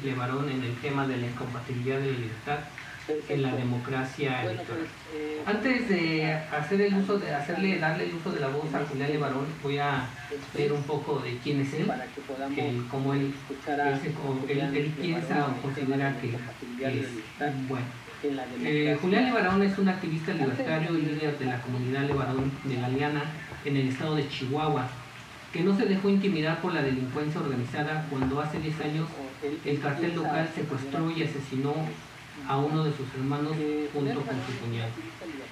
a 0.00 0.12
Julián 0.12 0.16
Levarón 0.16 0.50
en 0.50 0.62
el 0.62 0.74
tema 0.76 1.06
de 1.06 1.16
la 1.16 1.26
incompatibilidad 1.26 1.98
de 1.98 2.12
la 2.12 2.18
libertad 2.18 2.58
en 3.28 3.42
la 3.42 3.54
democracia 3.54 4.42
electoral. 4.42 4.86
Antes 5.44 5.88
de 5.88 6.32
hacer 6.32 6.80
el 6.80 6.94
uso 6.94 7.18
de 7.18 7.34
hacerle 7.34 7.78
darle 7.78 8.04
el 8.04 8.14
uso 8.14 8.30
de 8.30 8.40
la 8.40 8.48
voz 8.48 8.72
a 8.72 8.84
Julián 8.86 9.10
Levarón, 9.10 9.46
voy 9.62 9.78
a 9.78 10.06
leer 10.54 10.72
un 10.72 10.82
poco 10.84 11.18
de 11.18 11.36
quién 11.42 11.60
es 11.60 11.74
él, 11.74 11.90
que, 12.54 12.82
como 12.90 13.14
él, 13.14 13.34
él, 14.48 14.94
piensa 15.00 15.48
o 15.48 15.62
considera 15.62 16.16
que, 16.20 16.28
es 16.28 17.68
bueno. 17.68 17.86
Eh, 18.62 18.98
Julián 19.00 19.24
Levarón 19.24 19.62
es 19.62 19.76
un 19.78 19.88
activista 19.88 20.32
libertario 20.32 20.96
y 20.96 21.02
líder 21.02 21.38
de 21.38 21.46
la 21.46 21.60
comunidad 21.62 22.02
Levarón 22.02 22.52
de 22.64 22.76
Galeana 22.76 23.22
en 23.64 23.76
el 23.76 23.88
estado 23.88 24.14
de 24.14 24.28
Chihuahua, 24.28 24.88
que 25.52 25.62
no 25.62 25.76
se 25.76 25.86
dejó 25.86 26.08
intimidar 26.08 26.60
por 26.60 26.72
la 26.72 26.82
delincuencia 26.82 27.40
organizada 27.40 28.06
cuando 28.08 28.40
hace 28.40 28.60
10 28.60 28.80
años 28.82 29.08
el 29.64 29.80
cartel 29.80 30.14
local 30.14 30.48
secuestró 30.54 31.10
y 31.10 31.22
asesinó 31.22 31.74
a 32.46 32.56
uno 32.56 32.84
de 32.84 32.92
sus 32.92 33.12
hermanos 33.14 33.52
junto 33.92 34.20
con 34.20 34.36
su 34.46 34.58
cuñado. 34.64 34.90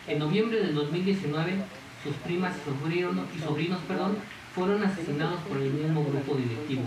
En 0.07 0.19
noviembre 0.19 0.61
del 0.61 0.75
2019, 0.75 1.55
sus 2.03 2.15
primas 2.17 2.55
y 2.57 2.71
sobrinos, 2.71 3.27
y 3.37 3.41
sobrinos 3.41 3.81
perdón, 3.89 4.17
fueron 4.59 4.83
asesinados 4.83 5.41
por 5.43 5.57
el 5.59 5.73
mismo 5.73 6.05
grupo 6.05 6.35
directivo, 6.35 6.83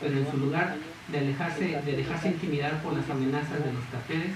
pero 0.00 0.18
en 0.18 0.30
su 0.30 0.36
lugar 0.38 0.76
de, 1.08 1.18
alejarse, 1.18 1.80
de 1.84 1.92
dejarse 1.96 2.28
intimidar 2.28 2.82
por 2.82 2.94
las 2.94 3.08
amenazas 3.08 3.64
de 3.64 3.72
los 3.72 3.84
carteles, 3.92 4.32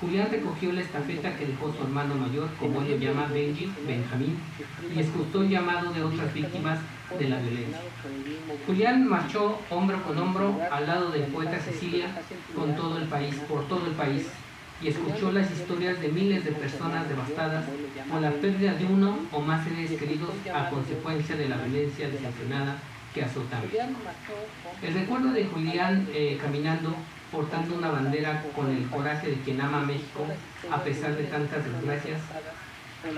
Julián 0.00 0.28
recogió 0.30 0.72
la 0.72 0.80
estafeta 0.80 1.36
que 1.36 1.46
dejó 1.46 1.72
su 1.72 1.82
hermano 1.82 2.16
mayor, 2.16 2.48
como 2.58 2.82
él 2.82 2.90
lo 2.90 2.96
llama 2.96 3.26
Benji, 3.32 3.72
Benjamín, 3.86 4.36
y 4.94 4.98
escuchó 4.98 5.42
el 5.42 5.48
llamado 5.48 5.92
de 5.92 6.02
otras 6.02 6.34
víctimas 6.34 6.80
de 7.16 7.28
la 7.28 7.38
violencia. 7.38 7.80
Julián 8.66 9.08
marchó 9.08 9.60
hombro 9.70 10.02
con 10.02 10.18
hombro 10.18 10.60
al 10.70 10.86
lado 10.86 11.10
del 11.10 11.22
poeta 11.24 11.60
Cecilia 11.60 12.06
con 12.54 12.74
todo 12.74 12.98
el 12.98 13.04
país, 13.04 13.36
por 13.48 13.66
todo 13.68 13.86
el 13.86 13.92
país, 13.92 14.26
y 14.80 14.88
escuchó 14.88 15.32
las 15.32 15.50
historias 15.50 16.00
de 16.00 16.08
miles 16.08 16.44
de 16.44 16.52
personas 16.52 17.08
devastadas 17.08 17.64
por 18.10 18.20
la 18.20 18.30
pérdida 18.30 18.74
de 18.74 18.84
uno 18.84 19.18
o 19.32 19.40
más 19.40 19.66
seres 19.66 19.90
queridos 19.98 20.30
a 20.54 20.70
consecuencia 20.70 21.36
de 21.36 21.48
la 21.48 21.56
violencia 21.56 22.08
desenfrenada 22.08 22.76
que 23.12 23.24
azotaba. 23.24 23.64
El 24.82 24.94
recuerdo 24.94 25.32
de 25.32 25.46
Julián 25.46 26.06
eh, 26.14 26.38
caminando 26.40 26.94
portando 27.32 27.76
una 27.76 27.90
bandera 27.90 28.42
con 28.54 28.70
el 28.70 28.86
coraje 28.88 29.28
de 29.28 29.36
quien 29.40 29.60
ama 29.60 29.82
a 29.82 29.84
México 29.84 30.26
a 30.70 30.82
pesar 30.82 31.14
de 31.16 31.24
tantas 31.24 31.64
desgracias 31.64 32.20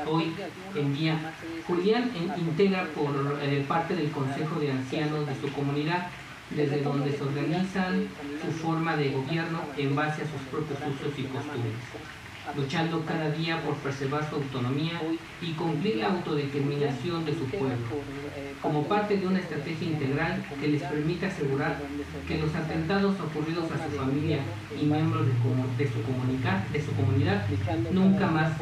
hoy 0.06 0.32
en 0.74 0.94
día. 0.94 1.18
Julián 1.66 2.10
integra 2.36 2.84
por 2.94 3.38
eh, 3.42 3.64
parte 3.66 3.94
del 3.94 4.10
Consejo 4.10 4.60
de 4.60 4.72
Ancianos 4.72 5.26
de 5.26 5.34
su 5.40 5.52
comunidad 5.52 6.08
desde 6.50 6.82
donde 6.82 7.16
se 7.16 7.22
organizan 7.22 8.08
su 8.44 8.52
forma 8.52 8.96
de 8.96 9.10
gobierno 9.10 9.60
en 9.76 9.94
base 9.94 10.22
a 10.22 10.26
sus 10.26 10.40
propios 10.50 10.78
usos 10.80 11.18
y 11.18 11.22
costumbres, 11.24 11.74
luchando 12.56 13.04
cada 13.04 13.30
día 13.30 13.62
por 13.62 13.74
preservar 13.76 14.28
su 14.28 14.36
autonomía 14.36 15.00
y 15.40 15.52
cumplir 15.52 15.96
la 15.96 16.08
autodeterminación 16.08 17.24
de 17.24 17.34
su 17.34 17.44
pueblo, 17.46 17.76
como 18.60 18.84
parte 18.84 19.16
de 19.16 19.26
una 19.26 19.38
estrategia 19.38 19.88
integral 19.88 20.44
que 20.60 20.68
les 20.68 20.82
permite 20.82 21.26
asegurar 21.26 21.78
que 22.26 22.38
los 22.38 22.54
atentados 22.54 23.14
ocurridos 23.20 23.70
a 23.70 23.88
su 23.88 23.96
familia 23.96 24.40
y 24.80 24.84
miembros 24.84 25.26
de, 25.26 25.86
su, 25.88 26.02
comunidad, 26.02 26.66
de 26.66 26.82
su 26.82 26.92
comunidad 26.92 27.46
nunca 27.92 28.26
más 28.26 28.52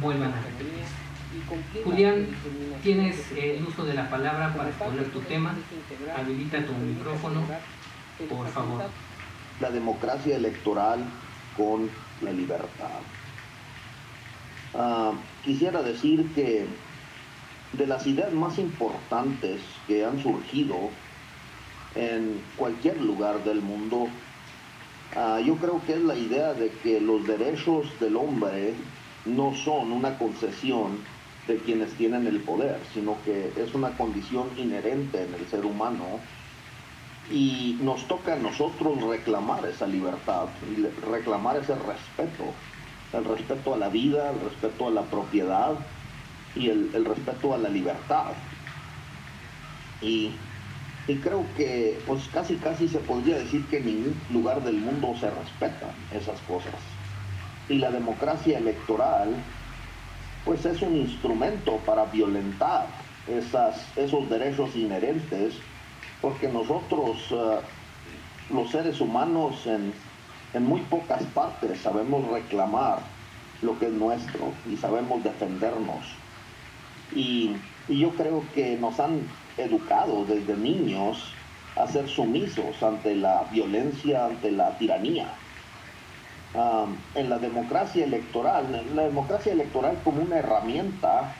vuelvan 0.00 0.32
a 0.32 0.42
repetirse. 0.42 1.05
Julián, 1.84 2.26
tienes 2.82 3.32
el 3.32 3.64
uso 3.64 3.84
de 3.84 3.94
la 3.94 4.08
palabra 4.08 4.54
para 4.54 4.70
exponer 4.70 5.10
tu 5.10 5.20
tema. 5.20 5.54
Habilita 6.16 6.64
tu 6.64 6.72
micrófono, 6.72 7.42
por 8.28 8.48
favor. 8.48 8.82
La 9.60 9.70
democracia 9.70 10.36
electoral 10.36 11.00
con 11.56 11.88
la 12.22 12.32
libertad. 12.32 13.00
Ah, 14.74 15.12
quisiera 15.44 15.82
decir 15.82 16.32
que 16.34 16.66
de 17.72 17.86
las 17.86 18.06
ideas 18.06 18.32
más 18.32 18.58
importantes 18.58 19.60
que 19.86 20.04
han 20.04 20.22
surgido 20.22 20.90
en 21.94 22.42
cualquier 22.56 23.00
lugar 23.00 23.42
del 23.44 23.62
mundo, 23.62 24.08
ah, 25.14 25.40
yo 25.44 25.56
creo 25.56 25.80
que 25.86 25.94
es 25.94 26.00
la 26.00 26.14
idea 26.14 26.52
de 26.52 26.70
que 26.70 27.00
los 27.00 27.26
derechos 27.26 27.86
del 28.00 28.16
hombre 28.16 28.74
no 29.24 29.54
son 29.54 29.92
una 29.92 30.18
concesión 30.18 30.98
de 31.46 31.58
quienes 31.58 31.92
tienen 31.94 32.26
el 32.26 32.40
poder, 32.40 32.78
sino 32.92 33.16
que 33.24 33.52
es 33.56 33.74
una 33.74 33.90
condición 33.96 34.48
inherente 34.56 35.22
en 35.22 35.34
el 35.34 35.46
ser 35.46 35.64
humano 35.64 36.20
y 37.30 37.78
nos 37.80 38.06
toca 38.06 38.34
a 38.34 38.36
nosotros 38.36 39.02
reclamar 39.02 39.64
esa 39.66 39.86
libertad, 39.86 40.46
reclamar 41.10 41.56
ese 41.56 41.74
respeto, 41.74 42.52
el 43.12 43.24
respeto 43.24 43.74
a 43.74 43.76
la 43.76 43.88
vida, 43.88 44.30
el 44.30 44.40
respeto 44.40 44.88
a 44.88 44.90
la 44.90 45.02
propiedad 45.02 45.74
y 46.54 46.70
el, 46.70 47.04
respeto 47.04 47.54
a 47.54 47.58
la 47.58 47.68
libertad. 47.68 48.32
Y, 50.00 50.32
creo 51.22 51.46
que 51.56 52.00
pues 52.06 52.28
casi 52.32 52.56
casi 52.56 52.88
se 52.88 52.98
podría 52.98 53.38
decir 53.38 53.64
que 53.66 53.78
en 53.78 53.86
ningún 53.86 54.20
lugar 54.32 54.62
del 54.64 54.76
mundo 54.76 55.14
se 55.20 55.30
respetan 55.30 55.90
esas 56.12 56.40
cosas. 56.40 56.74
Y 57.68 57.78
la 57.78 57.90
democracia 57.90 58.58
electoral 58.58 59.34
pues 60.46 60.64
es 60.64 60.80
un 60.80 60.96
instrumento 60.96 61.78
para 61.78 62.04
violentar 62.04 62.86
esas, 63.26 63.84
esos 63.96 64.30
derechos 64.30 64.74
inherentes, 64.76 65.54
porque 66.22 66.48
nosotros, 66.48 67.16
eh, 67.32 67.58
los 68.50 68.70
seres 68.70 69.00
humanos, 69.00 69.66
en, 69.66 69.92
muy 70.62 70.80
pocas 70.82 71.22
partes 71.34 71.80
sabemos 71.80 72.26
reclamar 72.28 73.00
lo 73.60 73.78
que 73.78 73.86
es 73.86 73.92
nuestro 73.92 74.52
y 74.70 74.76
sabemos 74.76 75.22
defendernos. 75.22 76.06
Y, 77.14 77.56
y 77.88 77.98
yo 77.98 78.10
creo 78.10 78.42
que 78.54 78.78
nos 78.78 78.98
han 78.98 79.20
educado 79.58 80.24
desde 80.24 80.56
niños 80.56 81.34
a 81.74 81.86
ser 81.86 82.08
sumisos 82.08 82.82
ante 82.82 83.16
la 83.16 83.44
violencia, 83.52 84.26
ante 84.26 84.50
la 84.50 84.78
tiranía 84.78 85.28
en 87.14 87.30
la 87.30 87.38
democracia 87.38 88.04
electoral. 88.04 88.84
La 88.94 89.02
democracia 89.02 89.52
electoral 89.52 89.98
como 90.02 90.22
una 90.22 90.38
herramienta, 90.38 91.34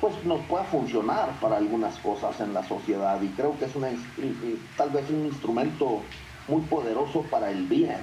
pues 0.00 0.14
nos 0.24 0.40
puede 0.42 0.64
funcionar 0.64 1.30
para 1.40 1.56
algunas 1.56 1.96
cosas 1.98 2.40
en 2.40 2.54
la 2.54 2.62
sociedad 2.64 3.20
y 3.22 3.28
creo 3.28 3.58
que 3.58 3.66
es 3.66 3.74
una, 3.74 3.88
tal 4.76 4.90
vez 4.90 5.08
un 5.10 5.26
instrumento 5.26 6.02
muy 6.48 6.62
poderoso 6.62 7.22
para 7.22 7.50
el 7.50 7.66
bien. 7.66 8.00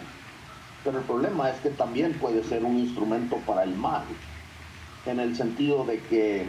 Pero 0.84 1.00
el 1.00 1.04
problema 1.04 1.50
es 1.50 1.60
que 1.60 1.70
también 1.70 2.14
puede 2.14 2.44
ser 2.44 2.64
un 2.64 2.78
instrumento 2.78 3.38
para 3.46 3.64
el 3.64 3.76
mal, 3.76 4.04
en 5.06 5.20
el 5.20 5.36
sentido 5.36 5.84
de 5.84 6.00
que 6.04 6.48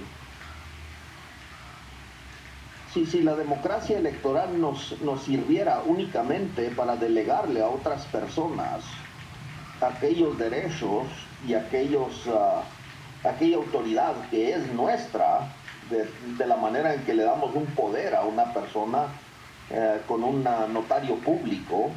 si, 2.92 3.06
si 3.06 3.22
la 3.22 3.34
democracia 3.34 3.98
electoral 3.98 4.60
nos, 4.60 5.00
nos 5.02 5.22
sirviera 5.22 5.82
únicamente 5.84 6.70
para 6.70 6.96
delegarle 6.96 7.60
a 7.60 7.68
otras 7.68 8.04
personas 8.06 8.84
aquellos 9.80 10.38
derechos 10.38 11.06
y 11.46 11.54
aquellos, 11.54 12.28
ah, 12.28 12.62
aquella 13.24 13.56
autoridad 13.56 14.14
que 14.30 14.52
es 14.52 14.72
nuestra, 14.72 15.48
de, 15.90 16.46
la 16.46 16.56
manera 16.56 16.94
en 16.94 17.02
que 17.02 17.14
le 17.14 17.24
damos 17.24 17.54
un 17.54 17.66
poder 17.66 18.14
a 18.14 18.22
una 18.22 18.52
persona 18.52 19.06
eh, 19.70 20.00
con 20.06 20.22
un 20.22 20.44
notario 20.44 21.16
público, 21.16 21.90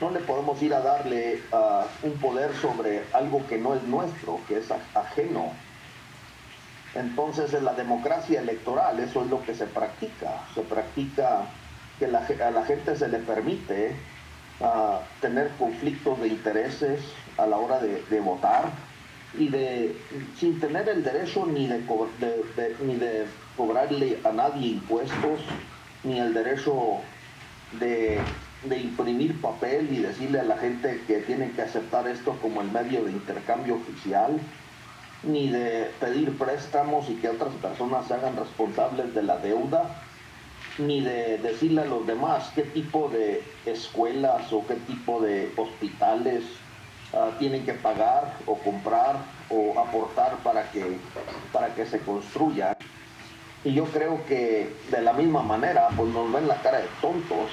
no 0.00 0.10
le 0.10 0.20
podemos 0.20 0.60
ir 0.62 0.74
a 0.74 0.80
darle 0.80 1.42
ah, 1.52 1.84
un 2.02 2.12
poder 2.14 2.54
sobre 2.54 3.04
algo 3.12 3.46
que 3.46 3.58
no 3.58 3.74
es 3.74 3.82
nuestro, 3.84 4.40
que 4.48 4.58
es 4.58 4.70
ajeno. 4.94 5.52
Entonces 6.94 7.54
en 7.54 7.64
la 7.64 7.74
democracia 7.74 8.40
electoral 8.40 8.98
eso 8.98 9.22
es 9.22 9.30
lo 9.30 9.42
que 9.44 9.54
se 9.54 9.66
practica. 9.66 10.42
Se 10.54 10.62
practica 10.62 11.42
que 11.98 12.06
a 12.06 12.50
la 12.50 12.64
gente 12.64 12.96
se 12.96 13.08
le 13.08 13.18
permite 13.18 13.94
a 14.60 15.00
tener 15.20 15.50
conflictos 15.58 16.20
de 16.20 16.28
intereses 16.28 17.00
a 17.38 17.46
la 17.46 17.56
hora 17.56 17.80
de, 17.80 18.20
votar 18.20 18.70
y 19.38 19.48
de 19.48 19.96
sin 20.36 20.60
tener 20.60 20.88
el 20.88 21.02
derecho 21.02 21.46
ni 21.46 21.66
de, 21.66 21.82
ni 22.80 22.96
de 22.96 23.26
cobrarle 23.56 24.18
a 24.24 24.32
nadie 24.32 24.68
impuestos 24.68 25.40
ni 26.04 26.18
el 26.18 26.34
derecho 26.34 26.98
de, 27.78 28.20
de 28.64 28.78
imprimir 28.78 29.40
papel 29.40 29.88
y 29.90 30.00
decirle 30.00 30.40
a 30.40 30.44
la 30.44 30.58
gente 30.58 31.02
que 31.06 31.18
tiene 31.20 31.52
que 31.52 31.62
aceptar 31.62 32.06
esto 32.08 32.36
como 32.42 32.60
el 32.60 32.70
medio 32.70 33.04
de 33.04 33.12
intercambio 33.12 33.76
oficial 33.76 34.40
ni 35.22 35.48
de 35.48 35.90
pedir 36.00 36.36
préstamos 36.36 37.08
y 37.08 37.14
que 37.16 37.28
otras 37.28 37.52
personas 37.54 38.06
se 38.06 38.14
hagan 38.14 38.36
responsables 38.36 39.14
de 39.14 39.22
la 39.22 39.36
deuda 39.38 40.02
ni 40.80 41.00
de 41.00 41.38
decirle 41.38 41.82
a 41.82 41.84
los 41.84 42.06
demás 42.06 42.50
qué 42.54 42.62
tipo 42.62 43.08
de 43.08 43.42
escuelas 43.66 44.52
o 44.52 44.66
qué 44.66 44.74
tipo 44.74 45.20
de 45.20 45.52
hospitales 45.56 46.44
ah, 47.14 47.30
tienen 47.38 47.64
que 47.64 47.74
pagar 47.74 48.36
o 48.46 48.56
comprar 48.56 49.16
o 49.48 49.78
aportar 49.78 50.36
para 50.42 50.70
que, 50.70 50.98
para 51.52 51.74
que 51.74 51.86
se 51.86 52.00
construya. 52.00 52.76
Y 53.64 53.72
yo 53.72 53.84
creo 53.84 54.24
que 54.26 54.74
de 54.90 55.02
la 55.02 55.12
misma 55.12 55.42
manera, 55.42 55.88
pues 55.96 56.08
nos 56.12 56.32
ven 56.32 56.48
la 56.48 56.56
cara 56.62 56.78
de 56.78 56.88
tontos 57.00 57.50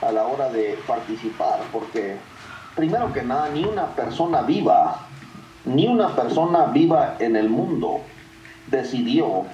a 0.00 0.10
la 0.10 0.26
hora 0.26 0.48
de 0.50 0.78
participar, 0.86 1.60
porque 1.72 2.16
primero 2.74 3.12
que 3.12 3.22
nada, 3.22 3.48
ni 3.50 3.64
una 3.64 3.94
persona 3.94 4.42
viva, 4.42 5.06
ni 5.64 5.86
una 5.86 6.14
persona 6.14 6.66
viva 6.66 7.16
en 7.18 7.36
el 7.36 7.48
mundo 7.48 8.00
decidió 8.66 9.44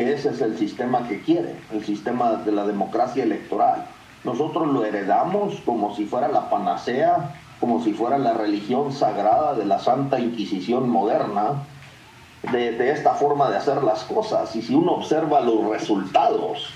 que 0.00 0.14
ese 0.14 0.30
es 0.30 0.40
el 0.40 0.56
sistema 0.56 1.06
que 1.06 1.20
quiere, 1.20 1.56
el 1.70 1.84
sistema 1.84 2.36
de 2.36 2.52
la 2.52 2.66
democracia 2.66 3.22
electoral. 3.22 3.84
Nosotros 4.24 4.66
lo 4.68 4.82
heredamos 4.82 5.60
como 5.66 5.94
si 5.94 6.06
fuera 6.06 6.28
la 6.28 6.48
panacea, 6.48 7.34
como 7.60 7.84
si 7.84 7.92
fuera 7.92 8.16
la 8.16 8.32
religión 8.32 8.92
sagrada 8.92 9.54
de 9.54 9.66
la 9.66 9.78
Santa 9.78 10.18
Inquisición 10.18 10.88
moderna, 10.88 11.64
de, 12.50 12.90
esta 12.90 13.12
forma 13.12 13.50
de 13.50 13.58
hacer 13.58 13.82
las 13.82 14.04
cosas. 14.04 14.56
Y 14.56 14.62
si 14.62 14.74
uno 14.74 14.92
observa 14.92 15.42
los 15.42 15.68
resultados 15.68 16.70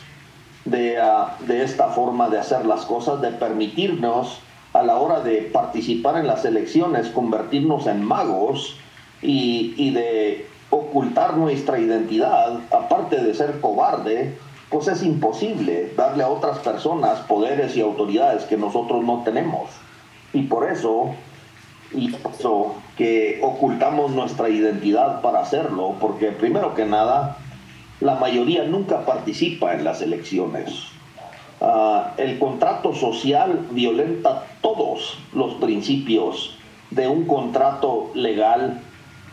de, 0.66 0.98
ah, 1.00 1.38
de 1.46 1.64
esta 1.64 1.88
forma 1.88 2.28
de 2.28 2.38
hacer 2.38 2.66
las 2.66 2.84
cosas, 2.84 3.22
de 3.22 3.30
permitirnos 3.30 4.40
a 4.74 4.82
la 4.82 4.96
hora 4.98 5.20
de 5.20 5.48
participar 5.50 6.18
en 6.18 6.26
las 6.26 6.44
elecciones, 6.44 7.08
convertirnos 7.08 7.86
en 7.86 8.04
magos 8.04 8.76
y, 9.22 9.72
y 9.78 9.92
de 9.92 10.53
ocultar 10.74 11.36
nuestra 11.36 11.78
identidad, 11.78 12.58
aparte 12.72 13.22
de 13.22 13.32
ser 13.32 13.60
cobarde, 13.60 14.36
pues 14.70 14.88
es 14.88 15.04
imposible 15.04 15.92
darle 15.96 16.24
a 16.24 16.28
otras 16.28 16.58
personas 16.58 17.20
poderes 17.20 17.76
y 17.76 17.80
autoridades 17.80 18.42
que 18.44 18.56
nosotros 18.56 19.04
no 19.04 19.22
tenemos. 19.24 19.70
Y 20.32 20.42
por 20.42 20.68
eso, 20.68 21.14
y 21.92 22.12
eso 22.12 22.74
que 22.96 23.38
ocultamos 23.42 24.10
nuestra 24.10 24.48
identidad 24.48 25.20
para 25.20 25.42
hacerlo, 25.42 25.94
porque 26.00 26.32
primero 26.32 26.74
que 26.74 26.84
nada, 26.84 27.36
la 28.00 28.16
mayoría 28.16 28.64
nunca 28.64 29.06
participa 29.06 29.74
en 29.74 29.84
las 29.84 30.02
elecciones. 30.02 30.86
Ah, 31.60 32.14
el 32.16 32.40
contrato 32.40 32.94
social 32.94 33.68
violenta 33.70 34.44
todos 34.60 35.18
los 35.32 35.54
principios 35.54 36.58
de 36.90 37.06
un 37.06 37.26
contrato 37.26 38.10
legal 38.14 38.80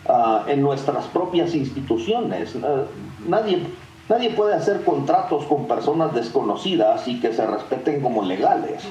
ah, 0.07 0.45
en 0.48 0.62
nuestras 0.62 1.06
propias 1.06 1.53
instituciones. 1.56 2.56
Ah, 2.63 2.83
nadie, 3.27 3.63
nadie 4.09 4.30
puede 4.31 4.56
hacer 4.56 4.83
contratos 4.83 5.45
con 5.45 5.68
personas 5.68 6.13
desconocidas 6.13 7.07
y 7.07 7.19
que 7.19 7.33
se 7.33 7.45
respeten 7.45 8.01
como 8.01 8.24
legales. 8.24 8.83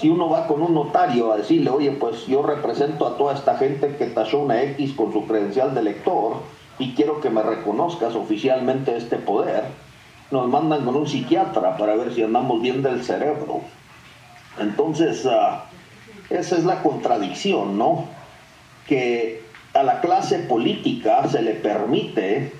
Si 0.00 0.08
uno 0.08 0.28
va 0.28 0.46
con 0.46 0.62
un 0.62 0.74
notario 0.74 1.32
a 1.32 1.38
decirle, 1.38 1.70
oye, 1.70 1.92
pues 1.92 2.26
yo 2.26 2.42
represento 2.42 3.06
a 3.06 3.16
toda 3.16 3.34
esta 3.34 3.56
gente 3.56 3.96
que 3.96 4.06
tachó 4.06 4.40
una 4.40 4.62
X 4.62 4.92
con 4.94 5.12
su 5.12 5.26
credencial 5.26 5.74
de 5.74 5.82
lector 5.82 6.38
y 6.78 6.94
quiero 6.94 7.20
que 7.20 7.30
me 7.30 7.42
reconozcas 7.42 8.14
oficialmente 8.14 8.96
este 8.96 9.16
poder, 9.16 9.64
nos 10.30 10.48
mandan 10.48 10.84
con 10.84 10.96
un 10.96 11.06
psiquiatra 11.06 11.76
para 11.76 11.94
ver 11.94 12.12
si 12.12 12.22
andamos 12.22 12.60
bien 12.60 12.82
del 12.82 13.02
cerebro. 13.02 13.60
Entonces, 14.58 15.24
uh, 15.24 15.60
esa 16.30 16.56
es 16.56 16.64
la 16.64 16.82
contradicción, 16.82 17.78
¿no? 17.78 18.04
Que 18.86 19.42
a 19.76 19.82
la 19.82 20.00
clase 20.00 20.38
política 20.40 21.28
se 21.28 21.42
le 21.42 21.52
permite 21.52 22.50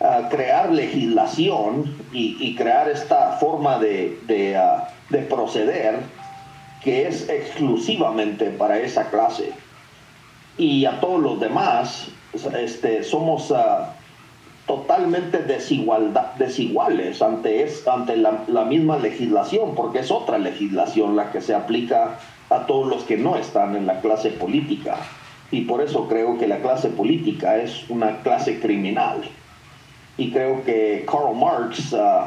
uh, 0.00 0.28
crear 0.30 0.70
legislación 0.72 1.96
y, 2.12 2.54
crear 2.54 2.88
esta 2.88 3.32
forma 3.32 3.78
de, 3.78 4.16
uh, 4.28 5.12
de, 5.12 5.18
proceder 5.22 5.98
que 6.82 7.08
es 7.08 7.28
exclusivamente 7.28 8.50
para 8.50 8.78
esa 8.78 9.10
clase. 9.10 9.52
Y 10.56 10.84
a 10.84 11.00
todos 11.00 11.20
los 11.20 11.40
demás 11.40 12.08
este, 12.54 13.02
somos 13.02 13.52
totalmente 14.66 15.38
desigualdad, 15.38 16.34
desiguales 16.34 17.20
ante, 17.20 17.64
es, 17.64 17.86
ante 17.88 18.16
la, 18.16 18.64
misma 18.64 18.96
legislación, 18.98 19.74
porque 19.74 20.00
es 20.00 20.10
otra 20.10 20.38
legislación 20.38 21.16
la 21.16 21.32
que 21.32 21.40
se 21.40 21.54
aplica 21.54 22.18
a 22.50 22.66
todos 22.66 22.86
los 22.86 23.02
que 23.04 23.16
no 23.16 23.36
están 23.36 23.74
en 23.74 23.86
la 23.86 24.00
clase 24.00 24.30
política. 24.30 24.98
Y 25.50 25.62
por 25.62 25.80
eso 25.80 26.08
creo 26.08 26.38
que 26.38 26.46
la 26.46 26.58
clase 26.58 26.88
política 26.88 27.56
es 27.56 27.88
una 27.88 28.18
clase 28.18 28.60
criminal. 28.60 29.22
Y 30.16 30.30
creo 30.30 30.64
que 30.64 31.06
Karl 31.10 31.34
Marx 31.34 31.92
uh, 31.92 32.26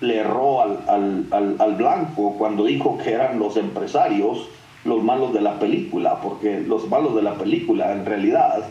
le 0.00 0.18
erró 0.18 0.62
al, 0.62 0.78
al, 0.88 1.56
al, 1.58 1.74
blanco 1.74 2.34
cuando 2.38 2.64
dijo 2.64 2.98
que 2.98 3.12
eran 3.12 3.38
los 3.38 3.56
empresarios 3.56 4.48
los 4.84 5.02
malos 5.02 5.32
de 5.32 5.40
la 5.40 5.58
película, 5.58 6.20
porque 6.20 6.60
los 6.60 6.88
malos 6.88 7.14
de 7.14 7.22
la 7.22 7.34
película 7.34 7.92
en 7.92 8.04
realidad 8.04 8.64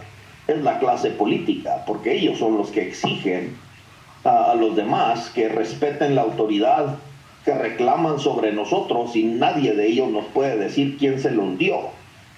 es 0.47 0.61
la 0.61 0.79
clase 0.79 1.11
política, 1.11 1.83
porque 1.87 2.17
ellos 2.17 2.39
son 2.39 2.57
los 2.57 2.69
que 2.71 2.87
exigen 2.87 3.55
a, 4.23 4.55
los 4.55 4.75
demás 4.75 5.29
que 5.29 5.47
respeten 5.49 6.15
la 6.15 6.23
autoridad, 6.23 6.95
que 7.45 7.53
reclaman 7.53 8.19
sobre 8.19 8.51
nosotros 8.51 9.15
y 9.15 9.23
nadie 9.23 9.73
de 9.73 9.87
ellos 9.87 10.09
nos 10.09 10.25
puede 10.25 10.57
decir 10.57 10.97
quién 10.97 11.19
se 11.19 11.31
los 11.31 11.57
dio, 11.57 11.77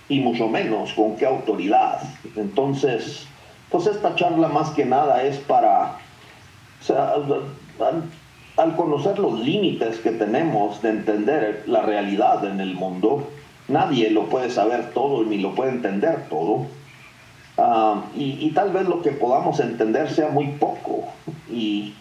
y 0.09 0.19
mucho 0.19 0.47
menos 0.47 0.93
con 0.93 1.15
qué 1.15 1.25
autoridad. 1.25 2.01
Entonces, 2.35 3.27
pues 3.69 3.87
esta 3.87 4.15
charla 4.15 4.47
más 4.47 4.69
que 4.71 4.85
nada 4.85 5.23
es 5.23 5.37
para, 5.37 5.97
al, 6.89 8.03
al 8.57 8.75
conocer 8.75 9.19
los 9.19 9.39
límites 9.39 9.99
que 9.99 10.11
tenemos 10.11 10.81
de 10.81 10.89
entender 10.89 11.63
la 11.67 11.81
realidad 11.81 12.45
en 12.45 12.59
el 12.59 12.75
mundo, 12.75 13.29
nadie 13.67 14.09
lo 14.09 14.25
puede 14.25 14.49
saber 14.49 14.91
todo 14.93 15.23
ni 15.23 15.37
lo 15.37 15.55
puede 15.55 15.71
entender 15.71 16.27
todo 16.29 16.67
Ah, 17.57 18.05
y, 18.15 18.49
tal 18.51 18.71
vez 18.71 18.87
lo 18.87 19.01
que 19.01 19.11
podamos 19.11 19.59
entender 19.59 20.09
sea 20.11 20.29
muy 20.29 20.47
poco. 20.47 21.05
Y 21.51 21.93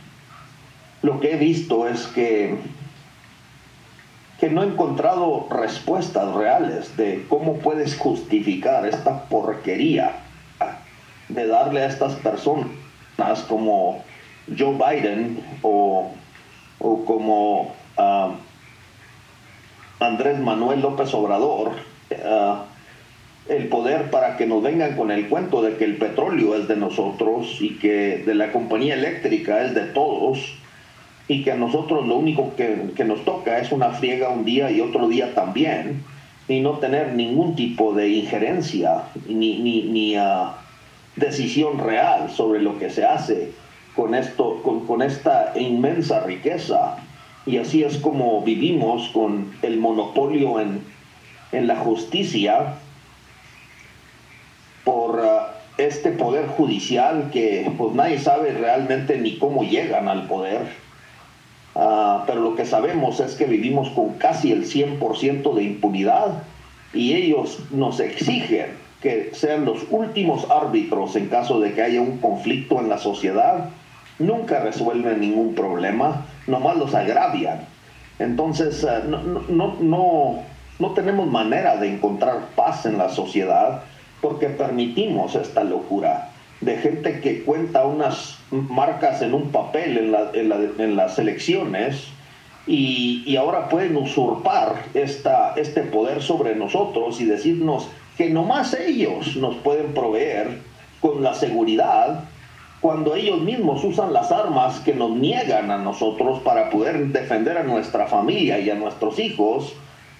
lo 1.02 1.20
que 1.20 1.34
he 1.34 1.36
visto 1.36 1.86
es 1.86 2.06
que, 2.06 2.56
que 4.42 4.50
no 4.50 4.64
he 4.64 4.66
encontrado 4.66 5.46
respuestas 5.52 6.34
reales 6.34 6.96
de 6.96 7.24
cómo 7.28 7.58
puedes 7.58 7.96
justificar 7.96 8.84
esta 8.84 9.22
porquería 9.28 10.16
de 11.28 11.46
darle 11.46 11.82
a 11.82 11.86
estas 11.86 12.14
personas 12.14 12.66
como 13.48 14.02
Joe 14.58 14.74
Biden 14.74 15.38
o, 15.62 16.10
o 16.80 17.04
como 17.04 17.72
ah, 17.96 18.32
Andrés 20.00 20.40
Manuel 20.40 20.80
López 20.80 21.14
Obrador. 21.14 21.74
Uh, 22.10 22.62
el 23.48 23.68
poder 23.68 24.10
para 24.10 24.36
que 24.36 24.46
nos 24.46 24.60
vengan 24.60 24.96
con 24.96 25.12
el 25.12 25.28
cuento 25.28 25.62
de 25.62 25.76
que 25.76 25.84
el 25.84 25.98
petróleo 25.98 26.56
es 26.56 26.66
de 26.66 26.76
nosotros 26.76 27.58
y 27.60 27.78
que 27.78 28.24
de 28.26 28.34
la 28.34 28.50
compañía 28.50 28.94
eléctrica 28.94 29.64
es 29.64 29.72
de 29.72 29.82
todos 29.82 30.61
y 31.28 31.42
que 31.42 31.52
a 31.52 31.56
nosotros 31.56 32.06
lo 32.06 32.16
único 32.16 32.54
que, 32.56 33.04
nos 33.04 33.24
toca 33.24 33.58
es 33.58 33.72
una 33.72 33.90
friega 33.90 34.30
un 34.30 34.44
día 34.44 34.70
y 34.70 34.80
otro 34.80 35.08
día 35.08 35.34
también 35.34 36.02
y 36.48 36.60
no 36.60 36.72
tener 36.78 37.14
ningún 37.14 37.54
tipo 37.54 37.94
de 37.94 38.08
injerencia 38.08 39.04
ni, 39.28 39.58
ni, 39.58 40.16
ah, 40.16 40.56
decisión 41.16 41.78
real 41.78 42.30
sobre 42.30 42.60
lo 42.60 42.78
que 42.78 42.90
se 42.90 43.04
hace 43.04 43.52
con, 43.94 44.14
esto, 44.14 44.60
con, 44.62 44.86
con 44.86 45.02
esta 45.02 45.52
inmensa 45.56 46.20
riqueza. 46.20 46.96
Y 47.44 47.58
así 47.58 47.82
es 47.82 47.98
como 47.98 48.42
vivimos 48.42 49.08
con 49.10 49.52
el 49.62 49.78
monopolio 49.78 50.60
en, 50.60 50.80
en 51.52 51.66
la 51.66 51.76
justicia 51.76 52.74
por 54.84 55.20
uh, 55.20 55.52
este 55.78 56.10
poder 56.10 56.46
judicial 56.46 57.30
que 57.32 57.70
pues 57.76 57.94
nadie 57.94 58.18
sabe 58.18 58.52
realmente 58.52 59.18
ni 59.18 59.38
cómo 59.38 59.62
llegan 59.62 60.08
al 60.08 60.26
poder. 60.26 60.81
Uh, 61.74 62.24
pero 62.26 62.40
lo 62.40 62.54
que 62.54 62.66
sabemos 62.66 63.18
es 63.20 63.34
que 63.34 63.46
vivimos 63.46 63.88
con 63.90 64.14
casi 64.14 64.52
el 64.52 64.66
100% 64.66 65.54
de 65.54 65.62
impunidad 65.62 66.42
y 66.92 67.14
ellos 67.14 67.60
nos 67.70 67.98
exigen 67.98 68.76
que 69.00 69.30
sean 69.32 69.64
los 69.64 69.86
últimos 69.90 70.50
árbitros 70.50 71.16
en 71.16 71.28
caso 71.28 71.60
de 71.60 71.72
que 71.72 71.82
haya 71.82 72.00
un 72.02 72.18
conflicto 72.18 72.78
en 72.78 72.90
la 72.90 72.98
sociedad. 72.98 73.70
Nunca 74.18 74.60
resuelven 74.60 75.20
ningún 75.20 75.54
problema, 75.54 76.26
nomás 76.46 76.76
los 76.76 76.94
agravian. 76.94 77.66
Entonces, 78.18 78.84
uh, 78.84 79.08
no, 79.08 79.22
no, 79.48 79.76
no, 79.80 80.42
no 80.78 80.90
tenemos 80.90 81.26
manera 81.26 81.76
de 81.78 81.94
encontrar 81.94 82.48
paz 82.54 82.84
en 82.84 82.98
la 82.98 83.08
sociedad 83.08 83.82
porque 84.20 84.48
permitimos 84.48 85.34
esta 85.34 85.64
locura 85.64 86.31
de 86.62 86.76
gente 86.78 87.20
que 87.20 87.42
cuenta 87.42 87.84
unas 87.84 88.38
marcas 88.50 89.20
en 89.20 89.34
un 89.34 89.50
papel 89.50 90.14
en, 90.34 90.96
las 90.96 91.18
elecciones 91.18 92.08
y, 92.66 93.36
ahora 93.36 93.68
pueden 93.68 93.96
usurpar 93.96 94.84
esta, 94.94 95.54
este 95.56 95.82
poder 95.82 96.22
sobre 96.22 96.54
nosotros 96.54 97.20
y 97.20 97.24
decirnos 97.24 97.88
que 98.16 98.30
nomás 98.30 98.74
ellos 98.74 99.36
nos 99.36 99.56
pueden 99.56 99.92
proveer 99.92 100.60
con 101.00 101.22
la 101.22 101.34
seguridad 101.34 102.24
cuando 102.80 103.14
ellos 103.16 103.40
mismos 103.40 103.82
usan 103.84 104.12
las 104.12 104.30
armas 104.30 104.80
que 104.80 104.94
nos 104.94 105.10
niegan 105.10 105.70
a 105.70 105.78
nosotros 105.78 106.40
para 106.40 106.70
poder 106.70 107.08
defender 107.08 107.58
a 107.58 107.62
nuestra 107.64 108.06
familia 108.06 108.58
y 108.60 108.70
a 108.70 108.74
nuestros 108.74 109.18
hijos 109.18 109.72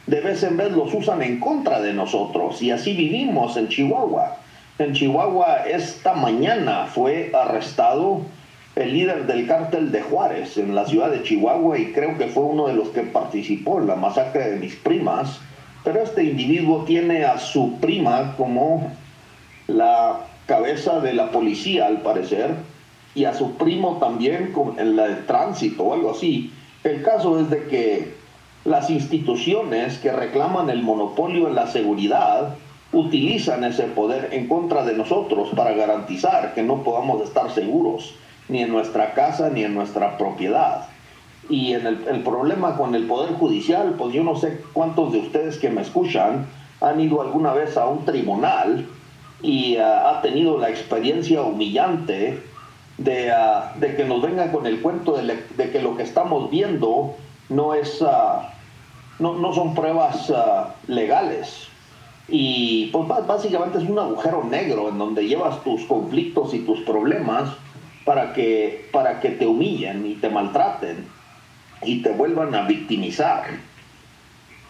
de 0.07 0.21
vez 0.21 0.43
en 0.43 0.57
vez 0.57 0.73
los 0.73 0.93
usan 0.93 1.23
en 1.23 1.39
contra 1.39 1.81
de 1.81 1.93
nosotros 1.93 2.61
y 2.63 2.73
así 2.73 2.95
vivimos 2.95 3.57
en 3.57 3.69
Chihuahua. 3.69 4.42
En 4.83 4.95
Chihuahua 4.95 5.59
esta 5.69 6.13
mañana 6.15 6.87
fue 6.87 7.31
arrestado 7.33 8.23
el 8.75 8.93
líder 8.93 9.27
del 9.27 9.47
cártel 9.47 9.93
de 9.93 10.03
Juárez 10.03 10.59
en 10.59 10.75
la 10.75 10.87
ciudad 10.87 11.13
de 11.13 11.23
Chihuahua 11.23 11.79
y 11.79 11.93
creo 11.93 12.19
que 12.19 12.27
fue 12.27 12.43
uno 12.43 12.67
de 12.67 12.75
los 12.75 12.89
que 12.89 13.03
participó 13.03 13.79
en 13.79 13.87
la 13.87 13.95
masacre 13.95 14.51
de 14.51 14.59
mis 14.59 14.75
primas, 14.75 15.39
pero 15.85 16.03
este 16.03 16.25
individuo 16.25 16.83
tiene 16.85 17.25
a 17.25 17.39
su 17.39 17.79
prima 17.79 18.35
como 18.37 18.91
la 19.69 20.17
cabeza 20.47 20.99
de 20.99 21.15
la 21.15 21.31
policía 21.31 21.87
al 21.87 21.99
parecer 21.99 22.51
y 23.15 23.25
a 23.27 23.35
su 23.35 23.53
primo 23.53 23.99
también 24.01 24.53
en 24.79 24.97
la 24.97 25.07
de 25.07 25.15
tránsito 25.23 25.85
o 25.85 25.95
algo 25.95 26.11
así. 26.11 26.53
El 26.83 27.03
caso 27.03 27.39
es 27.39 27.51
de 27.51 27.69
que 27.69 28.15
las 28.65 28.91
instituciones 28.91 29.99
que 29.99 30.11
reclaman 30.11 30.71
el 30.71 30.83
monopolio 30.83 31.47
en 31.47 31.55
la 31.55 31.69
seguridad 31.69 32.57
utilizan 32.93 33.65
ese 33.65 33.85
poder 33.85 34.29
en 34.33 34.49
contra 34.49 34.85
de 34.85 34.95
nosotros 34.95 35.51
para 35.57 35.73
garantizar 35.73 36.55
que 36.55 36.63
no 36.63 36.83
podamos 36.83 37.23
estar 37.23 37.51
seguros 37.51 38.15
ni 38.49 38.63
en 38.63 38.71
nuestra 38.71 39.15
casa 39.15 39.49
ni 39.51 39.65
en 39.65 39.75
nuestra 39.75 40.19
propiedad. 40.19 40.87
Y 41.49 41.73
en 41.73 41.87
el, 41.87 42.23
problema 42.23 42.77
con 42.77 42.95
el 42.95 43.07
Poder 43.07 43.35
Judicial, 43.35 43.95
pues 43.99 44.15
yo 44.15 44.23
no 44.23 44.37
sé 44.37 44.61
cuántos 44.73 45.13
de 45.13 45.19
ustedes 45.19 45.59
que 45.59 45.71
me 45.71 45.83
escuchan 45.83 46.47
han 46.81 47.01
ido 47.01 47.21
alguna 47.21 47.53
vez 47.53 47.77
a 47.77 47.87
un 47.87 48.05
tribunal 48.05 48.87
y 49.43 49.77
uh, 49.77 49.83
ha 49.83 50.21
tenido 50.23 50.59
la 50.59 50.71
experiencia 50.71 51.43
humillante 51.43 52.41
de, 52.99 53.33
uh, 53.33 53.79
de, 53.81 53.97
que 53.97 54.05
nos 54.05 54.23
vengan 54.23 54.53
con 54.53 54.67
el 54.67 54.81
cuento 54.81 55.17
de, 55.17 55.71
que 55.71 55.83
lo 55.83 55.97
que 55.97 56.05
estamos 56.05 56.51
viendo 56.51 57.17
no, 57.49 57.75
es, 57.75 58.01
uh, 58.01 58.43
no, 59.19 59.35
no 59.35 59.53
son 59.53 59.75
pruebas 59.75 60.33
legales. 60.87 61.72
Y 62.29 62.87
pues 62.87 63.09
básicamente 63.27 63.79
es 63.79 63.89
un 63.89 63.99
agujero 63.99 64.45
negro 64.45 64.89
en 64.89 64.99
donde 64.99 65.27
llevas 65.27 65.63
tus 65.65 65.83
conflictos 65.85 66.55
y 66.55 66.61
tus 66.61 66.81
problemas 66.81 67.51
para 68.05 68.33
que, 68.33 68.89
para 68.93 69.21
que 69.21 69.31
te 69.31 69.47
humillen 69.47 70.07
y 70.07 70.15
te 70.15 70.29
maltraten 70.29 71.07
y 71.83 72.03
te 72.03 72.13
vuelvan 72.13 72.55
a 72.55 72.63
victimizar. 72.63 73.45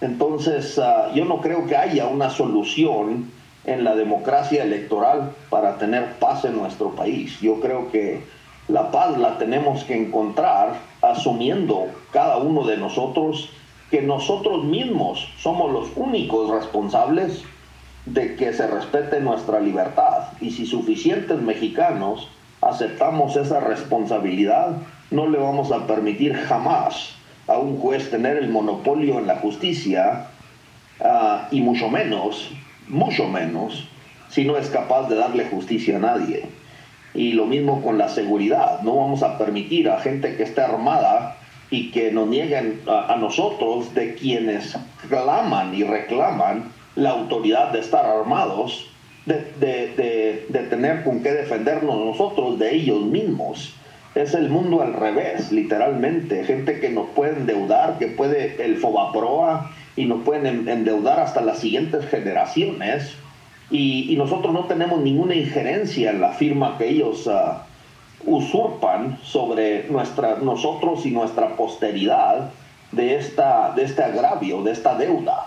Entonces, 0.01 0.79
uh, 0.79 1.15
yo 1.15 1.25
no 1.25 1.41
creo 1.41 1.67
que 1.67 1.77
haya 1.77 2.07
una 2.07 2.31
solución 2.31 3.31
en 3.65 3.85
la 3.85 3.95
democracia 3.95 4.65
electoral 4.65 5.33
para 5.49 5.79
tener 5.79 6.15
paz 6.15 6.45
en 6.45 6.57
nuestro 6.57 6.91
país. 6.91 7.41
Yo 7.41 7.61
creo 7.61 7.91
que 7.93 8.25
la 8.69 8.91
paz 8.91 9.17
la 9.19 9.39
tenemos 9.39 9.85
que 9.85 9.95
encontrar 9.95 10.75
asumiendo 11.01 11.87
cada 12.11 12.39
uno 12.39 12.65
de 12.67 12.77
nosotros 12.77 13.51
que 13.93 14.01
nosotros 14.01 14.65
mismos 14.65 15.29
somos 15.37 15.71
los 15.71 15.91
únicos 15.97 16.51
responsables 16.51 17.45
de 18.07 18.37
que 18.37 18.55
se 18.55 18.67
respete 18.67 19.21
nuestra 19.21 19.61
libertad. 19.61 20.29
Y 20.41 20.51
si 20.51 20.65
suficientes 20.65 21.39
mexicanos 21.43 22.27
aceptamos 22.63 23.37
esa 23.37 23.61
responsabilidad, 23.61 24.79
no 25.11 25.29
le 25.29 25.37
vamos 25.37 25.71
a 25.73 25.87
permitir 25.87 26.35
jamás 26.35 27.17
a 27.47 27.59
un 27.59 27.77
juez 27.81 28.11
tener 28.11 28.39
el 28.39 28.49
monopolio 28.49 29.19
en 29.19 29.27
la 29.27 29.37
justicia 29.37 30.29
uh, 31.01 31.55
y 31.55 31.61
mucho 31.61 31.91
menos, 31.91 32.51
mucho 32.89 33.29
menos, 33.29 33.87
si 34.31 34.47
no 34.47 34.57
es 34.57 34.71
capaz 34.71 35.11
de 35.11 35.17
darle 35.17 35.45
justicia 35.51 35.99
a 35.99 36.01
nadie. 36.01 36.49
Y 37.13 37.33
lo 37.33 37.45
mismo 37.45 37.83
con 37.83 37.99
la 37.99 38.09
seguridad, 38.09 38.81
no 38.81 38.97
vamos 38.97 39.23
a 39.23 39.37
permitir 39.37 39.91
a 39.91 40.01
gente 40.01 40.35
que 40.35 40.45
esté 40.45 40.63
armada 40.63 41.37
y 41.73 41.91
que 41.91 42.13
nos 42.13 42.29
nieguen 42.29 42.83
a, 42.87 43.17
nosotros 43.17 43.93
de 43.95 44.15
quienes 44.15 44.77
claman 45.09 45.75
y 45.75 45.83
reclaman 45.83 46.71
la 46.95 47.11
autoridad 47.11 47.73
de 47.73 47.81
estar 47.81 48.05
armados, 48.05 48.87
de, 49.27 49.37
de, 49.59 50.47
de, 50.49 50.59
tener 50.65 51.03
con 51.03 51.23
qué 51.23 51.33
defendernos 51.33 51.97
nosotros 51.97 52.59
de 52.59 52.75
ellos 52.75 53.03
mismos 53.03 53.75
es 54.15 54.35
el 54.35 54.51
mundo 54.51 54.83
al 54.83 54.93
revés, 54.93 55.51
literalmente. 55.53 56.45
Gente 56.45 56.81
que 56.81 56.91
nos 56.91 57.09
puede 57.11 57.39
endeudar, 57.39 57.99
que 57.99 58.09
puede 58.09 58.63
el 58.63 58.77
Fobaproa 58.77 59.71
y 59.97 60.05
nos 60.05 60.23
pueden 60.23 60.69
endeudar 60.69 61.21
hasta 61.21 61.41
las 61.41 61.61
siguientes 61.61 62.07
generaciones. 62.07 63.15
Y, 63.71 64.15
nosotros 64.19 64.53
no 64.53 64.67
tenemos 64.67 65.01
ninguna 65.01 65.35
injerencia 65.35 66.11
en 66.11 66.21
la 66.21 66.33
firma 66.33 66.77
que 66.77 66.91
ellos 66.91 67.27
uh, 67.27 67.55
usurpan 68.27 69.19
sobre 69.23 69.85
nuestra, 69.89 70.37
nosotros 70.37 71.05
y 71.07 71.11
nuestra 71.11 71.57
posteridad 71.57 72.51
de, 72.93 73.17
esta, 73.17 73.73
de 73.75 73.85
este 73.85 74.03
agravio, 74.03 74.63
de 74.63 74.73
esta 74.73 74.97
deuda. 74.97 75.47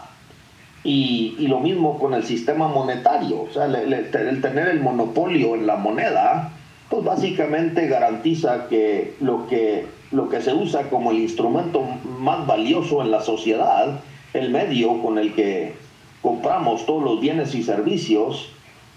Y, 0.84 1.36
y 1.40 1.48
lo 1.48 1.60
mismo 1.60 1.98
con 1.98 2.14
el 2.14 2.24
sistema 2.24 2.68
monetario, 2.68 3.44
o 3.44 3.50
sea, 3.52 3.66
el, 3.66 4.12
tener 4.42 4.68
el 4.68 4.82
monopolio 4.82 5.56
en 5.56 5.66
la 5.66 5.78
moneda 5.78 6.52
pues 6.90 7.04
básicamente 7.04 7.88
garantiza 7.88 8.68
que 8.68 9.16
lo 9.20 9.48
que, 9.48 9.88
lo 10.12 10.30
que 10.30 10.42
se 10.42 10.54
usa 10.54 10.90
como 10.90 11.10
el 11.10 11.20
instrumento 11.20 11.82
más 12.20 12.46
valioso 12.46 13.02
en 13.02 13.10
la 13.10 13.22
sociedad, 13.22 14.00
el 14.34 14.52
medio 14.52 15.02
con 15.02 15.18
el 15.18 15.34
que 15.34 15.74
compramos 16.22 16.86
todos 16.86 17.04
los 17.04 17.20
bienes 17.20 17.56
y 17.56 17.64
servicios, 17.64 18.50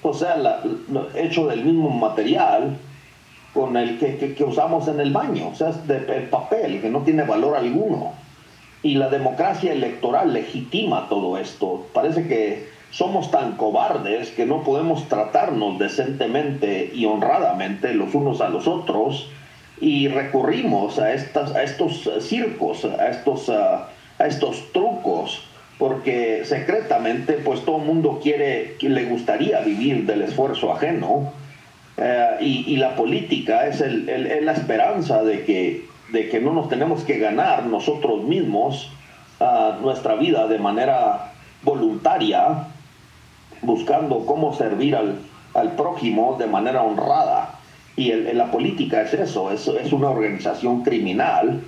pues 0.02 0.18
sea 0.18 0.60
hecho 1.16 1.46
del 1.46 1.64
mismo 1.64 1.88
material 1.88 2.76
con 3.58 3.76
el 3.76 3.98
que, 3.98 4.18
que, 4.18 4.34
que, 4.34 4.44
usamos 4.44 4.86
en 4.86 5.00
el 5.00 5.12
baño, 5.12 5.48
o 5.48 5.54
sea, 5.56 5.70
es 5.70 5.88
de, 5.88 5.98
de 5.98 6.20
papel, 6.20 6.80
que 6.80 6.88
no 6.88 7.00
tiene 7.00 7.24
valor 7.24 7.56
alguno. 7.56 8.12
Y 8.84 8.94
la 8.94 9.08
democracia 9.08 9.72
electoral 9.72 10.32
legitima 10.32 11.08
todo 11.08 11.36
esto. 11.36 11.88
Parece 11.92 12.28
que 12.28 12.68
somos 12.92 13.32
tan 13.32 13.56
cobardes 13.56 14.30
que 14.30 14.46
no 14.46 14.62
podemos 14.62 15.08
tratarnos 15.08 15.76
decentemente 15.76 16.88
y 16.94 17.06
honradamente 17.06 17.94
los 17.94 18.14
unos 18.14 18.40
a 18.40 18.48
los 18.48 18.68
otros 18.68 19.28
y 19.80 20.06
recurrimos 20.06 21.00
a, 21.00 21.12
estas, 21.12 21.52
a 21.56 21.64
estos 21.64 22.08
circos, 22.20 22.84
a 22.84 23.08
estos, 23.08 23.48
a, 23.48 23.88
a 24.20 24.26
estos 24.28 24.72
trucos, 24.72 25.42
porque 25.78 26.44
secretamente 26.44 27.32
pues 27.44 27.64
todo 27.64 27.78
el 27.78 27.86
mundo 27.86 28.20
quiere, 28.22 28.76
le 28.80 29.04
gustaría 29.06 29.58
vivir 29.62 30.06
del 30.06 30.22
esfuerzo 30.22 30.72
ajeno 30.72 31.32
eh, 32.00 32.36
y, 32.40 32.76
la 32.76 32.94
política 32.94 33.66
es 33.66 33.80
el, 33.80 34.06
la 34.44 34.52
esperanza 34.52 35.24
de 35.24 35.44
que, 35.44 35.86
de 36.12 36.28
que 36.28 36.40
no 36.40 36.52
nos 36.52 36.68
tenemos 36.68 37.02
que 37.02 37.18
ganar 37.18 37.66
nosotros 37.66 38.22
mismos 38.22 38.90
uh, 39.40 39.80
nuestra 39.82 40.14
vida 40.14 40.46
de 40.46 40.58
manera 40.58 41.32
voluntaria 41.64 42.68
buscando 43.62 44.24
cómo 44.26 44.54
servir 44.54 44.94
al, 44.94 45.16
al 45.54 45.72
prójimo 45.72 46.36
de 46.38 46.46
manera 46.46 46.82
honrada. 46.82 47.58
Y 47.96 48.12
el, 48.12 48.38
la 48.38 48.52
política 48.52 49.02
es 49.02 49.14
eso, 49.14 49.50
es, 49.50 49.66
es 49.66 49.92
una 49.92 50.10
organización 50.10 50.84
criminal 50.84 51.62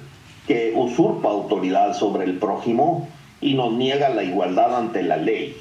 que 0.47 0.73
usurpa 0.77 1.29
autoridad 1.29 1.95
sobre 1.95 2.25
el 2.25 2.39
prójimo 2.39 3.09
y 3.41 3.55
nos 3.55 3.73
niega 3.73 4.09
la 4.11 4.23
igualdad 4.23 4.77
ante 4.77 5.03
la 5.03 5.17
ley. 5.17 5.57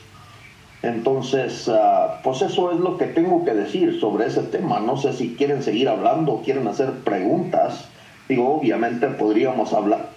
Entonces, 0.82 1.68
uh, 1.68 2.22
pues 2.24 2.42
eso 2.42 2.72
es 2.72 2.80
lo 2.80 2.98
que 2.98 3.06
tengo 3.06 3.44
que 3.44 3.54
decir 3.54 4.00
sobre 4.00 4.28
ese 4.28 4.44
tema. 4.44 4.80
No 4.80 4.96
sé 4.98 5.14
si 5.14 5.36
quieren 5.36 5.62
seguir 5.62 5.90
hablando, 5.90 6.42
quieren 6.44 6.68
hacer 6.68 6.92
preguntas. 7.04 7.90
Digo, 8.30 8.56
obviamente 8.56 9.08
podríamos 9.08 9.74
hablar 9.74 10.10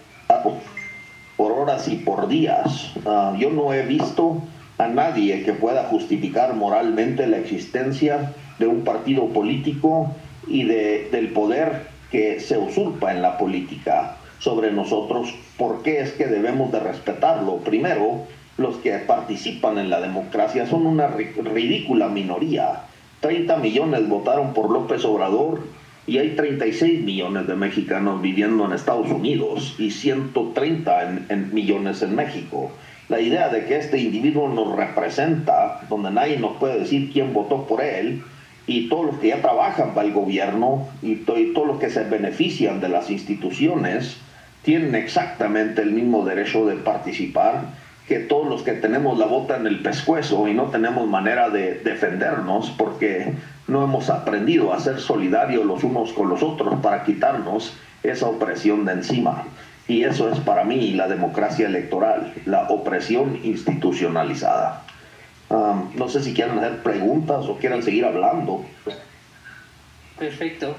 por 1.35 1.51
horas 1.51 1.87
y 1.87 1.95
por 1.97 2.27
días. 2.27 2.93
Uh, 3.05 3.35
yo 3.37 3.49
no 3.49 3.73
he 3.73 3.83
visto 3.83 4.41
a 4.77 4.87
nadie 4.87 5.43
que 5.43 5.53
pueda 5.53 5.85
justificar 5.85 6.53
moralmente 6.55 7.27
la 7.27 7.37
existencia 7.37 8.33
de 8.59 8.67
un 8.67 8.83
partido 8.83 9.27
político 9.29 10.11
y 10.47 10.63
de, 10.63 11.09
del 11.11 11.29
poder 11.29 11.87
que 12.11 12.39
se 12.39 12.57
usurpa 12.57 13.11
en 13.11 13.21
la 13.21 13.37
política 13.37 14.17
sobre 14.39 14.71
nosotros, 14.71 15.33
¿por 15.57 15.83
qué 15.83 16.01
es 16.01 16.11
que 16.11 16.27
debemos 16.27 16.71
de 16.71 16.79
respetarlo? 16.79 17.57
Primero, 17.57 18.25
los 18.57 18.77
que 18.77 18.91
participan 18.99 19.77
en 19.77 19.89
la 19.89 19.99
democracia 19.99 20.67
son 20.67 20.85
una 20.85 21.07
ridícula 21.07 22.07
minoría. 22.07 22.83
30 23.21 23.57
millones 23.57 24.07
votaron 24.07 24.53
por 24.53 24.69
López 24.69 25.03
Obrador 25.05 25.61
y 26.05 26.17
hay 26.17 26.31
36 26.31 27.01
millones 27.03 27.47
de 27.47 27.55
mexicanos 27.55 28.21
viviendo 28.21 28.65
en 28.65 28.73
Estados 28.73 29.09
Unidos 29.09 29.75
y 29.79 29.91
130 29.91 31.25
en, 31.29 31.53
millones 31.53 32.01
en 32.01 32.15
México 32.15 32.71
la 33.09 33.19
idea 33.19 33.49
de 33.49 33.65
que 33.65 33.77
este 33.77 33.99
individuo 33.99 34.47
nos 34.47 34.75
representa, 34.75 35.81
donde 35.89 36.09
nadie 36.09 36.39
nos 36.39 36.55
puede 36.55 36.79
decir 36.79 37.11
quién 37.11 37.33
votó 37.33 37.67
por 37.67 37.81
él, 37.81 38.23
y 38.65 38.87
todos 38.87 39.05
los 39.05 39.19
que 39.19 39.27
ya 39.27 39.41
trabajan 39.41 39.93
para 39.93 40.07
el 40.07 40.13
gobierno 40.13 40.87
y 41.01 41.15
todos 41.15 41.67
los 41.67 41.79
que 41.79 41.89
se 41.89 42.05
benefician 42.05 42.79
de 42.79 42.89
las 42.89 43.09
instituciones 43.09 44.17
tienen 44.63 44.95
exactamente 44.95 45.81
el 45.81 45.91
mismo 45.91 46.23
derecho 46.23 46.65
de 46.65 46.77
participar 46.77 47.65
que 48.07 48.19
todos 48.19 48.47
los 48.47 48.63
que 48.63 48.73
tenemos 48.73 49.17
la 49.17 49.25
bota 49.25 49.55
en 49.55 49.67
el 49.67 49.81
pescuezo 49.81 50.47
y 50.47 50.53
no 50.53 50.65
tenemos 50.65 51.07
manera 51.07 51.49
de 51.49 51.75
defendernos 51.75 52.69
porque 52.77 53.33
no 53.67 53.83
hemos 53.83 54.09
aprendido 54.09 54.73
a 54.73 54.79
ser 54.79 54.99
solidarios 54.99 55.65
los 55.65 55.83
unos 55.83 56.11
con 56.13 56.29
los 56.29 56.43
otros 56.43 56.79
para 56.81 57.03
quitarnos 57.03 57.73
esa 58.03 58.27
opresión 58.27 58.85
de 58.85 58.93
encima. 58.93 59.45
Y 59.87 60.03
eso 60.03 60.29
es 60.31 60.39
para 60.39 60.63
mí 60.63 60.91
la 60.91 61.07
democracia 61.07 61.67
electoral, 61.67 62.33
la 62.45 62.67
opresión 62.69 63.39
institucionalizada. 63.43 64.83
Um, 65.49 65.91
no 65.95 66.09
sé 66.09 66.23
si 66.23 66.33
quieren 66.33 66.57
hacer 66.57 66.81
preguntas 66.81 67.45
o 67.45 67.57
quieran 67.57 67.83
seguir 67.83 68.05
hablando. 68.05 68.65
Perfecto. 70.17 70.75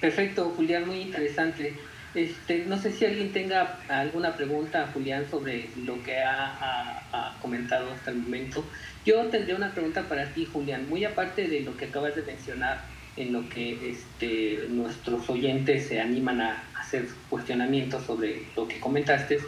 Perfecto, 0.00 0.52
Julián, 0.56 0.86
muy 0.86 1.00
interesante. 1.00 1.74
Este, 2.14 2.64
no 2.64 2.78
sé 2.78 2.92
si 2.92 3.04
alguien 3.04 3.32
tenga 3.32 3.78
alguna 3.88 4.34
pregunta, 4.36 4.88
Julián, 4.94 5.26
sobre 5.30 5.68
lo 5.84 6.02
que 6.02 6.18
ha, 6.18 7.02
comentado 7.40 7.92
hasta 7.92 8.10
el 8.10 8.18
momento. 8.18 8.64
Yo 9.04 9.24
tendría 9.26 9.56
una 9.56 9.72
pregunta 9.72 10.02
para 10.08 10.32
ti, 10.32 10.46
Julián, 10.46 10.88
muy 10.88 11.04
aparte 11.04 11.48
de 11.48 11.60
lo 11.60 11.76
que 11.76 11.86
acabas 11.86 12.16
de 12.16 12.22
mencionar, 12.22 12.84
en 13.16 13.32
lo 13.32 13.48
que 13.48 13.90
este, 13.90 14.66
nuestros 14.68 15.28
oyentes 15.30 15.86
se 15.88 16.00
animan 16.00 16.40
a 16.40 16.62
hacer 16.74 17.06
cuestionamientos 17.30 18.04
sobre 18.04 18.42
lo 18.54 18.68
que 18.68 18.78
comentaste, 18.80 19.38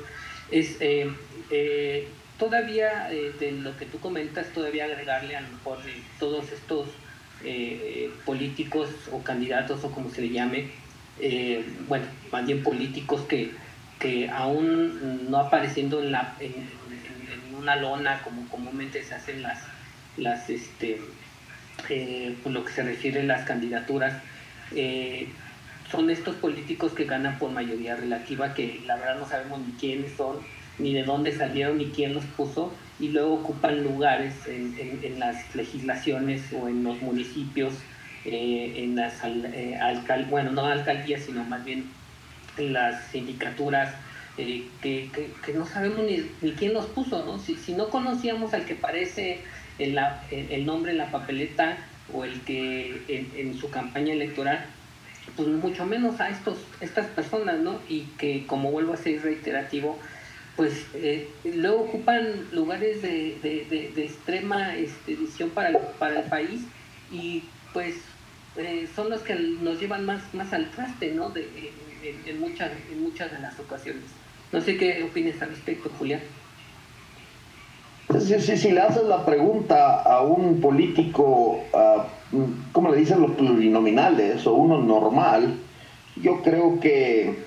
es 0.51 0.77
eh, 0.81 1.11
eh, 1.51 2.09
todavía 2.39 3.13
eh, 3.13 3.33
de 3.39 3.53
lo 3.53 3.77
que 3.77 3.87
tú 3.87 3.99
comentas, 4.01 4.47
todavía 4.53 4.85
agregarle 4.85 5.37
a 5.37 5.41
lo 5.43 5.49
mejor 5.49 5.79
todos 6.19 6.51
estos 6.53 6.89
políticos 8.25 8.91
o 9.13 9.23
candidatos 9.23 9.85
o 9.85 9.93
como 9.93 10.11
se 10.11 10.23
le 10.23 10.31
llame, 10.31 10.71
bueno, 11.89 12.07
más 12.33 12.47
bien 12.47 12.63
políticos 12.63 13.23
que, 13.29 13.53
que 13.99 14.29
aún 14.31 15.31
no 15.31 15.39
apareciendo 15.39 16.03
en, 16.03 16.13
la, 16.13 16.37
en, 16.41 16.55
una 17.57 17.77
lona 17.77 18.23
como 18.23 18.49
comúnmente 18.49 19.03
se 19.03 19.15
hacen 19.15 19.43
las, 19.43 19.61
las 20.17 20.49
este, 20.49 21.01
por 22.43 22.53
lo 22.53 22.65
que 22.65 22.73
se 22.73 22.83
refiere 22.83 23.21
a 23.21 23.25
las 23.25 23.45
candidaturas, 23.45 24.23
son 25.91 26.11
estos 26.11 26.37
políticos 26.37 26.93
que 26.93 27.05
ganan 27.05 27.39
por 27.39 27.51
mayoría 27.51 27.97
relativa, 27.97 28.55
que 28.55 28.81
la 28.87 28.97
verdad 28.97 29.19
no 29.19 29.27
sabemos 29.27 29.61
ni 29.61 29.73
quiénes 29.73 30.13
son, 30.17 30.37
ni 30.79 30.93
de 30.93 31.03
dónde 31.03 31.33
salieron, 31.37 31.79
ni 31.79 31.87
quién 31.87 32.15
los 32.15 32.25
puso, 32.25 32.73
y 33.01 33.09
luego 33.09 33.35
ocupan 33.35 33.83
lugares 33.83 34.35
en, 34.47 35.01
en, 35.03 35.19
las 35.19 35.55
legislaciones 35.55 36.43
o 36.53 36.69
en 36.69 36.85
los 36.85 37.01
municipios, 37.01 37.75
eh, 38.31 38.85
en 38.85 38.97
las 38.97 39.15
eh, 39.25 39.79
bueno, 40.29 40.53
no 40.53 40.67
alcaldías, 40.67 41.23
sino 41.23 41.45
más 41.45 41.65
bien 41.65 41.85
en 42.57 42.73
las 42.73 43.07
sindicaturas, 43.07 43.95
eh, 44.37 44.67
que, 44.83 45.11
que, 45.45 45.53
no 45.53 45.67
sabemos 45.67 46.01
ni, 46.05 46.31
ni, 46.43 46.53
quién 46.53 46.75
los 46.75 46.87
puso, 46.87 47.25
¿no? 47.25 47.39
Si, 47.39 47.57
si 47.57 47.73
no 47.73 47.89
conocíamos 47.89 48.55
al 48.55 48.65
que 48.65 48.75
parece 48.75 49.41
el, 49.79 49.99
el 50.31 50.67
nombre 50.67 50.93
en 50.93 50.99
la 50.99 51.11
papeleta 51.11 51.79
o 52.13 52.25
el 52.25 52.41
que 52.43 53.03
en, 53.37 53.59
su 53.59 53.71
campaña 53.71 54.13
electoral, 54.13 54.65
pues 55.37 55.49
mucho 55.49 55.85
menos 55.87 56.21
a 56.21 56.31
estos, 56.31 56.59
estas 56.81 57.07
personas, 57.07 57.59
¿no? 57.59 57.81
Y 57.89 58.03
que, 58.19 58.47
como 58.47 58.71
vuelvo 58.71 58.95
a 58.95 58.97
ser 58.97 59.23
reiterativo, 59.23 59.99
pues 60.57 60.87
eh, 60.95 61.29
luego 61.45 61.83
ocupan 61.83 62.49
lugares 62.53 63.03
de, 63.03 63.39
de, 63.43 64.05
extrema 64.05 64.75
este, 64.75 65.17
para 65.55 65.69
el, 65.69 65.77
para 65.99 66.21
el 66.21 66.29
país 66.29 66.63
y 67.13 67.45
pues 67.73 67.95
eh, 68.59 68.89
son 68.95 69.11
los 69.11 69.23
que 69.23 69.35
nos 69.35 69.81
llevan 69.81 70.05
más, 70.05 70.23
más 70.35 70.53
al 70.53 70.71
traste, 70.71 71.13
¿no? 71.15 71.31
De, 71.31 71.49
en, 72.27 72.41
muchas, 72.41 72.71
en 72.93 73.03
muchas 73.03 73.31
de 73.33 73.39
las 73.39 73.59
ocasiones. 73.59 74.05
No 74.53 74.61
sé 74.61 74.77
qué 74.77 75.03
opinas 75.03 75.41
al 75.43 75.51
respecto, 75.51 75.91
Julián. 75.99 76.21
Si, 78.19 78.57
si, 78.57 78.71
le 78.71 78.81
haces 78.81 79.05
la 79.05 79.25
pregunta 79.25 80.03
a 80.03 80.23
un 80.23 80.61
político... 80.61 81.65
Uh 81.73 82.19
como 82.73 82.91
le 82.91 82.99
dicen 82.99 83.21
los 83.21 83.33
plurinominales 83.33 84.47
o 84.47 84.55
uno 84.55 84.79
normal, 84.79 85.55
yo 86.17 86.43
creo 86.43 86.79
que 86.81 87.47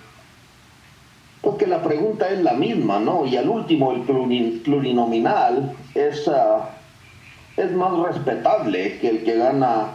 porque 1.41 1.65
la 1.65 1.81
pregunta 1.81 2.29
es 2.29 2.41
la 2.43 2.53
misma, 2.53 2.99
¿no? 2.99 3.25
Y 3.25 3.35
al 3.35 3.49
último, 3.49 3.93
el 3.93 4.01
plurinominal 4.01 5.75
es, 5.95 6.27
ah, 6.27 6.69
es 7.57 7.71
más 7.71 7.97
respetable 7.97 8.99
que 8.99 9.09
el 9.09 9.23
que 9.23 9.37
gana 9.37 9.87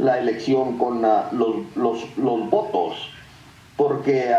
la 0.00 0.18
elección 0.18 0.78
con 0.78 1.04
ah, 1.04 1.28
los, 1.32 1.56
los, 1.76 2.50
votos, 2.50 3.10
porque, 3.76 4.34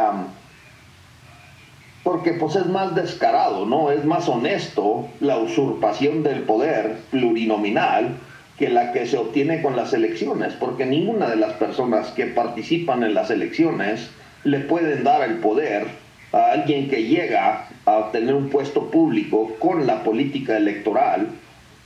porque 2.04 2.34
pues 2.34 2.56
es 2.56 2.66
más 2.68 2.96
descarado, 2.96 3.66
¿no? 3.66 3.92
Es 3.92 4.04
más 4.06 4.28
honesto 4.28 5.08
la 5.20 5.38
usurpación 5.38 6.24
del 6.24 6.42
poder 6.44 6.98
plurinominal 7.12 8.18
que 8.58 8.70
la 8.70 8.92
que 8.92 9.06
se 9.08 9.18
obtiene 9.18 9.62
con 9.62 9.76
las 9.76 9.94
elecciones, 9.94 10.54
porque 10.54 10.86
ninguna 10.86 11.30
de 11.30 11.38
las 11.38 11.54
personas 11.54 12.10
que 12.10 12.28
participan 12.28 13.04
en 13.04 13.14
las 13.14 13.32
elecciones 13.32 14.10
le 14.44 14.60
pueden 14.60 15.04
dar 15.04 15.28
el 15.28 15.38
poder 15.38 15.88
a 16.32 16.52
alguien 16.52 16.90
que 16.90 17.04
llega 17.04 17.68
a 17.86 17.98
obtener 17.98 18.36
un 18.36 18.50
puesto 18.50 18.90
público 18.90 19.56
con 19.60 19.88
la 19.88 20.04
política 20.04 20.58
electoral 20.58 21.30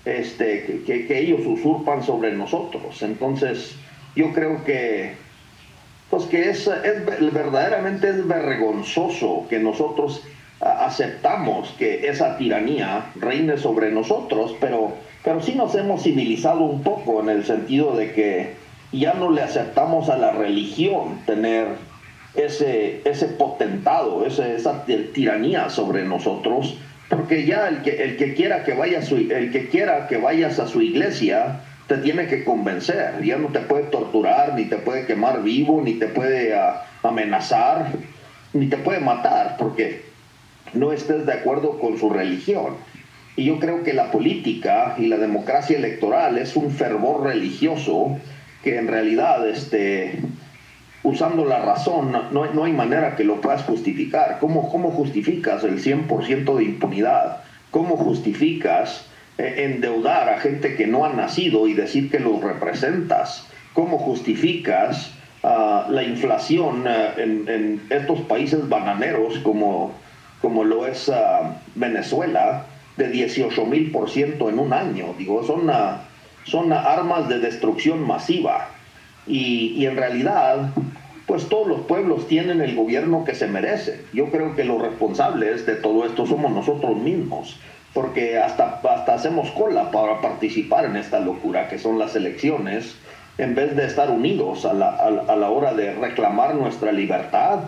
este, 0.06 0.84
que, 0.86 1.20
ellos 1.20 1.42
usurpan 1.46 2.04
sobre 2.04 2.34
nosotros. 2.34 3.02
Entonces, 3.02 3.76
yo 4.16 4.32
creo 4.34 4.64
que, 4.64 5.14
pues 6.10 6.26
que 6.26 6.50
es, 6.50 6.68
es 6.68 7.34
verdaderamente 7.34 8.10
es 8.10 8.28
vergonzoso 8.28 9.46
que 9.50 9.60
nosotros 9.60 10.24
aceptamos 10.60 11.76
que 11.78 12.08
esa 12.08 12.38
tiranía 12.38 13.12
reine 13.16 13.58
sobre 13.58 13.92
nosotros, 13.92 14.56
pero 14.60 14.94
pero 15.26 15.42
sí 15.42 15.56
nos 15.56 15.74
hemos 15.74 16.04
civilizado 16.04 16.62
un 16.62 16.84
poco 16.84 17.20
en 17.20 17.30
el 17.30 17.44
sentido 17.44 17.96
de 17.98 18.14
que 18.14 18.54
ya 18.92 19.16
no 19.16 19.32
le 19.32 19.42
aceptamos 19.42 20.08
a 20.08 20.18
la 20.18 20.32
religión 20.32 21.20
tener 21.26 21.66
ese, 22.36 23.02
ese 23.06 23.26
potentado, 23.30 24.24
ese, 24.24 24.56
esa 24.56 24.86
tiranía 24.86 25.72
sobre 25.72 26.04
nosotros, 26.04 26.78
porque 27.10 27.46
ya 27.46 27.68
el 27.68 27.82
que, 27.82 28.04
el 28.04 28.18
que 28.18 28.34
quiera 28.34 28.64
que 28.64 28.74
vaya 28.74 29.02
su, 29.02 29.18
el 29.18 29.52
que 29.52 29.68
quiera 29.70 30.08
que 30.08 30.18
vayas 30.18 30.60
a 30.60 30.68
su 30.68 30.82
iglesia 30.82 31.62
te 31.88 31.98
tiene 31.98 32.28
que 32.28 32.44
convencer, 32.44 33.24
ya 33.24 33.38
no 33.38 33.50
te 33.50 33.60
puede 33.60 33.84
torturar, 33.84 34.56
ni 34.56 34.66
te 34.66 34.78
puede 34.78 35.06
quemar 35.06 35.44
vivo, 35.44 35.82
ni 35.84 35.94
te 35.94 36.08
puede 36.08 36.56
ah, 36.56 36.84
amenazar, 37.04 37.92
ni 38.54 38.68
te 38.68 38.78
puede 38.78 39.00
matar, 39.00 39.56
porque 39.60 40.04
no 40.74 40.92
estés 40.92 41.26
de 41.28 41.34
acuerdo 41.34 41.80
con 41.80 42.00
su 42.00 42.10
religión. 42.10 42.78
Y 43.36 43.46
yo 43.46 43.60
creo 43.60 43.84
que 43.84 43.94
la 43.94 44.12
política 44.12 44.96
y 44.98 45.08
la 45.08 45.18
democracia 45.18 45.78
electoral 45.78 46.38
es 46.38 46.56
un 46.56 46.72
fervor 46.72 47.24
religioso 47.24 48.18
que 48.64 48.78
en 48.78 48.88
realidad, 48.88 49.48
este, 49.48 50.20
usando 51.06 51.46
la 51.46 51.60
razón, 51.60 52.12
no, 52.12 52.54
no 52.54 52.64
hay 52.64 52.74
manera 52.74 53.16
que 53.16 53.24
lo 53.24 53.40
puedas 53.40 53.64
justificar. 53.64 54.40
¿Cómo, 54.40 54.70
cómo 54.70 54.92
justificas 54.92 55.64
el 55.64 55.82
100% 55.82 56.56
de 56.56 56.64
impunidad? 56.64 57.38
¿Cómo 57.72 57.96
justificas 57.96 59.06
eh, 59.38 59.70
endeudar 59.72 60.30
a 60.30 60.40
gente 60.40 60.76
que 60.76 60.88
no 60.88 61.06
ha 61.06 61.14
nacido 61.14 61.68
y 61.68 61.74
decir 61.74 62.10
que 62.10 62.20
los 62.20 62.42
representas? 62.42 63.48
¿Cómo 63.74 64.00
justificas 64.00 65.12
ah, 65.44 65.88
la 65.90 66.04
inflación 66.04 66.86
eh, 66.88 67.12
en, 67.18 67.82
estos 67.90 68.22
países 68.22 68.68
bananeros 68.68 69.38
como, 69.40 69.94
como 70.42 70.64
lo 70.64 70.88
es 70.88 71.10
ah, 71.10 71.58
Venezuela? 71.76 72.66
de 72.98 73.10
18 73.10 73.66
mil 73.66 73.92
por 73.92 74.10
ciento 74.10 74.50
en 74.50 74.60
un 74.60 74.72
año. 74.72 75.14
Digo, 75.18 75.44
son, 75.44 75.70
son 76.46 76.72
armas 76.72 77.28
de 77.28 77.40
destrucción 77.40 78.06
masiva. 78.06 78.70
Y, 79.28 79.86
en 79.86 79.98
realidad, 79.98 80.70
pues 81.26 81.50
todos 81.50 81.68
los 81.68 81.82
pueblos 81.82 82.28
tienen 82.28 82.62
el 82.62 82.76
gobierno 82.76 83.26
que 83.26 83.36
se 83.36 83.48
merece. 83.48 84.02
Yo 84.14 84.30
creo 84.32 84.56
que 84.56 84.64
los 84.64 84.82
responsables 84.82 85.66
de 85.66 85.76
todo 85.76 86.06
esto 86.06 86.26
somos 86.26 86.52
nosotros 86.52 86.98
mismos, 86.98 87.60
porque 87.94 88.38
hasta, 88.38 88.82
hasta 88.84 89.14
hacemos 89.14 89.50
cola 89.52 89.92
para 89.92 90.22
participar 90.22 90.86
en 90.86 90.96
esta 90.96 91.20
locura 91.20 91.68
que 91.68 91.80
son 91.80 91.98
las 91.98 92.16
elecciones, 92.16 92.96
en 93.38 93.56
vez 93.56 93.76
de 93.76 93.86
estar 93.86 94.12
unidos 94.12 94.66
a 94.66 94.74
la, 94.74 94.90
a 94.90 95.36
la 95.36 95.50
hora 95.50 95.74
de 95.74 95.94
reclamar 95.94 96.56
nuestra 96.56 96.92
libertad 96.92 97.62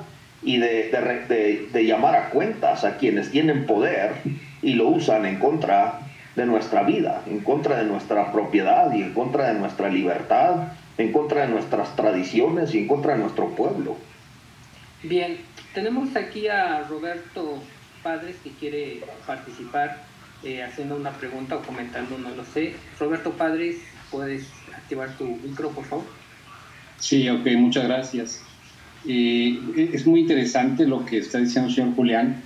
y 0.43 0.57
de, 0.57 0.91
de, 1.27 1.67
de 1.73 1.85
llamar 1.85 2.15
a 2.15 2.29
cuentas 2.29 2.83
a 2.83 2.97
quienes 2.97 3.31
tienen 3.31 3.65
poder 3.65 4.13
y 4.61 4.73
lo 4.73 4.87
usan 4.87 5.25
en 5.25 5.39
contra 5.39 5.99
de 6.35 6.45
nuestra 6.45 6.83
vida, 6.83 7.21
en 7.27 7.39
contra 7.39 7.77
de 7.77 7.85
nuestra 7.85 8.31
propiedad 8.31 8.93
y 8.93 9.01
en 9.01 9.13
contra 9.13 9.51
de 9.51 9.59
nuestra 9.59 9.89
libertad, 9.89 10.69
en 10.97 11.11
contra 11.11 11.41
de 11.41 11.49
nuestras 11.49 11.95
tradiciones 11.95 12.73
y 12.73 12.79
en 12.79 12.87
contra 12.87 13.13
de 13.13 13.19
nuestro 13.19 13.49
pueblo. 13.49 13.97
Bien, 15.03 15.37
tenemos 15.73 16.15
aquí 16.15 16.47
a 16.47 16.83
Roberto 16.83 17.61
Padres 18.01 18.35
que 18.43 18.51
quiere 18.51 19.01
participar 19.25 20.03
eh, 20.43 20.63
haciendo 20.63 20.95
una 20.95 21.11
pregunta 21.11 21.57
o 21.57 21.61
comentando, 21.61 22.17
no 22.17 22.29
lo 22.29 22.43
sé. 22.45 22.73
Roberto 22.99 23.31
Padres, 23.31 23.77
¿puedes 24.11 24.47
activar 24.75 25.15
tu 25.17 25.25
micro, 25.25 25.69
por 25.69 25.85
favor? 25.85 26.05
Sí, 26.99 27.29
ok, 27.29 27.45
muchas 27.57 27.85
gracias. 27.85 28.43
Eh, 29.07 29.89
es 29.93 30.05
muy 30.07 30.21
interesante 30.21 30.85
lo 30.85 31.05
que 31.05 31.19
está 31.19 31.37
diciendo 31.37 31.69
el 31.69 31.75
señor 31.75 31.95
Julián 31.95 32.43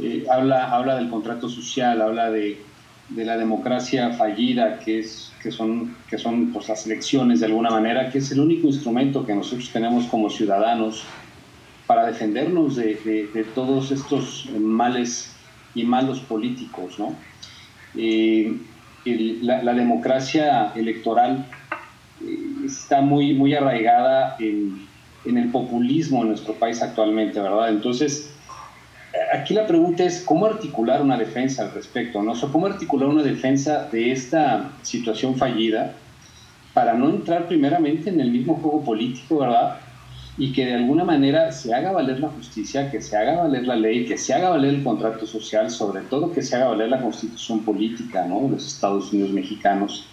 eh, 0.00 0.26
habla, 0.30 0.70
habla 0.74 0.96
del 0.96 1.08
contrato 1.08 1.48
social, 1.48 2.02
habla 2.02 2.30
de, 2.30 2.60
de, 3.10 3.24
la 3.24 3.36
democracia 3.36 4.10
fallida, 4.10 4.80
que, 4.80 4.98
es, 4.98 5.32
que 5.44 5.52
son, 5.52 5.94
que 6.08 6.16
son 6.16 6.54
pues, 6.54 6.70
las 6.70 6.86
elecciones 6.86 7.40
de 7.40 7.46
alguna 7.46 7.68
manera, 7.68 8.10
que 8.10 8.16
es 8.16 8.32
el 8.32 8.40
único 8.40 8.66
instrumento 8.66 9.26
que 9.26 9.34
nosotros 9.34 9.68
tenemos 9.70 10.06
como 10.06 10.30
ciudadanos 10.30 11.04
para 11.86 12.06
defendernos 12.06 12.76
de, 12.76 12.94
de, 13.34 13.44
todos 13.54 13.90
estos 13.90 14.48
males 14.58 15.36
y 15.74 15.84
malos 15.84 16.20
políticos. 16.20 16.98
¿no? 16.98 17.14
Eh, 17.94 18.56
la, 19.42 19.62
la, 19.62 19.74
democracia 19.74 20.72
electoral 20.74 21.46
eh, 22.22 22.64
está 22.64 23.02
muy, 23.02 23.34
muy 23.34 23.52
arraigada 23.52 24.36
en, 24.40 24.86
en 25.26 25.36
el 25.36 25.50
populismo 25.50 26.22
en 26.22 26.28
nuestro 26.28 26.54
país 26.54 26.80
actualmente, 26.80 27.38
¿verdad? 27.38 27.68
Entonces, 27.68 28.33
aquí 29.32 29.54
la 29.54 29.66
pregunta 29.66 30.04
es 30.04 30.22
cómo 30.22 30.46
articular 30.46 31.02
una 31.02 31.16
defensa 31.16 31.62
al 31.62 31.72
respecto, 31.72 32.22
¿no? 32.22 32.32
O 32.32 32.52
cómo 32.52 32.66
articular 32.66 33.08
una 33.08 33.22
defensa 33.22 33.88
de 33.90 34.12
esta 34.12 34.72
situación 34.82 35.36
fallida 35.36 35.94
para 36.72 36.94
no 36.94 37.08
entrar 37.08 37.46
primeramente 37.46 38.10
en 38.10 38.20
el 38.20 38.30
mismo 38.30 38.56
juego 38.56 38.82
político, 38.82 39.38
¿verdad? 39.38 39.78
Y 40.36 40.52
que 40.52 40.66
de 40.66 40.74
alguna 40.74 41.04
manera 41.04 41.52
se 41.52 41.72
haga 41.72 41.92
valer 41.92 42.18
la 42.18 42.28
justicia, 42.28 42.90
que 42.90 43.00
se 43.00 43.16
haga 43.16 43.42
valer 43.42 43.66
la 43.66 43.76
ley, 43.76 44.04
que 44.04 44.18
se 44.18 44.34
haga 44.34 44.50
valer 44.50 44.74
el 44.74 44.82
contrato 44.82 45.26
social, 45.26 45.70
sobre 45.70 46.02
todo 46.02 46.32
que 46.32 46.42
se 46.42 46.56
haga 46.56 46.68
valer 46.68 46.88
la 46.88 47.00
constitución 47.00 47.60
política, 47.64 48.26
¿no? 48.26 48.42
De 48.42 48.48
los 48.50 48.66
Estados 48.66 49.12
Unidos 49.12 49.30
mexicanos. 49.30 50.06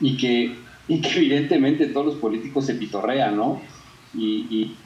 Y 0.00 0.16
que, 0.16 0.56
y 0.88 1.00
que 1.00 1.16
evidentemente 1.18 1.86
todos 1.88 2.06
los 2.06 2.14
políticos 2.16 2.64
se 2.64 2.74
pitorrean, 2.74 3.36
¿no? 3.36 3.60
Y, 4.14 4.46
y 4.50 4.76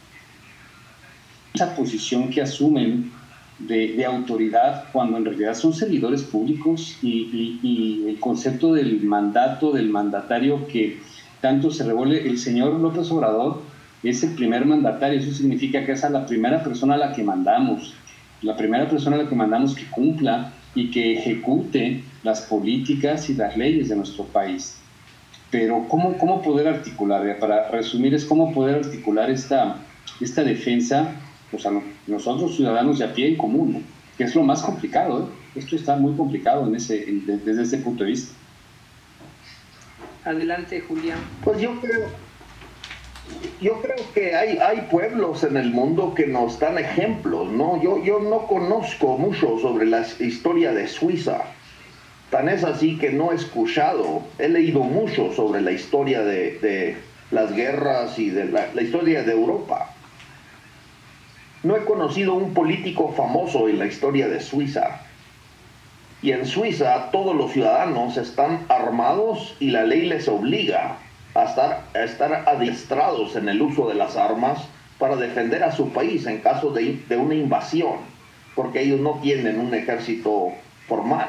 esa 1.54 1.74
posición 1.74 2.28
que 2.28 2.42
asumen 2.42 3.12
de, 3.58 4.04
autoridad 4.04 4.84
cuando 4.92 5.16
en 5.16 5.24
realidad 5.24 5.54
son 5.54 5.72
servidores 5.72 6.22
públicos 6.22 6.98
y, 7.02 8.04
el 8.08 8.18
concepto 8.20 8.72
del 8.72 9.02
mandato, 9.02 9.72
del 9.72 9.88
mandatario 9.88 10.66
que 10.68 10.98
tanto 11.40 11.70
se 11.70 11.84
revuelve, 11.84 12.26
el 12.28 12.38
señor 12.38 12.74
López 12.74 13.10
Obrador 13.10 13.62
es 14.02 14.22
el 14.22 14.34
primer 14.34 14.64
mandatario, 14.64 15.18
eso 15.18 15.32
significa 15.32 15.84
que 15.84 15.92
es 15.92 16.10
la 16.10 16.26
primera 16.26 16.62
persona 16.62 16.94
a 16.94 16.98
la 16.98 17.12
que 17.12 17.22
mandamos, 17.22 17.94
la 18.42 18.56
primera 18.56 18.88
persona 18.88 19.16
a 19.16 19.22
la 19.22 19.28
que 19.28 19.34
mandamos 19.34 19.74
que 19.74 19.86
cumpla 19.86 20.52
y 20.74 20.90
que 20.90 21.18
ejecute 21.18 22.04
las 22.22 22.42
políticas 22.42 23.30
y 23.30 23.34
las 23.34 23.56
leyes 23.56 23.88
de 23.88 23.96
nuestro 23.96 24.24
país. 24.24 24.78
Pero 25.50 25.86
¿cómo, 25.88 26.18
cómo 26.18 26.42
poder 26.42 26.68
articular? 26.68 27.38
Para 27.38 27.70
resumir, 27.70 28.14
es 28.14 28.24
cómo 28.24 28.52
poder 28.52 28.84
articular 28.84 29.30
esta, 29.30 29.76
esta 30.20 30.42
defensa 30.42 31.14
o 31.52 31.58
sea, 31.58 31.72
nosotros 32.06 32.56
ciudadanos 32.56 32.98
de 32.98 33.04
a 33.04 33.14
pie 33.14 33.28
en 33.28 33.36
común, 33.36 33.84
que 34.16 34.24
es 34.24 34.34
lo 34.34 34.42
más 34.42 34.62
complicado. 34.62 35.20
¿eh? 35.22 35.58
Esto 35.58 35.76
está 35.76 35.96
muy 35.96 36.14
complicado 36.16 36.66
en 36.66 36.74
ese, 36.74 37.04
desde 37.06 37.62
ese 37.62 37.78
punto 37.78 38.04
de 38.04 38.10
vista. 38.10 38.34
Adelante, 40.24 40.80
Julián. 40.80 41.18
Pues 41.44 41.60
yo 41.60 41.80
creo, 41.80 42.08
yo 43.60 43.80
creo 43.80 44.12
que 44.12 44.34
hay, 44.34 44.58
hay 44.58 44.88
pueblos 44.90 45.44
en 45.44 45.56
el 45.56 45.70
mundo 45.70 46.14
que 46.14 46.26
nos 46.26 46.58
dan 46.58 46.78
ejemplos, 46.78 47.48
¿no? 47.52 47.80
Yo, 47.80 48.02
yo 48.02 48.18
no 48.18 48.46
conozco 48.48 49.16
mucho 49.18 49.58
sobre 49.60 49.86
la 49.86 50.04
historia 50.18 50.72
de 50.72 50.88
Suiza. 50.88 51.44
Tan 52.30 52.48
es 52.48 52.64
así 52.64 52.98
que 52.98 53.12
no 53.12 53.30
he 53.30 53.36
escuchado, 53.36 54.22
he 54.38 54.48
leído 54.48 54.80
mucho 54.80 55.32
sobre 55.32 55.60
la 55.60 55.70
historia 55.70 56.22
de, 56.22 56.58
de 56.58 56.96
las 57.30 57.54
guerras 57.54 58.18
y 58.18 58.30
de 58.30 58.46
la, 58.46 58.66
la 58.74 58.82
historia 58.82 59.22
de 59.22 59.30
Europa 59.30 59.95
no 61.62 61.76
he 61.76 61.84
conocido 61.84 62.34
un 62.34 62.54
político 62.54 63.12
famoso 63.16 63.68
en 63.68 63.78
la 63.78 63.86
historia 63.86 64.28
de 64.28 64.40
Suiza. 64.40 65.00
Y 66.22 66.32
en 66.32 66.46
Suiza 66.46 67.10
todos 67.10 67.34
los 67.34 67.52
ciudadanos 67.52 68.16
están 68.16 68.66
armados 68.68 69.56
y 69.60 69.70
la 69.70 69.84
ley 69.84 70.06
les 70.06 70.28
obliga 70.28 70.98
a 71.34 71.44
estar, 71.44 71.84
a 71.94 71.98
estar 72.00 72.44
adiestrados 72.48 73.36
en 73.36 73.48
el 73.48 73.60
uso 73.60 73.88
de 73.88 73.94
las 73.94 74.16
armas 74.16 74.68
para 74.98 75.16
defender 75.16 75.62
a 75.62 75.72
su 75.72 75.90
país 75.90 76.26
en 76.26 76.38
caso 76.38 76.70
de, 76.70 77.00
de 77.08 77.16
una 77.16 77.34
invasión, 77.34 77.96
porque 78.54 78.82
ellos 78.82 79.00
no 79.00 79.18
tienen 79.22 79.58
un 79.58 79.74
ejército 79.74 80.52
formal. 80.88 81.28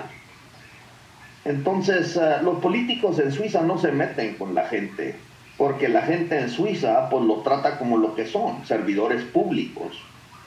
Entonces, 1.46 2.16
eh, 2.18 2.38
los 2.44 2.60
políticos 2.60 3.20
en 3.20 3.32
Suiza 3.32 3.62
no 3.62 3.78
se 3.78 3.92
meten 3.92 4.36
con 4.36 4.56
la 4.56 4.66
gente, 4.66 5.16
porque 5.58 5.90
la 5.90 6.02
gente 6.02 6.40
en 6.40 6.50
Suiza 6.50 7.10
pues 7.10 7.24
lo 7.24 7.38
trata 7.42 7.78
como 7.78 7.98
lo 7.98 8.16
que 8.16 8.26
son, 8.26 8.66
servidores 8.66 9.24
públicos 9.24 9.98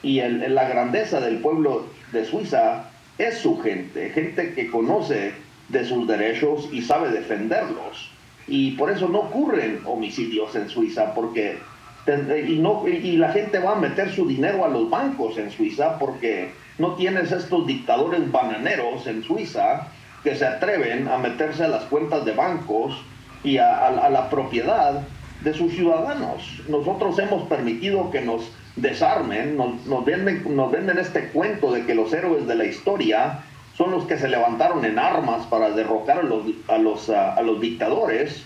y 0.03 0.19
el, 0.19 0.53
la 0.53 0.67
grandeza 0.67 1.19
del 1.19 1.39
pueblo 1.39 1.85
de 2.11 2.25
Suiza 2.25 2.89
es 3.17 3.37
su 3.37 3.59
gente, 3.59 4.09
gente 4.09 4.53
que 4.53 4.69
conoce 4.69 5.33
de 5.69 5.85
sus 5.85 6.07
derechos 6.07 6.69
y 6.71 6.81
sabe 6.81 7.11
defenderlos. 7.11 8.09
Y 8.47 8.71
por 8.71 8.91
eso 8.91 9.07
no 9.07 9.19
ocurren 9.19 9.81
homicidios 9.85 10.55
en 10.55 10.67
Suiza, 10.69 11.13
porque 11.13 11.57
y, 12.07 13.17
la 13.17 13.31
gente 13.31 13.59
va 13.59 13.73
a 13.73 13.75
meter 13.75 14.11
su 14.11 14.27
dinero 14.27 14.65
a 14.65 14.69
los 14.69 14.89
bancos 14.89 15.37
en 15.37 15.51
Suiza 15.51 15.99
porque 15.99 16.51
no 16.79 16.95
tienes 16.95 17.31
estos 17.31 17.67
dictadores 17.67 18.31
bananeros 18.31 19.05
en 19.05 19.23
Suiza 19.23 19.87
que 20.23 20.35
se 20.35 20.45
atreven 20.45 21.07
a 21.07 21.17
meterse 21.17 21.63
a 21.63 21.67
las 21.67 21.83
cuentas 21.83 22.25
de 22.25 22.31
bancos 22.31 22.95
y 23.43 23.57
a 23.57 24.09
la 24.09 24.29
propiedad 24.29 25.01
de 25.43 25.53
sus 25.53 25.73
ciudadanos. 25.73 26.61
Nosotros 26.67 27.17
hemos 27.19 27.47
permitido 27.47 28.09
que 28.11 28.21
nos 28.21 28.51
desarmen, 28.75 29.57
nos, 29.57 30.05
venden, 30.05 30.55
nos 30.55 30.71
venden 30.71 30.97
este 30.97 31.27
cuento 31.27 31.71
de 31.71 31.85
que 31.85 31.95
los 31.95 32.13
héroes 32.13 32.47
de 32.47 32.55
la 32.55 32.65
historia 32.65 33.39
son 33.75 33.91
los 33.91 34.05
que 34.05 34.17
se 34.17 34.27
levantaron 34.27 34.85
en 34.85 34.99
armas 34.99 35.45
para 35.47 35.71
derrocar 35.71 36.19
a 36.19 36.23
los, 36.23 36.43
a 36.67 36.77
los, 36.77 37.09
a, 37.09 37.41
los 37.41 37.59
dictadores, 37.59 38.43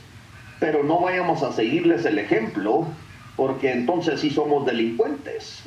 pero 0.60 0.84
no 0.84 1.02
vayamos 1.02 1.44
a 1.44 1.52
seguirles 1.52 2.06
el 2.06 2.20
ejemplo, 2.20 2.86
porque 3.36 3.72
entonces 3.72 4.22
sí 4.22 4.30
somos 4.30 4.66
delincuentes. 4.66 5.64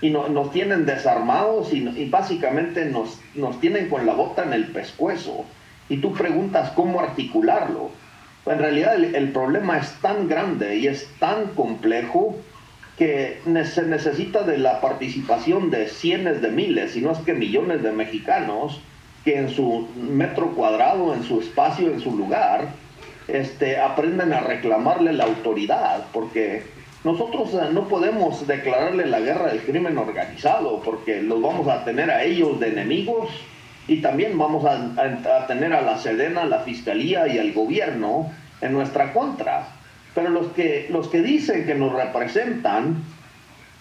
Y 0.00 0.10
nos 0.10 0.52
tienen 0.52 0.86
desarmados 0.86 1.72
y, 1.72 2.08
básicamente 2.08 2.84
nos, 2.84 3.18
nos 3.34 3.58
tienen 3.60 3.88
con 3.88 4.06
la 4.06 4.12
bota 4.12 4.44
en 4.44 4.52
el 4.52 4.66
pescuezo. 4.66 5.44
Y 5.88 5.96
tú 5.96 6.12
preguntas 6.12 6.70
cómo 6.72 7.00
articularlo. 7.00 7.90
En 8.46 8.58
realidad 8.58 8.94
el 8.96 9.32
problema 9.32 9.78
es 9.78 9.92
tan 10.00 10.28
grande 10.28 10.76
y 10.76 10.86
es 10.86 11.08
tan 11.18 11.48
complejo 11.54 12.36
que 12.98 13.40
se 13.64 13.82
necesita 13.82 14.42
de 14.42 14.58
la 14.58 14.80
participación 14.80 15.70
de 15.70 15.88
cientos 15.88 16.42
de 16.42 16.50
miles, 16.50 16.92
si 16.92 17.00
no 17.00 17.12
es 17.12 17.18
que 17.18 17.32
millones 17.32 17.82
de 17.84 17.92
mexicanos, 17.92 18.80
que 19.24 19.38
en 19.38 19.48
su 19.50 19.86
metro 19.96 20.50
cuadrado, 20.50 21.14
en 21.14 21.22
su 21.22 21.40
espacio, 21.40 21.92
en 21.92 22.00
su 22.00 22.16
lugar, 22.16 22.68
este, 23.28 23.78
aprenden 23.78 24.32
a 24.32 24.40
reclamarle 24.40 25.12
la 25.12 25.24
autoridad, 25.24 26.06
porque 26.12 26.64
nosotros 27.04 27.54
eh, 27.54 27.68
no 27.72 27.86
podemos 27.86 28.46
declararle 28.46 29.06
la 29.06 29.20
guerra 29.20 29.48
del 29.48 29.60
crimen 29.60 29.96
organizado, 29.96 30.80
porque 30.84 31.22
los 31.22 31.40
vamos 31.40 31.68
a 31.68 31.84
tener 31.84 32.10
a 32.10 32.24
ellos 32.24 32.58
de 32.58 32.68
enemigos 32.68 33.28
y 33.86 34.00
también 34.00 34.36
vamos 34.36 34.64
a, 34.64 34.72
a 34.72 35.46
tener 35.46 35.72
a 35.72 35.82
la 35.82 35.98
Sedena, 35.98 36.46
la 36.46 36.60
Fiscalía 36.60 37.28
y 37.28 37.38
al 37.38 37.52
gobierno 37.52 38.32
en 38.60 38.72
nuestra 38.72 39.12
contra. 39.12 39.77
Pero 40.18 40.30
los 40.30 40.48
que, 40.48 40.88
los 40.90 41.06
que 41.06 41.22
dicen 41.22 41.64
que 41.64 41.76
nos 41.76 41.92
representan 41.92 43.04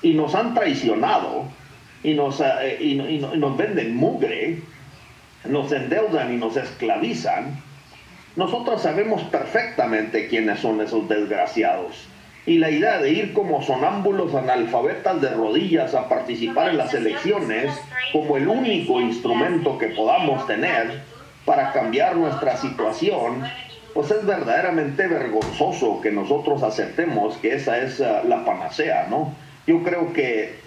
y 0.03 0.13
nos 0.13 0.35
han 0.35 0.53
traicionado 0.53 1.45
y 2.03 2.13
nos, 2.13 2.39
eh, 2.41 2.77
y, 2.79 2.93
nos 2.93 3.57
venden 3.57 3.95
mugre, 3.95 4.59
nos 5.45 5.71
endeudan 5.71 6.31
y 6.31 6.37
nos 6.37 6.55
esclavizan, 6.55 7.59
nosotros 8.35 8.83
sabemos 8.83 9.23
perfectamente 9.23 10.27
quiénes 10.27 10.59
son 10.59 10.79
esos 10.79 11.09
desgraciados. 11.09 12.07
Y 12.45 12.59
la 12.59 12.69
idea 12.69 12.99
de 12.99 13.09
ir 13.09 13.33
como 13.33 13.63
sonámbulos 13.63 14.35
analfabetas 14.35 15.19
de 15.19 15.31
rodillas 15.31 15.95
a 15.95 16.07
participar 16.07 16.69
en 16.69 16.77
las 16.77 16.93
elecciones 16.93 17.73
como 18.11 18.37
el 18.37 18.47
único 18.47 19.01
instrumento 19.01 19.79
que 19.79 19.87
podamos 19.87 20.45
tener 20.45 21.01
para 21.45 21.73
cambiar 21.73 22.15
nuestra 22.15 22.57
situación 22.57 23.41
pues 23.97 24.11
es 24.11 24.23
verdaderamente 24.27 25.07
vergonzoso 25.07 26.01
que 26.01 26.11
nosotros 26.11 26.61
aceptemos 26.61 27.35
que 27.37 27.55
esa 27.55 27.79
es 27.79 27.99
ah, 27.99 28.21
la 28.23 28.45
panacea, 28.45 29.07
¿no? 29.09 29.33
Yo 29.65 29.81
creo 29.81 30.13
que 30.13 30.59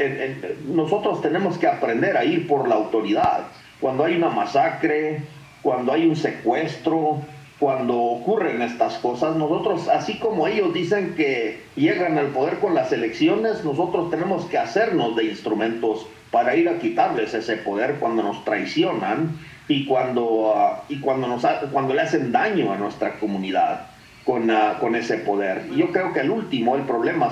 nosotros 0.66 1.22
tenemos 1.22 1.56
que 1.56 1.68
aprender 1.68 2.16
a 2.16 2.24
ir 2.24 2.48
por 2.48 2.66
la 2.66 2.74
autoridad. 2.74 3.46
Cuando 3.80 4.04
hay 4.04 4.16
una 4.16 4.30
masacre, 4.30 5.22
cuando 5.62 5.92
hay 5.92 6.08
un 6.08 6.16
secuestro, 6.16 7.20
cuando 7.60 7.96
ocurren 7.96 8.62
estas 8.62 8.98
cosas, 8.98 9.36
nosotros, 9.36 9.86
así 9.86 10.18
como 10.18 10.48
ellos 10.48 10.74
dicen 10.74 11.14
que 11.14 11.62
llegan 11.76 12.18
al 12.18 12.30
poder 12.30 12.58
con 12.58 12.74
las 12.74 12.90
elecciones, 12.90 13.64
nosotros 13.64 14.10
tenemos 14.10 14.46
que 14.46 14.58
hacernos 14.58 15.14
de 15.14 15.26
instrumentos 15.26 16.04
para 16.32 16.56
ir 16.56 16.68
a 16.68 16.80
quitarles 16.80 17.32
ese 17.32 17.58
poder 17.58 17.94
cuando 18.00 18.24
nos 18.24 18.44
traicionan 18.44 19.38
y 19.70 19.84
cuando, 19.84 20.52
ah, 20.56 20.82
y 20.88 20.98
cuando, 20.98 21.28
nos 21.28 21.46
cuando 21.70 21.94
le 21.94 22.00
hacen 22.00 22.32
daño 22.32 22.72
a 22.72 22.76
nuestra 22.76 23.20
comunidad 23.20 23.86
con, 24.24 24.50
ah, 24.50 24.78
con 24.80 24.96
ese 24.96 25.18
poder. 25.18 25.68
Y 25.70 25.76
yo 25.76 25.92
creo 25.92 26.12
que 26.12 26.20
el 26.20 26.30
último, 26.30 26.74
el 26.74 26.82
problema, 26.82 27.30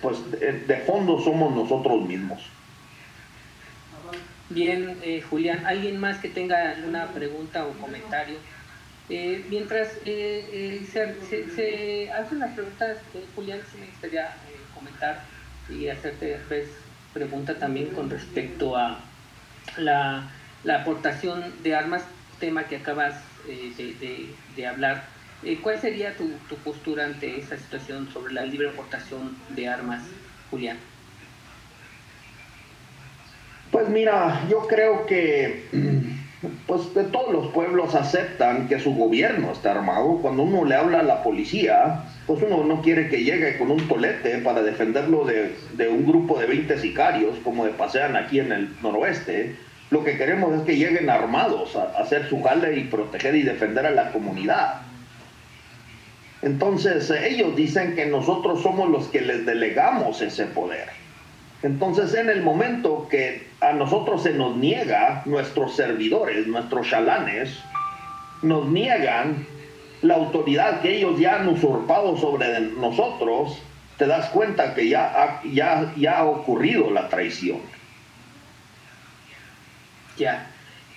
pues 0.00 0.18
de, 0.30 0.76
fondo 0.86 1.20
somos 1.20 1.52
nosotros 1.52 2.06
mismos. 2.06 2.42
Bien, 4.50 4.96
eh, 5.02 5.20
Julián, 5.28 5.66
¿alguien 5.66 5.98
más 5.98 6.18
que 6.18 6.28
tenga 6.28 6.70
alguna 6.70 7.08
pregunta 7.08 7.66
o 7.66 7.72
comentario? 7.72 8.36
Eh, 9.08 9.44
mientras 9.50 9.88
eh, 10.04 10.86
se, 10.92 11.50
se, 11.50 12.12
hacen 12.12 12.38
las 12.38 12.54
preguntas, 12.54 12.98
Julián, 13.34 13.58
sí 13.72 13.78
me 13.80 13.86
gustaría 13.86 14.28
comentar 14.72 15.24
y 15.68 15.88
hacerte 15.88 16.26
después 16.26 16.68
pregunta 17.12 17.58
también 17.58 17.88
con 17.88 18.08
respecto 18.08 18.76
a 18.76 19.00
la 19.76 20.30
la 20.64 20.82
aportación 20.82 21.42
de 21.62 21.74
armas, 21.74 22.02
tema 22.38 22.64
que 22.64 22.76
acabas 22.76 23.14
eh, 23.48 24.34
de, 24.56 24.66
hablar. 24.66 25.04
Eh, 25.42 25.58
¿Cuál 25.62 25.80
sería 25.80 26.14
tu, 26.16 26.30
postura 26.64 27.06
ante 27.06 27.38
esa 27.38 27.56
situación 27.56 28.08
sobre 28.12 28.34
la 28.34 28.44
libre 28.44 28.68
aportación 28.68 29.36
de 29.50 29.68
armas 29.68 30.02
Julián? 30.50 30.76
Pues 33.70 33.88
mira, 33.88 34.46
yo 34.50 34.66
creo 34.66 35.06
que 35.06 35.64
pues 36.66 36.94
de 36.94 37.04
todos 37.04 37.32
los 37.32 37.52
pueblos 37.52 37.94
aceptan 37.94 38.68
que 38.68 38.80
su 38.80 38.94
gobierno 38.94 39.52
está 39.52 39.72
armado. 39.72 40.18
Cuando 40.22 40.42
uno 40.42 40.64
le 40.64 40.74
habla 40.74 41.00
a 41.00 41.02
la 41.02 41.22
policía, 41.22 42.04
pues 42.26 42.42
uno 42.42 42.64
no 42.64 42.82
quiere 42.82 43.08
que 43.08 43.22
llegue 43.24 43.58
con 43.58 43.70
un 43.70 43.86
tolete 43.88 44.38
para 44.38 44.62
defenderlo 44.62 45.24
de, 45.24 45.54
un 45.88 46.06
grupo 46.06 46.38
de 46.38 46.46
20 46.46 46.78
sicarios, 46.78 47.36
como 47.44 47.64
de 47.64 47.72
pasean 47.72 48.16
aquí 48.16 48.40
en 48.40 48.52
el 48.52 48.68
noroeste. 48.82 49.56
Lo 49.90 50.04
que 50.04 50.16
queremos 50.16 50.54
es 50.54 50.62
que 50.62 50.76
lleguen 50.76 51.10
armados 51.10 51.74
a, 51.74 52.00
hacer 52.00 52.28
su 52.28 52.42
jale 52.42 52.76
y 52.78 52.84
proteger 52.84 53.34
y 53.34 53.42
defender 53.42 53.86
a 53.86 53.90
la 53.90 54.12
comunidad. 54.12 54.82
Entonces 56.42 57.10
ellos 57.10 57.54
dicen 57.56 57.94
que 57.94 58.06
nosotros 58.06 58.62
somos 58.62 58.88
los 58.88 59.08
que 59.08 59.20
les 59.20 59.44
delegamos 59.44 60.22
ese 60.22 60.46
poder. 60.46 60.88
Entonces 61.62 62.14
en 62.14 62.30
el 62.30 62.42
momento 62.42 63.08
que 63.10 63.48
a 63.60 63.72
nosotros 63.72 64.22
se 64.22 64.32
nos 64.32 64.56
niega, 64.56 65.22
nuestros 65.26 65.76
servidores, 65.76 66.46
nuestros 66.46 66.88
chalanes, 66.88 67.58
nos 68.42 68.68
niegan 68.68 69.46
la 70.02 70.14
autoridad 70.14 70.80
que 70.80 70.96
ellos 70.96 71.18
ya 71.18 71.36
han 71.36 71.48
usurpado 71.48 72.16
sobre 72.16 72.60
nosotros, 72.60 73.60
te 73.98 74.06
das 74.06 74.30
cuenta 74.30 74.74
que 74.74 74.88
ya 74.88 75.12
ha, 75.14 75.42
ya, 75.44 75.92
ya 75.96 76.18
ha 76.18 76.24
ocurrido 76.24 76.90
la 76.90 77.08
traición. 77.08 77.58
Ya. 80.16 80.50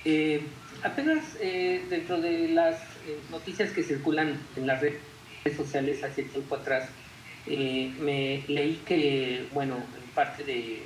Eh, 0.05 0.41
apenas 0.83 1.23
eh, 1.39 1.85
dentro 1.89 2.19
de 2.19 2.49
las 2.49 2.75
eh, 3.07 3.17
noticias 3.31 3.71
que 3.71 3.83
circulan 3.83 4.37
en 4.55 4.67
las 4.67 4.81
redes 4.81 4.99
sociales 5.55 6.03
hace 6.03 6.23
tiempo 6.23 6.55
atrás, 6.55 6.89
me 7.45 8.43
leí 8.47 8.81
que, 8.85 9.45
bueno, 9.53 9.75
parte 10.15 10.45
de, 10.45 10.81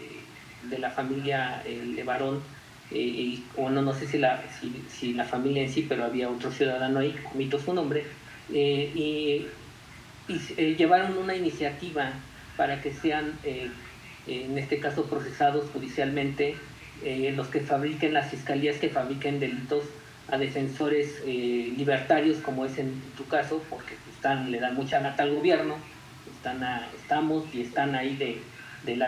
de 0.64 0.80
la 0.80 0.90
familia 0.90 1.62
de 1.66 2.04
varón, 2.04 2.42
eh, 2.90 3.40
o 3.58 3.70
no, 3.70 3.82
no 3.82 3.94
sé 3.94 4.08
si 4.08 4.18
la, 4.18 4.44
si, 4.90 5.14
la 5.14 5.26
familia 5.26 5.64
en 5.64 5.70
sí, 5.70 5.86
pero 5.88 6.06
había 6.06 6.30
otro 6.30 6.52
ciudadano 6.52 7.00
ahí, 7.00 7.16
omito 7.34 7.60
su 7.60 7.74
nombre, 7.74 8.06
eh, 8.54 8.92
y, 8.96 9.46
eh, 10.58 10.76
llevaron 10.78 11.18
una 11.18 11.36
iniciativa 11.36 12.14
para 12.56 12.82
que 12.82 12.94
sean, 12.94 13.38
en 14.26 14.58
este 14.58 14.80
caso, 14.80 15.06
procesados 15.06 15.70
judicialmente 15.72 16.56
los 17.04 17.48
que 17.48 17.62
fabriquen, 17.62 18.14
las 18.14 18.30
fiscalías 18.30 18.78
que 18.78 18.90
fabriquen 18.90 19.40
delitos 19.40 19.84
a 20.30 20.38
defensores 20.38 21.24
libertarios, 21.26 22.38
como 22.40 22.66
es 22.66 22.78
en 22.78 23.02
tu 23.16 23.26
caso, 23.28 23.64
porque 23.70 23.96
están, 24.14 24.52
le 24.52 24.60
dan 24.60 24.76
mucha 24.76 25.00
nata 25.00 25.24
al 25.24 25.36
gobierno, 25.36 25.76
están 26.36 26.62
estamos 26.96 27.44
y 27.54 27.62
están 27.62 27.96
ahí 27.96 28.16
de, 28.16 28.42
de. 28.86 29.06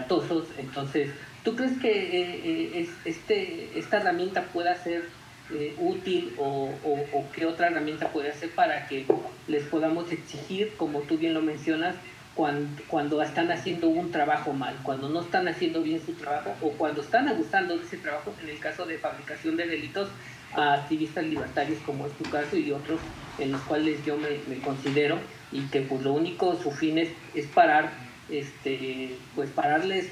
Entonces, 0.58 1.10
¿tú 1.44 1.56
crees 1.56 1.78
que 1.80 1.92
eh, 1.92 2.42
eh, 2.80 2.90
este, 3.06 3.78
esta 3.78 3.98
herramienta 3.98 4.44
pueda 4.44 4.76
ser 4.76 5.04
eh, 5.52 5.74
útil 5.80 6.34
o, 6.38 6.70
o, 6.84 7.26
qué 7.34 7.46
otra 7.46 7.68
herramienta 7.68 8.10
puede 8.10 8.34
ser 8.34 8.52
para 8.52 8.88
que 8.88 9.06
les 9.48 9.64
podamos 9.64 10.12
exigir, 10.12 10.74
como 10.78 11.02
tú 11.02 11.18
bien 11.18 11.34
lo 11.34 11.42
mencionas, 11.42 11.96
cuando, 12.40 12.82
cuando 12.88 13.22
están 13.22 13.52
haciendo 13.52 13.90
un 13.90 14.12
trabajo 14.12 14.54
mal, 14.54 14.74
cuando 14.82 15.10
no 15.10 15.20
están 15.20 15.50
haciendo 15.50 15.84
bien 15.84 16.02
su 16.06 16.14
trabajo 16.14 16.56
o 16.62 16.70
cuando 16.70 17.02
están 17.02 17.28
abusando 17.28 17.78
de 17.78 17.84
ese 17.84 17.98
trabajo, 17.98 18.34
en 18.42 18.48
el 18.48 18.58
caso 18.60 18.86
de 18.86 18.98
fabricación 18.98 19.58
de 19.58 19.68
delitos, 19.68 20.08
a 20.54 20.76
activistas 20.76 21.26
libertarios 21.26 21.80
como 21.86 22.08
es 22.08 22.14
tu 22.14 22.24
caso 22.30 22.56
y 22.56 22.72
otros 22.72 23.02
en 23.40 23.52
los 23.52 23.60
cuales 23.64 24.06
yo 24.06 24.16
me, 24.16 24.30
me 24.48 24.62
considero 24.62 25.18
y 25.52 25.64
que 25.64 25.82
pues 25.82 26.02
lo 26.02 26.14
único, 26.14 26.56
su 26.64 26.72
fin 26.72 26.98
es, 26.98 27.10
es 27.36 27.46
parar 27.48 27.92
este, 28.30 29.18
pues 29.36 29.50
pararles, 29.50 30.08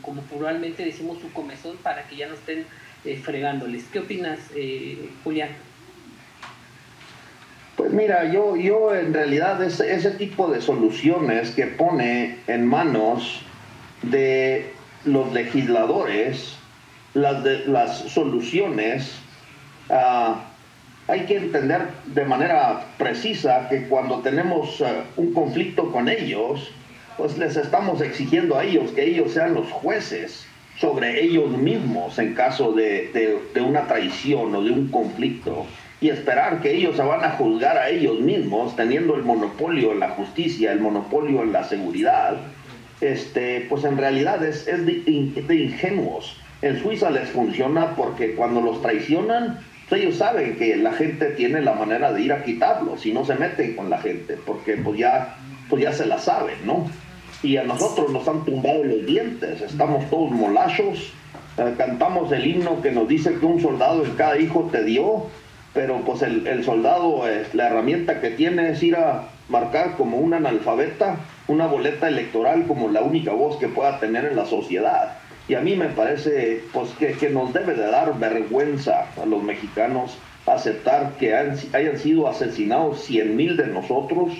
como 0.00 0.22
probablemente 0.22 0.84
decimos, 0.84 1.18
su 1.20 1.32
comezón 1.32 1.76
para 1.78 2.06
que 2.06 2.14
ya 2.14 2.28
no 2.28 2.34
estén 2.34 2.66
eh, 3.04 3.20
fregándoles. 3.20 3.82
¿Qué 3.92 3.98
opinas, 3.98 4.38
eh, 4.54 5.10
Julián? 5.24 5.50
Pues 7.76 7.92
mira, 7.92 8.30
yo, 8.32 8.56
yo 8.56 8.94
en 8.94 9.12
realidad 9.12 9.62
ese, 9.62 9.92
ese 9.92 10.12
tipo 10.12 10.48
de 10.48 10.60
soluciones 10.60 11.50
que 11.50 11.66
pone 11.66 12.38
en 12.46 12.66
manos 12.66 13.42
de 14.02 14.72
los 15.04 15.32
legisladores, 15.32 16.56
las, 17.14 17.42
de, 17.42 17.66
las 17.66 17.98
soluciones, 17.98 19.12
ah, 19.90 20.44
hay 21.08 21.26
que 21.26 21.36
entender 21.36 21.88
de 22.06 22.24
manera 22.24 22.86
precisa 22.96 23.68
que 23.68 23.88
cuando 23.88 24.20
tenemos 24.20 24.80
ah, 24.80 25.04
un 25.16 25.32
conflicto 25.32 25.90
con 25.90 26.08
ellos, 26.08 26.70
pues 27.16 27.38
les 27.38 27.56
estamos 27.56 28.00
exigiendo 28.00 28.56
a 28.56 28.64
ellos 28.64 28.90
que 28.92 29.04
ellos 29.04 29.32
sean 29.32 29.54
los 29.54 29.70
jueces 29.70 30.46
sobre 30.78 31.22
ellos 31.22 31.50
mismos 31.50 32.18
en 32.18 32.34
caso 32.34 32.72
de, 32.72 33.40
una 33.64 33.86
traición 33.86 34.54
o 34.54 34.62
de 34.62 34.70
un 34.70 34.88
conflicto 34.88 35.66
y 36.04 36.10
esperar 36.10 36.60
que 36.60 36.70
ellos 36.70 36.96
se 36.96 37.02
van 37.02 37.24
a 37.24 37.30
juzgar 37.30 37.78
a 37.78 37.88
ellos 37.88 38.20
mismos 38.20 38.76
teniendo 38.76 39.14
el 39.14 39.22
monopolio 39.22 39.92
en 39.92 40.00
la 40.00 40.10
justicia, 40.10 40.70
el 40.70 40.80
monopolio 40.80 41.42
en 41.42 41.50
la 41.50 41.64
seguridad, 41.64 42.36
este, 43.00 43.64
pues 43.70 43.84
en 43.84 43.96
realidad 43.96 44.44
es, 44.44 44.68
es 44.68 44.84
de, 44.84 45.02
ingenuos. 45.06 46.36
En 46.60 46.78
Suiza 46.82 47.08
les 47.08 47.30
funciona 47.30 47.96
porque 47.96 48.34
cuando 48.34 48.60
los 48.60 48.82
traicionan, 48.82 49.60
pues 49.88 50.02
ellos 50.02 50.16
saben 50.16 50.56
que 50.56 50.76
la 50.76 50.92
gente 50.92 51.30
tiene 51.30 51.62
la 51.62 51.72
manera 51.72 52.12
de 52.12 52.20
ir 52.20 52.34
a 52.34 52.44
quitarlos 52.44 53.06
y 53.06 53.12
no 53.14 53.24
se 53.24 53.36
meten 53.36 53.74
con 53.74 53.88
la 53.88 53.96
gente 53.96 54.36
porque 54.44 54.76
pues 54.76 54.98
ya, 54.98 55.36
pues 55.70 55.84
ya 55.84 55.92
se 55.94 56.04
la 56.04 56.18
saben, 56.18 56.56
¿no? 56.66 56.86
y 57.42 57.56
a 57.56 57.64
nosotros 57.64 58.10
nos 58.10 58.28
han 58.28 58.44
tumbado 58.44 58.84
los 58.84 59.06
dientes, 59.06 59.62
estamos 59.62 60.08
todos 60.10 60.30
molachos, 60.30 61.12
eh, 61.56 61.74
cantamos 61.78 62.30
el 62.32 62.46
himno 62.46 62.80
que 62.82 62.90
nos 62.90 63.08
dice 63.08 63.34
que 63.38 63.46
un 63.46 63.60
soldado 63.60 64.04
en 64.04 64.12
cada 64.12 64.38
hijo 64.38 64.68
te 64.70 64.82
dio, 64.84 65.26
pero 65.74 66.00
pues 66.02 66.22
el, 66.22 66.64
soldado, 66.64 67.28
es 67.28 67.52
la 67.54 67.66
herramienta 67.66 68.20
que 68.20 68.30
tiene 68.30 68.70
es 68.70 68.82
ir 68.82 68.96
a 68.96 69.24
marcar 69.48 69.96
como 69.96 70.18
un 70.18 70.32
analfabeta 70.32 71.18
una 71.46 71.66
boleta 71.66 72.08
electoral 72.08 72.66
como 72.66 72.88
la 72.88 73.02
única 73.02 73.32
voz 73.32 73.58
que 73.58 73.68
pueda 73.68 74.00
tener 74.00 74.24
en 74.24 74.36
la 74.36 74.46
sociedad. 74.46 75.18
Y 75.46 75.54
a 75.54 75.60
mí 75.60 75.76
me 75.76 75.88
parece 75.88 76.62
pues, 76.72 76.90
que, 76.92 77.28
nos 77.28 77.52
debe 77.52 77.74
de 77.74 77.86
dar 77.90 78.18
vergüenza 78.18 79.06
a 79.20 79.26
los 79.26 79.42
mexicanos 79.42 80.16
aceptar 80.46 81.12
que 81.18 81.34
hayan 81.34 81.98
sido 81.98 82.28
asesinados 82.28 83.02
100 83.04 83.36
mil 83.36 83.56
de 83.56 83.66
nosotros 83.66 84.32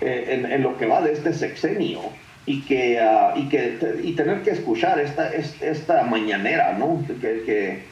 eh, 0.00 0.46
en, 0.50 0.62
lo 0.62 0.76
que 0.76 0.86
va 0.86 1.02
de 1.02 1.12
este 1.12 1.32
sexenio 1.32 2.00
y 2.46 2.62
que, 2.62 2.98
ah, 2.98 3.34
y 3.36 3.48
que 3.48 3.78
y 4.02 4.12
tener 4.12 4.42
que 4.42 4.50
escuchar 4.50 4.98
esta, 4.98 5.30
esta 5.32 6.02
mañanera, 6.04 6.72
¿no? 6.72 7.04
Que, 7.20 7.82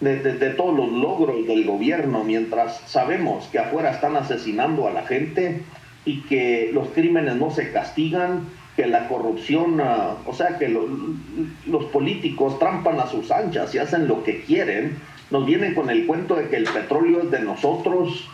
de, 0.00 0.50
todos 0.50 0.76
los 0.76 0.92
logros 0.92 1.46
del 1.46 1.64
gobierno, 1.64 2.24
mientras 2.24 2.80
sabemos 2.86 3.46
que 3.46 3.58
afuera 3.58 3.90
están 3.90 4.16
asesinando 4.16 4.86
a 4.86 4.92
la 4.92 5.02
gente 5.02 5.62
y 6.04 6.22
que 6.22 6.70
los 6.72 6.88
crímenes 6.88 7.36
no 7.36 7.50
se 7.50 7.72
castigan, 7.72 8.46
que 8.76 8.86
la 8.86 9.08
corrupción, 9.08 9.80
ah, 9.80 10.16
o 10.26 10.34
sea, 10.34 10.58
que 10.58 10.68
los 10.68 11.84
políticos 11.86 12.58
trampan 12.58 13.00
a 13.00 13.06
sus 13.06 13.30
anchas 13.30 13.74
y 13.74 13.78
hacen 13.78 14.06
lo 14.06 14.22
que 14.22 14.42
quieren, 14.42 14.98
nos 15.30 15.46
vienen 15.46 15.74
con 15.74 15.90
el 15.90 16.06
cuento 16.06 16.36
de 16.36 16.48
que 16.48 16.56
el 16.56 16.64
petróleo 16.64 17.22
es 17.22 17.30
de 17.30 17.40
nosotros, 17.40 18.28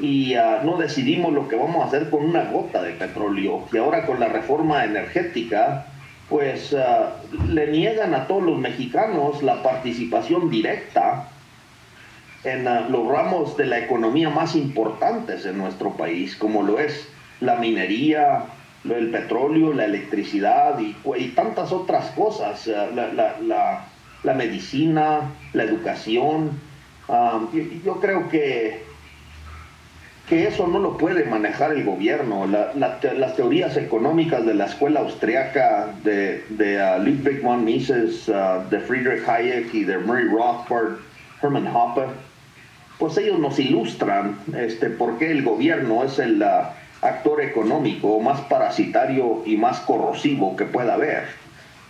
y 0.00 0.34
ah, 0.34 0.62
no 0.64 0.76
decidimos 0.76 1.32
lo 1.32 1.48
que 1.48 1.56
vamos 1.56 1.82
a 1.82 1.88
hacer 1.88 2.10
con 2.10 2.24
una 2.24 2.44
gota 2.44 2.82
de 2.82 2.92
petróleo. 2.92 3.64
Y 3.72 3.76
ahora 3.78 4.06
con 4.06 4.20
la 4.20 4.28
reforma 4.28 4.84
energética, 4.84 5.86
pues 6.28 6.74
ah, 6.74 7.16
le 7.48 7.68
niegan 7.68 8.14
a 8.14 8.26
todos 8.26 8.42
los 8.42 8.58
mexicanos 8.58 9.42
la 9.42 9.62
participación 9.62 10.50
directa 10.50 11.28
en 12.44 12.68
ah, 12.68 12.86
los 12.88 13.06
ramos 13.08 13.56
de 13.56 13.66
la 13.66 13.78
economía 13.78 14.30
más 14.30 14.54
importantes 14.54 15.46
en 15.46 15.58
nuestro 15.58 15.92
país, 15.92 16.36
como 16.36 16.62
lo 16.62 16.78
es 16.78 17.08
la 17.40 17.56
minería, 17.56 18.44
el 18.84 19.10
petróleo, 19.10 19.72
la 19.72 19.84
electricidad 19.84 20.78
y, 20.78 21.28
tantas 21.28 21.72
otras 21.72 22.10
cosas, 22.12 22.66
la, 22.66 24.34
medicina, 24.34 25.20
la 25.52 25.62
educación. 25.62 26.58
yo 27.84 28.00
creo 28.00 28.28
que 28.28 28.87
que 30.28 30.46
eso 30.46 30.66
no 30.66 30.78
lo 30.78 30.98
puede 30.98 31.24
manejar 31.24 31.72
el 31.72 31.84
gobierno. 31.84 32.46
las 32.46 33.36
teorías 33.36 33.76
económicas 33.76 34.44
de 34.44 34.54
la 34.54 34.66
escuela 34.66 35.00
austriaca 35.00 35.88
de, 36.04 36.44
de 36.50 36.76
uh, 36.76 37.02
Ludwig 37.02 37.40
von 37.42 37.64
Mises, 37.64 38.28
uh, 38.28 38.68
de 38.68 38.78
Friedrich 38.80 39.26
Hayek 39.26 39.72
y 39.74 39.84
de 39.84 39.96
Murray 39.98 40.28
Rothbard, 40.28 40.98
Hermann 41.42 41.68
Hoppe, 41.68 42.02
pues 42.98 43.16
ellos 43.16 43.38
nos 43.38 43.58
ilustran 43.58 44.36
este, 44.54 44.90
por 44.90 45.18
qué 45.18 45.30
el 45.30 45.42
gobierno 45.42 46.04
es 46.04 46.18
el 46.18 46.42
uh, 46.42 46.66
actor 47.00 47.40
económico 47.40 48.20
más 48.20 48.40
parasitario 48.42 49.42
y 49.46 49.56
más 49.56 49.80
corrosivo 49.80 50.56
que 50.56 50.66
pueda 50.66 50.94
haber. 50.94 51.24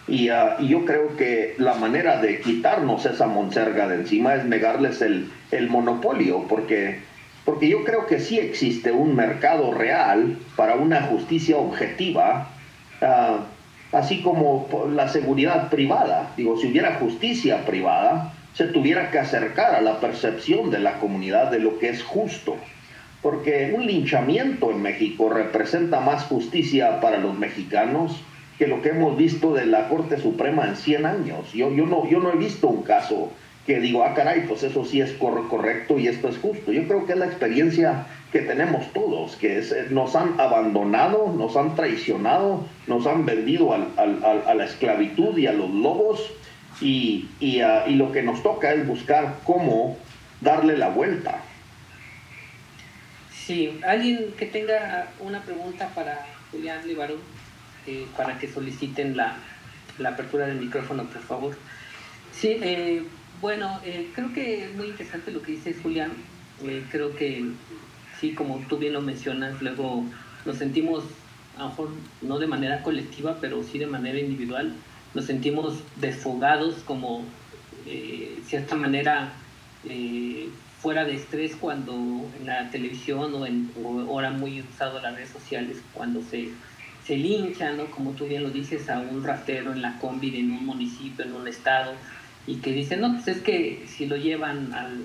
Y, 0.07 0.31
y, 0.31 0.69
yo 0.69 0.85
creo 0.85 1.17
que 1.17 1.55
la 1.59 1.75
manera 1.75 2.21
de 2.21 2.41
quitarnos 2.41 3.05
esa 3.05 3.27
monserga 3.27 3.89
de 3.89 3.97
encima 3.97 4.37
es 4.37 4.45
negarles 4.45 5.03
el, 5.03 5.31
el 5.51 5.69
monopolio, 5.69 6.45
porque 6.49 7.01
porque 7.49 7.67
yo 7.67 7.83
creo 7.83 8.05
que 8.05 8.21
sí 8.21 8.39
existe 8.39 8.93
un 8.93 9.17
mercado 9.17 9.73
real 9.73 10.37
para 10.55 10.75
una 10.75 11.01
justicia 11.05 11.57
objetiva, 11.57 12.51
ah, 13.01 13.39
así 13.91 14.21
como 14.21 14.69
la 14.93 15.09
seguridad 15.09 15.71
privada. 15.71 16.31
Digo, 16.37 16.59
si 16.59 16.67
hubiera 16.67 16.97
justicia 16.97 17.65
privada, 17.65 18.35
se 18.53 18.67
tuviera 18.67 19.11
que 19.11 19.19
acercar 19.19 19.75
a 19.75 19.81
la 19.81 19.99
percepción 19.99 20.71
de 20.71 20.81
la 20.81 20.99
comunidad 20.99 21.51
de 21.51 21.61
lo 21.61 21.79
que 21.79 21.89
es 21.89 22.03
justo. 22.03 22.57
Porque 23.23 23.73
un 23.75 23.87
linchamiento 23.87 24.71
en 24.71 24.83
México 24.83 25.31
representa 25.31 26.01
más 26.01 26.25
justicia 26.25 27.01
para 27.01 27.17
los 27.17 27.39
mexicanos 27.39 28.15
que 28.59 28.67
lo 28.67 28.83
que 28.83 28.91
hemos 28.91 29.17
visto 29.17 29.55
de 29.55 29.65
la 29.65 29.89
Corte 29.89 30.19
Suprema 30.19 30.67
en 30.67 30.77
100 30.77 31.07
años. 31.07 31.51
Yo, 31.55 31.71
no, 31.71 32.07
yo 32.11 32.21
no 32.21 32.31
he 32.31 32.37
visto 32.37 32.69
un 32.69 32.83
caso 32.83 33.33
que 33.69 33.81
digo, 33.81 34.03
ah, 34.03 34.15
caray, 34.15 34.47
pues 34.49 34.63
eso 34.63 34.83
sí 34.87 35.03
es 35.03 35.13
correcto 35.13 35.99
y 35.99 36.09
esto 36.09 36.31
es 36.31 36.39
justo. 36.39 36.73
Yo 36.73 36.89
creo 36.89 37.05
que 37.05 37.13
es 37.13 37.19
la 37.19 37.27
experiencia 37.27 38.07
que 38.33 38.39
tenemos 38.39 38.91
todos, 38.95 39.37
que 39.37 39.59
es, 39.59 39.73
eh, 39.73 39.89
nos 39.91 40.17
han 40.17 40.41
abandonado, 40.41 41.31
nos 41.37 41.55
han 41.55 41.77
traicionado, 41.77 42.67
nos 42.87 43.07
han 43.07 43.27
vendido 43.27 43.75
a 43.75 44.55
la 44.55 44.65
esclavitud 44.65 45.37
y 45.37 45.49
a 45.49 45.53
los 45.53 45.69
lobos 45.69 46.33
y, 46.81 47.29
lo 47.89 48.11
que 48.11 48.23
nos 48.23 48.43
toca 48.43 48.73
es 48.73 48.87
buscar 48.87 49.41
cómo 49.45 49.99
darle 50.41 50.79
la 50.79 50.89
vuelta. 50.89 51.43
Sí, 53.31 53.79
alguien 53.87 54.33
que 54.39 54.47
tenga 54.47 55.09
una 55.21 55.43
pregunta 55.43 55.91
para 55.95 56.25
Julián 56.53 56.89
Libarón, 56.89 57.19
eh, 57.87 58.07
para 58.17 58.39
que 58.39 58.49
soliciten 58.49 59.15
la, 59.15 59.37
la, 59.99 60.09
apertura 60.09 60.47
del 60.47 60.59
micrófono, 60.59 61.05
por 61.05 61.21
favor. 61.21 61.57
Sí, 62.33 62.59
eh, 62.63 63.03
bueno, 63.41 63.81
eh, 63.85 64.11
creo 64.15 64.33
que 64.33 64.65
es 64.65 64.75
muy 64.75 64.89
interesante 64.89 65.31
lo 65.31 65.43
que 65.43 65.53
dice 65.53 65.75
Julián. 65.75 66.13
Eh, 66.63 66.85
creo 66.91 67.15
que 67.15 67.45
sí, 68.21 68.35
como 68.35 68.59
tú 68.69 68.79
bien 68.79 68.93
lo 68.93 69.01
mencionas, 69.01 69.61
luego 69.63 70.05
nos 70.45 70.57
sentimos, 70.57 71.05
a 71.57 71.63
lo 71.63 71.69
mejor 71.69 71.91
no 72.23 72.39
de 72.39 72.47
manera 72.47 72.83
colectiva, 72.83 73.39
pero 73.41 73.63
sí 73.63 73.79
de 73.79 73.87
manera 73.87 74.19
individual, 74.19 74.73
nos 75.15 75.27
sentimos 75.27 75.79
desfogados 75.97 76.77
como, 76.85 77.25
eh, 77.87 78.39
cierta 78.45 78.75
manera, 78.75 79.33
eh, 79.89 80.49
fuera 80.81 81.05
de 81.05 81.15
estrés 81.15 81.57
cuando 81.57 81.93
en 82.39 82.47
la 82.47 82.71
televisión 82.71 83.35
o, 83.35 83.47
en, 83.47 83.71
ahora 83.85 84.31
muy 84.31 84.63
usado 84.63 85.01
las 85.01 85.15
redes 85.15 85.31
sociales, 85.31 85.79
cuando 85.93 86.23
se, 86.23 86.51
se 87.05 87.17
lincha, 87.17 87.73
¿no? 87.73 87.87
como 87.87 88.13
tú 88.13 88.27
bien 88.27 88.43
lo 88.43 88.51
dices, 88.51 88.89
a 88.91 89.01
un 89.01 89.25
ratero 89.25 89.73
en 89.73 89.83
la 89.83 89.99
combi 89.99 90.39
en 90.39 90.53
un 90.53 90.67
municipio, 90.67 91.25
en 91.25 91.33
un 91.33 91.49
estado, 91.49 91.95
y 92.49 92.57
que 92.57 92.73
dicen, 92.73 93.03
no, 93.03 93.13
pues 93.13 93.29
es 93.29 93.43
que 93.43 93.85
si 93.87 94.07
lo 94.07 94.17
llevan 94.17 94.73
al, 94.73 95.05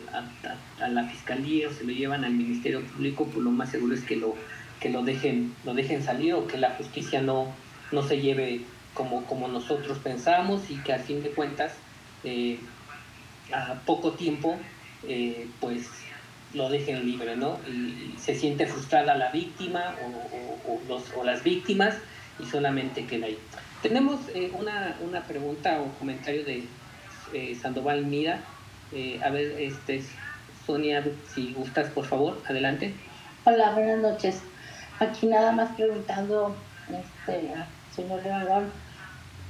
a, 0.79 0.87
la 0.87 1.03
fiscalía 1.03 1.67
o 1.67 1.73
se 1.73 1.83
lo 1.83 1.91
llevan 1.91 2.23
al 2.23 2.31
Ministerio 2.31 2.81
Público, 2.85 3.25
pues 3.25 3.43
lo 3.43 3.51
más 3.51 3.69
seguro 3.69 3.93
es 3.93 4.01
que 4.03 4.15
lo, 4.15 4.33
que 4.79 4.87
lo, 4.87 5.03
dejen, 5.03 5.53
lo 5.65 5.73
dejen 5.73 6.01
salir 6.03 6.35
o 6.35 6.47
que 6.47 6.57
la 6.57 6.69
justicia 6.71 7.21
no, 7.21 7.53
no 7.91 8.01
se 8.01 8.21
lleve 8.21 8.61
como, 8.93 9.25
como 9.25 9.49
nosotros 9.49 9.97
pensamos 9.99 10.71
y 10.71 10.77
que 10.77 10.93
a 10.93 10.99
fin 10.99 11.21
de 11.21 11.31
cuentas, 11.31 11.73
eh, 12.23 12.59
a 13.51 13.73
poco 13.85 14.13
tiempo, 14.13 14.57
eh, 15.05 15.45
pues 15.59 15.89
lo 16.53 16.69
dejen 16.69 17.05
libre, 17.05 17.35
¿no? 17.35 17.59
Y, 17.67 18.17
se 18.19 18.35
siente 18.35 18.67
frustrada 18.67 19.15
la 19.15 19.31
víctima 19.31 19.95
o, 20.65 20.79
los, 20.87 21.11
o 21.17 21.25
las 21.25 21.43
víctimas 21.43 21.97
y 22.39 22.45
solamente 22.45 23.05
queda 23.05 23.25
ahí. 23.25 23.37
Tenemos 23.81 24.21
eh, 24.33 24.49
una, 24.57 24.95
una 25.01 25.23
pregunta 25.23 25.81
o 25.81 25.91
comentario 25.99 26.45
de, 26.45 26.63
eh, 27.33 27.55
Sandoval 27.55 28.05
Mira. 28.05 28.39
Eh, 28.91 29.19
a 29.23 29.29
ver, 29.29 29.59
este, 29.59 30.03
Sonia, 30.65 31.03
si 31.33 31.53
gustas, 31.53 31.89
por 31.89 32.05
favor, 32.05 32.41
adelante. 32.47 32.93
Hola, 33.45 33.71
buenas 33.71 33.99
noches. 33.99 34.41
Aquí 34.99 35.25
nada 35.25 35.51
más 35.51 35.75
preguntando, 35.75 36.55
este, 36.87 37.53
señor 37.95 38.23
Levarón, 38.23 38.71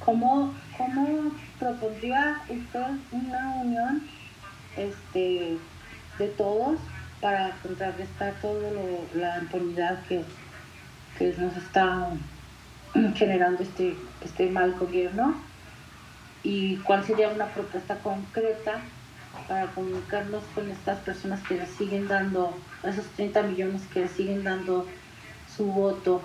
¿cómo, 0.04 0.54
¿cómo 0.78 1.32
propondría 1.60 2.42
usted 2.50 2.86
una 3.12 3.56
unión 3.62 4.08
este, 4.78 5.58
de 6.18 6.28
todos 6.38 6.80
para 7.22 7.52
contrarrestar 7.62 8.34
toda 8.42 8.72
la 9.14 9.40
impunidad 9.40 10.02
que, 10.08 10.24
que 11.18 11.34
nos 11.38 11.56
está 11.58 12.10
generando 13.16 13.62
este, 13.62 13.96
este 14.24 14.50
mal 14.50 14.74
gobierno? 14.80 15.36
Y 16.44 16.76
cuál 16.78 17.06
sería 17.06 17.30
una 17.30 17.48
propuesta 17.48 17.96
concreta 18.00 18.82
para 19.48 19.68
comunicarnos 19.68 20.44
con 20.54 20.70
estas 20.70 21.00
personas 21.00 21.42
que 21.48 21.56
le 21.56 21.66
siguen 21.66 22.08
dando, 22.08 22.56
esos 22.84 23.06
30 23.16 23.44
millones 23.44 23.82
que 23.94 24.02
le 24.02 24.08
siguen 24.08 24.44
dando 24.44 24.88
su 25.56 25.66
voto. 25.66 26.22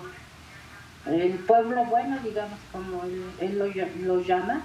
El 1.05 1.33
pueblo 1.39 1.85
bueno, 1.85 2.19
digamos, 2.23 2.59
como 2.71 3.03
él, 3.39 3.59
lo, 4.05 4.21
llama, 4.21 4.61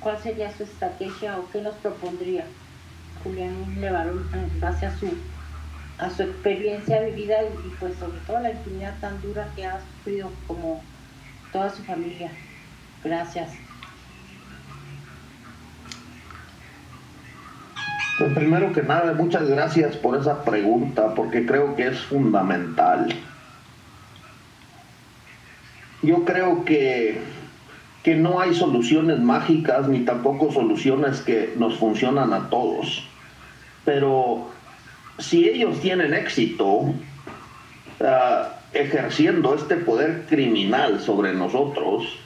¿cuál 0.00 0.18
sería 0.22 0.54
su 0.56 0.64
estrategia 0.64 1.38
o 1.38 1.48
qué 1.50 1.60
nos 1.60 1.74
propondría 1.76 2.46
Julián 3.22 3.80
Levarón 3.80 4.28
en 4.32 4.60
base 4.60 4.86
a 4.86 4.98
su, 4.98 5.08
a 5.98 6.10
su 6.10 6.22
experiencia 6.22 7.00
vivida 7.02 7.42
y, 7.42 7.68
pues 7.78 7.96
sobre 7.98 8.18
todo 8.26 8.40
la 8.40 8.50
impunidad 8.50 8.98
tan 9.00 9.20
dura 9.20 9.48
que 9.54 9.66
ha 9.66 9.80
sufrido 9.80 10.30
como 10.46 10.82
toda 11.52 11.70
su 11.70 11.84
familia? 11.84 12.30
Gracias. 13.04 13.63
Pues 18.18 18.32
primero 18.32 18.72
que 18.72 18.82
nada, 18.82 19.12
muchas 19.14 19.48
gracias 19.48 19.96
por 19.96 20.16
esa 20.16 20.44
pregunta, 20.44 21.14
porque 21.16 21.44
creo 21.44 21.74
que 21.74 21.88
es 21.88 21.98
fundamental. 21.98 23.12
Yo 26.00 26.24
creo 26.24 26.64
que, 26.64 27.20
que 28.04 28.14
no 28.14 28.40
hay 28.40 28.54
soluciones 28.54 29.18
mágicas 29.18 29.88
ni 29.88 30.00
tampoco 30.00 30.52
soluciones 30.52 31.22
que 31.22 31.54
nos 31.56 31.76
funcionan 31.76 32.32
a 32.32 32.50
todos. 32.50 33.04
Pero 33.84 34.48
si 35.18 35.48
ellos 35.48 35.80
tienen 35.80 36.14
éxito 36.14 36.94
ah, 38.00 38.48
ejerciendo 38.72 39.54
este 39.54 39.76
poder 39.76 40.26
criminal 40.28 41.00
sobre 41.00 41.32
nosotros, 41.32 42.18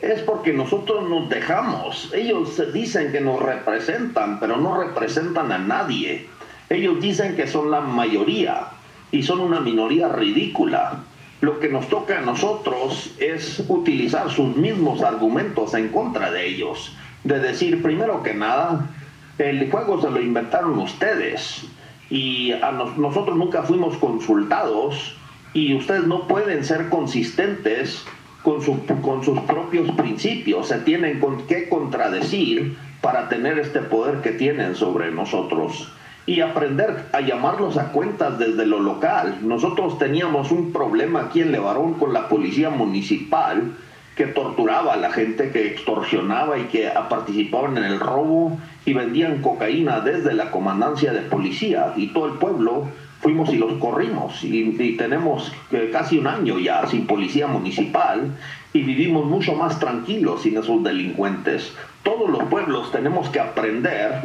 es 0.00 0.20
porque 0.22 0.52
nosotros 0.52 1.08
nos 1.08 1.28
dejamos. 1.28 2.12
Ellos 2.14 2.62
dicen 2.72 3.12
que 3.12 3.20
nos 3.20 3.40
representan, 3.40 4.38
pero 4.38 4.56
no 4.56 4.80
representan 4.80 5.50
a 5.52 5.58
nadie. 5.58 6.26
Ellos 6.70 7.00
dicen 7.00 7.34
que 7.36 7.46
son 7.46 7.70
la 7.70 7.80
mayoría 7.80 8.68
y 9.10 9.22
son 9.22 9.40
una 9.40 9.60
minoría 9.60 10.08
ridícula. 10.08 11.00
Lo 11.40 11.60
que 11.60 11.68
nos 11.68 11.88
toca 11.88 12.18
a 12.18 12.22
nosotros 12.22 13.14
es 13.18 13.64
utilizar 13.68 14.30
sus 14.30 14.56
mismos 14.56 15.02
argumentos 15.02 15.74
en 15.74 15.88
contra 15.88 16.30
de 16.30 16.46
ellos. 16.46 16.94
De 17.24 17.38
decir, 17.40 17.82
primero 17.82 18.22
que 18.22 18.34
nada, 18.34 18.90
el 19.38 19.70
juego 19.70 20.00
se 20.00 20.10
lo 20.10 20.20
inventaron 20.20 20.78
ustedes 20.78 21.64
y 22.10 22.52
a 22.52 22.72
nosotros 22.72 23.36
nunca 23.36 23.62
fuimos 23.62 23.96
consultados 23.98 25.16
y 25.52 25.74
ustedes 25.74 26.06
no 26.06 26.26
pueden 26.26 26.64
ser 26.64 26.88
consistentes 26.88 28.04
con, 28.42 28.60
con 29.02 29.24
sus 29.24 29.40
propios 29.40 29.90
principios, 29.92 30.68
se 30.68 30.78
tienen 30.78 31.20
con, 31.20 31.46
que 31.46 31.68
contradecir 31.68 32.76
para 33.00 33.28
tener 33.28 33.58
este 33.58 33.80
poder 33.80 34.20
que 34.20 34.32
tienen 34.32 34.74
sobre 34.74 35.10
nosotros 35.10 35.92
y 36.26 36.40
aprender 36.40 37.06
a 37.12 37.20
llamarlos 37.20 37.78
a 37.78 37.90
cuentas 37.90 38.38
desde 38.38 38.66
lo 38.66 38.80
local. 38.80 39.38
Nosotros 39.42 39.98
teníamos 39.98 40.50
un 40.50 40.72
problema 40.72 41.22
aquí 41.22 41.40
en 41.40 41.52
Levarón 41.52 41.94
con 41.94 42.12
la 42.12 42.28
policía 42.28 42.68
municipal 42.68 43.72
que 44.14 44.26
torturaba 44.26 44.94
a 44.94 44.96
la 44.96 45.10
gente, 45.10 45.50
que 45.50 45.68
extorsionaba 45.68 46.58
y 46.58 46.64
que 46.64 46.90
participaban 47.08 47.78
en 47.78 47.84
el 47.84 48.00
robo 48.00 48.58
y 48.84 48.92
vendían 48.92 49.40
cocaína 49.40 50.00
desde 50.00 50.34
la 50.34 50.50
comandancia 50.50 51.12
de 51.12 51.20
policía 51.20 51.94
y 51.96 52.08
todo 52.08 52.26
el 52.26 52.32
pueblo 52.34 52.88
fuimos 53.20 53.52
y 53.52 53.56
los 53.56 53.74
corrimos. 53.74 54.42
Y, 54.44 54.96
tenemos 54.96 55.52
casi 55.92 56.18
un 56.18 56.26
año 56.26 56.58
ya 56.58 56.86
sin 56.86 57.06
policía 57.06 57.46
municipal 57.46 58.32
y 58.72 58.82
vivimos 58.82 59.26
mucho 59.26 59.54
más 59.54 59.78
tranquilos 59.78 60.42
sin 60.42 60.56
esos 60.56 60.82
delincuentes. 60.82 61.72
Todos 62.02 62.30
los 62.30 62.44
pueblos 62.44 62.90
tenemos 62.92 63.28
que 63.28 63.40
aprender 63.40 64.22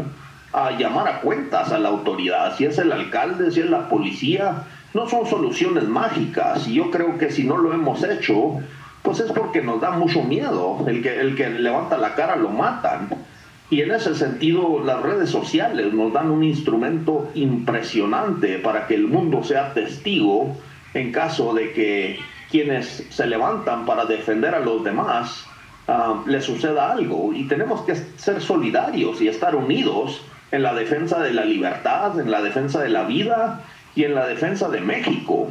a 0.51 0.71
llamar 0.71 1.07
a 1.07 1.21
cuentas 1.21 1.71
a 1.71 1.79
la 1.79 1.89
autoridad, 1.89 2.55
si 2.55 2.65
es 2.65 2.77
el 2.77 2.91
alcalde, 2.91 3.51
si 3.51 3.61
es 3.61 3.69
la 3.69 3.89
policía, 3.89 4.63
no 4.93 5.09
son 5.09 5.25
soluciones 5.25 5.85
mágicas. 5.85 6.67
Y 6.67 6.75
yo 6.75 6.91
creo 6.91 7.17
que 7.17 7.31
si 7.31 7.43
no 7.43 7.57
lo 7.57 7.73
hemos 7.73 8.03
hecho, 8.03 8.59
pues 9.01 9.19
es 9.19 9.31
porque 9.31 9.61
nos 9.61 9.81
da 9.81 9.91
mucho 9.91 10.21
miedo, 10.21 10.85
el 10.87 11.01
que, 11.01 11.19
el 11.19 11.35
que 11.35 11.49
levanta 11.49 11.97
la 11.97 12.13
cara 12.13 12.35
lo 12.35 12.49
matan 12.49 13.09
y 13.69 13.81
en 13.81 13.91
ese 13.91 14.13
sentido, 14.15 14.83
las 14.83 15.01
redes 15.01 15.29
sociales 15.29 15.93
nos 15.93 16.13
dan 16.13 16.29
un 16.29 16.43
instrumento 16.43 17.31
impresionante 17.33 18.59
para 18.59 18.87
que 18.87 18.95
el 18.95 19.07
mundo 19.07 19.43
sea 19.43 19.73
testigo 19.73 20.55
en 20.93 21.11
caso 21.11 21.53
de 21.53 21.71
que 21.71 22.19
quienes 22.51 23.05
se 23.09 23.25
levantan 23.25 23.85
para 23.85 24.05
defender 24.05 24.53
a 24.53 24.59
los 24.59 24.83
demás 24.83 25.45
uh, 25.87 26.27
les 26.27 26.45
suceda 26.45 26.91
algo. 26.91 27.33
Y 27.33 27.47
tenemos 27.47 27.81
que 27.81 27.95
ser 27.95 28.41
solidarios 28.41 29.21
y 29.21 29.27
estar 29.27 29.55
unidos 29.55 30.21
en 30.51 30.61
la 30.61 30.75
defensa 30.75 31.19
de 31.19 31.33
la 31.33 31.45
libertad, 31.45 32.19
en 32.19 32.29
la 32.29 32.41
defensa 32.43 32.79
de 32.79 32.89
la 32.89 33.05
vida 33.05 33.61
y 33.95 34.03
en 34.03 34.13
la 34.13 34.27
defensa 34.27 34.69
de 34.69 34.81
México. 34.81 35.47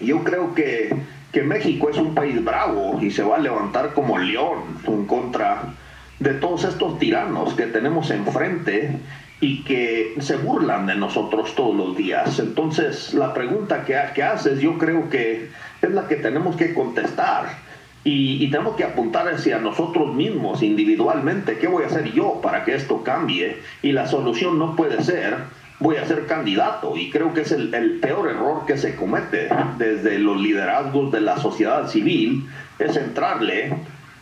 Yo 0.00 0.24
creo 0.24 0.54
que 0.54 0.96
que 1.32 1.42
México 1.42 1.90
es 1.90 1.98
un 1.98 2.14
país 2.14 2.42
bravo 2.42 2.98
y 3.02 3.10
se 3.10 3.22
va 3.22 3.36
a 3.36 3.40
levantar 3.40 3.92
como 3.92 4.18
león 4.18 4.60
en 4.86 5.04
contra 5.06 5.74
de 6.18 6.34
todos 6.34 6.64
estos 6.64 6.98
tiranos 6.98 7.54
que 7.54 7.66
tenemos 7.66 8.10
enfrente 8.10 8.98
y 9.40 9.62
que 9.62 10.16
se 10.20 10.36
burlan 10.36 10.86
de 10.86 10.96
nosotros 10.96 11.54
todos 11.54 11.74
los 11.74 11.96
días. 11.96 12.38
Entonces, 12.40 13.14
la 13.14 13.32
pregunta 13.32 13.84
que, 13.84 13.96
que 14.14 14.22
haces 14.22 14.60
yo 14.60 14.78
creo 14.78 15.08
que 15.08 15.50
es 15.80 15.90
la 15.90 16.08
que 16.08 16.16
tenemos 16.16 16.56
que 16.56 16.74
contestar. 16.74 17.68
Y, 18.04 18.42
y, 18.42 18.50
tenemos 18.50 18.76
que 18.76 18.84
apuntar 18.84 19.28
hacia 19.28 19.58
nosotros 19.58 20.14
mismos 20.14 20.62
individualmente. 20.62 21.58
¿Qué 21.58 21.66
voy 21.66 21.82
a 21.82 21.88
hacer 21.88 22.10
yo 22.12 22.40
para 22.40 22.64
que 22.64 22.74
esto 22.74 23.02
cambie? 23.02 23.58
Y 23.82 23.92
la 23.92 24.06
solución 24.06 24.58
no 24.58 24.76
puede 24.76 25.02
ser 25.02 25.36
voy 25.80 25.96
a 25.96 26.06
ser 26.06 26.26
candidato 26.26 26.96
y 26.96 27.10
creo 27.10 27.32
que 27.32 27.42
es 27.42 27.52
el, 27.52 27.98
peor 28.00 28.28
error 28.28 28.66
que 28.66 28.76
se 28.76 28.96
comete 28.96 29.48
desde 29.76 30.18
los 30.18 30.40
liderazgos 30.40 31.12
de 31.12 31.20
la 31.20 31.38
sociedad 31.38 31.88
civil, 31.88 32.46
es 32.78 32.96
entrarle 32.96 33.74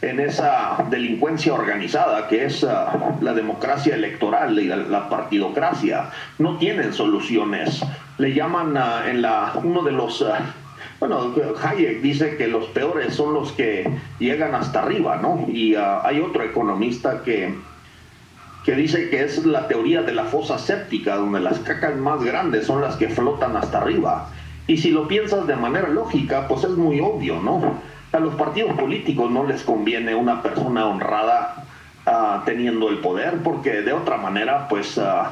en 0.02 0.20
esa 0.20 0.84
delincuencia 0.90 1.54
organizada 1.54 2.28
que 2.28 2.44
es 2.44 2.64
ah, 2.64 3.16
la 3.20 3.34
democracia 3.34 3.94
electoral 3.94 4.58
y 4.58 4.66
la, 4.66 5.08
partidocracia. 5.08 6.10
No 6.38 6.58
tienen 6.58 6.92
soluciones. 6.92 7.82
Le 8.18 8.34
llaman 8.34 8.76
uh, 8.76 9.08
en 9.08 9.22
la, 9.22 9.52
uno 9.62 9.82
de 9.82 9.92
los... 9.92 10.20
Uh, 10.20 10.34
bueno, 10.98 11.34
Hayek 11.62 12.00
dice 12.00 12.36
que 12.36 12.48
los 12.48 12.66
peores 12.66 13.14
son 13.14 13.34
los 13.34 13.52
que 13.52 13.90
llegan 14.18 14.54
hasta 14.54 14.82
arriba, 14.82 15.16
¿no? 15.16 15.44
Y 15.46 15.74
hay 15.74 16.20
otro 16.20 16.42
economista 16.42 17.22
que 17.22 17.54
que 18.66 18.74
dice 18.74 19.10
que 19.10 19.22
es 19.22 19.46
la 19.46 19.68
teoría 19.68 20.02
de 20.02 20.12
la 20.12 20.24
fosa 20.24 20.58
séptica, 20.58 21.14
donde 21.14 21.38
las 21.38 21.60
cacas 21.60 21.94
más 21.94 22.24
grandes 22.24 22.66
son 22.66 22.80
las 22.80 22.96
que 22.96 23.08
flotan 23.08 23.56
hasta 23.56 23.78
arriba. 23.78 24.28
Y 24.66 24.78
si 24.78 24.90
lo 24.90 25.06
piensas 25.06 25.46
de 25.46 25.54
manera 25.54 25.88
lógica, 25.88 26.48
pues 26.48 26.64
es 26.64 26.70
muy 26.70 26.98
obvio, 26.98 27.40
¿no? 27.40 27.78
A 28.16 28.18
los 28.18 28.34
partidos 28.34 28.72
políticos 28.78 29.30
no 29.30 29.44
les 29.44 29.62
conviene 29.62 30.14
una 30.14 30.42
persona 30.42 30.86
honrada 30.86 31.66
ah, 32.06 32.42
teniendo 32.46 32.88
el 32.88 33.00
poder, 33.00 33.42
porque 33.44 33.82
de 33.82 33.92
otra 33.92 34.16
manera, 34.16 34.68
pues 34.68 34.96
ah, 34.96 35.30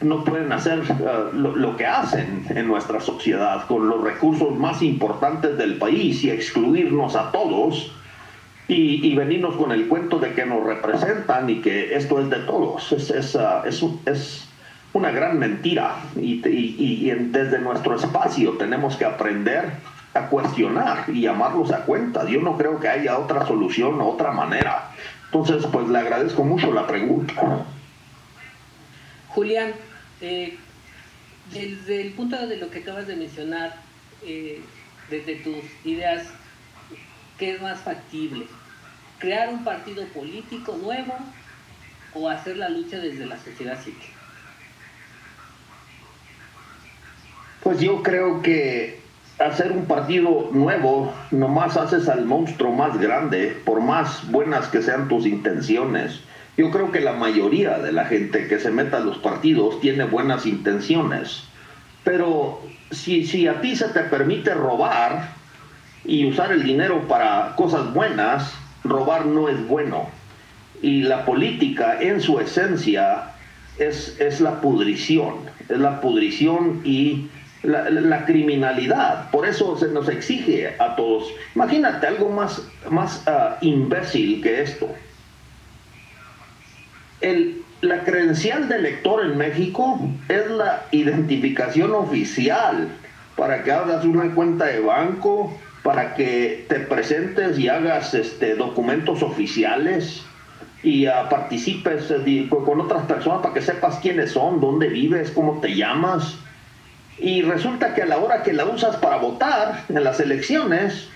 no 0.00 0.24
pueden 0.24 0.50
hacer 0.50 0.82
ah, 1.06 1.30
lo, 1.32 1.76
que 1.76 1.86
hacen 1.86 2.46
en 2.48 2.66
nuestra 2.66 2.98
sociedad 2.98 3.64
con 3.68 3.88
los 3.88 4.02
recursos 4.02 4.58
más 4.58 4.82
importantes 4.82 5.56
del 5.56 5.76
país 5.76 6.24
y 6.24 6.30
excluirnos 6.30 7.14
a 7.14 7.30
todos 7.30 7.92
y, 8.66 9.14
venirnos 9.14 9.54
con 9.54 9.70
el 9.70 9.86
cuento 9.86 10.18
de 10.18 10.32
que 10.32 10.44
nos 10.44 10.64
representan 10.64 11.48
y 11.48 11.60
que 11.60 11.94
esto 11.94 12.18
es 12.18 12.28
de 12.28 12.40
todos. 12.40 12.90
Es, 12.90 13.10
es, 13.10 13.36
ah, 13.36 13.62
es, 13.64 14.48
una 14.94 15.12
gran 15.12 15.38
mentira 15.38 15.94
y, 16.16 16.42
y, 16.44 17.08
desde 17.30 17.60
nuestro 17.60 17.94
espacio 17.94 18.54
tenemos 18.54 18.96
que 18.96 19.04
aprender 19.04 19.74
a 20.14 20.26
cuestionar 20.26 21.04
y 21.08 21.22
llamarlos 21.22 21.72
a 21.72 21.84
cuenta. 21.84 22.24
Yo 22.28 22.40
no 22.40 22.56
creo 22.56 22.80
que 22.80 22.88
haya 22.88 23.18
otra 23.18 23.46
solución 23.46 24.00
o 24.00 24.08
otra 24.08 24.32
manera. 24.32 24.90
Entonces, 25.26 25.66
pues 25.70 25.88
le 25.88 25.98
agradezco 25.98 26.44
mucho 26.44 26.72
la 26.72 26.86
pregunta. 26.86 27.34
Julián, 29.28 29.72
eh, 30.20 30.58
desde 31.52 32.00
el 32.00 32.12
punto 32.12 32.46
de 32.46 32.56
lo 32.56 32.70
que 32.70 32.80
acabas 32.80 33.06
de 33.06 33.16
mencionar, 33.16 33.76
eh, 34.22 34.60
desde 35.08 35.36
tus 35.36 35.64
ideas, 35.84 36.26
¿qué 37.38 37.54
es 37.54 37.62
más 37.62 37.78
factible? 37.80 38.46
crear 39.20 39.50
un 39.50 39.62
partido 39.62 40.04
político 40.06 40.76
nuevo 40.76 41.14
o 42.14 42.28
hacer 42.28 42.56
la 42.56 42.68
lucha 42.68 42.98
desde 42.98 43.26
la 43.26 43.36
sociedad 43.38 43.80
civil? 43.80 44.00
Pues 47.62 47.78
yo 47.78 48.02
creo 48.02 48.42
que 48.42 48.99
hacer 49.40 49.72
un 49.72 49.86
partido 49.86 50.50
nuevo 50.52 51.12
nomás 51.30 51.76
haces 51.76 52.08
al 52.08 52.26
monstruo 52.26 52.72
más 52.72 52.98
grande, 53.00 53.56
por 53.64 53.80
más 53.80 54.30
buenas 54.30 54.68
que 54.68 54.82
sean 54.82 55.08
tus 55.08 55.26
intenciones. 55.26 56.20
Yo 56.56 56.70
creo 56.70 56.92
que 56.92 57.00
la 57.00 57.14
mayoría 57.14 57.78
de 57.78 57.92
la 57.92 58.04
gente 58.04 58.46
que 58.48 58.58
se 58.58 58.70
meta 58.70 58.98
a 58.98 59.00
los 59.00 59.18
partidos 59.18 59.80
tiene 59.80 60.04
buenas 60.04 60.44
intenciones. 60.44 61.44
Pero 62.04 62.60
si, 62.90 63.24
si 63.24 63.46
a 63.46 63.60
ti 63.62 63.76
se 63.76 63.88
te 63.88 64.00
permite 64.00 64.52
robar 64.52 65.30
y 66.04 66.26
usar 66.26 66.52
el 66.52 66.62
dinero 66.62 67.08
para 67.08 67.54
cosas 67.56 67.94
buenas, 67.94 68.52
robar 68.84 69.24
no 69.24 69.48
es 69.48 69.66
bueno. 69.66 70.08
Y 70.82 71.02
la 71.02 71.24
política 71.24 72.00
en 72.00 72.20
su 72.20 72.40
esencia 72.40 73.32
es, 73.78 74.20
es 74.20 74.40
la 74.40 74.60
pudrición, 74.60 75.36
es 75.68 75.78
la 75.78 76.00
pudrición 76.00 76.82
y 76.84 77.28
la, 77.62 78.24
criminalidad. 78.24 79.30
Por 79.30 79.46
eso 79.46 79.76
se 79.76 79.88
nos 79.88 80.08
exige 80.08 80.74
a 80.78 80.96
todos. 80.96 81.32
Imagínate 81.54 82.06
algo 82.06 82.30
más, 82.30 82.62
más 82.88 83.22
ah, 83.26 83.58
imbécil 83.60 84.42
que 84.42 84.62
esto. 84.62 84.88
El, 87.20 87.62
la 87.82 88.04
credencial 88.04 88.68
de 88.68 88.76
elector 88.76 89.24
en 89.24 89.36
México 89.36 90.00
es 90.28 90.50
la 90.50 90.84
identificación 90.90 91.92
oficial 91.92 92.88
para 93.36 93.62
que 93.62 93.72
abras 93.72 94.04
una 94.04 94.34
cuenta 94.34 94.66
de 94.66 94.80
banco, 94.80 95.52
para 95.82 96.14
que 96.14 96.66
te 96.68 96.80
presentes 96.80 97.58
y 97.58 97.68
hagas 97.68 98.12
este, 98.14 98.54
documentos 98.54 99.22
oficiales 99.22 100.22
y 100.82 101.06
uh, 101.06 101.28
participes 101.28 102.10
eh, 102.10 102.48
con 102.48 102.80
otras 102.80 103.04
personas 103.04 103.42
para 103.42 103.54
que 103.54 103.62
sepas 103.62 103.98
quiénes 104.00 104.32
son, 104.32 104.60
dónde 104.60 104.88
vives, 104.88 105.30
cómo 105.30 105.60
te 105.60 105.74
llamas. 105.74 106.36
Y 107.20 107.42
resulta 107.42 107.94
que 107.94 108.02
a 108.02 108.06
la 108.06 108.18
hora 108.18 108.42
que 108.42 108.52
la 108.52 108.64
usas 108.64 108.96
para 108.96 109.16
votar 109.16 109.84
en 109.88 110.02
las 110.02 110.20
elecciones, 110.20 111.08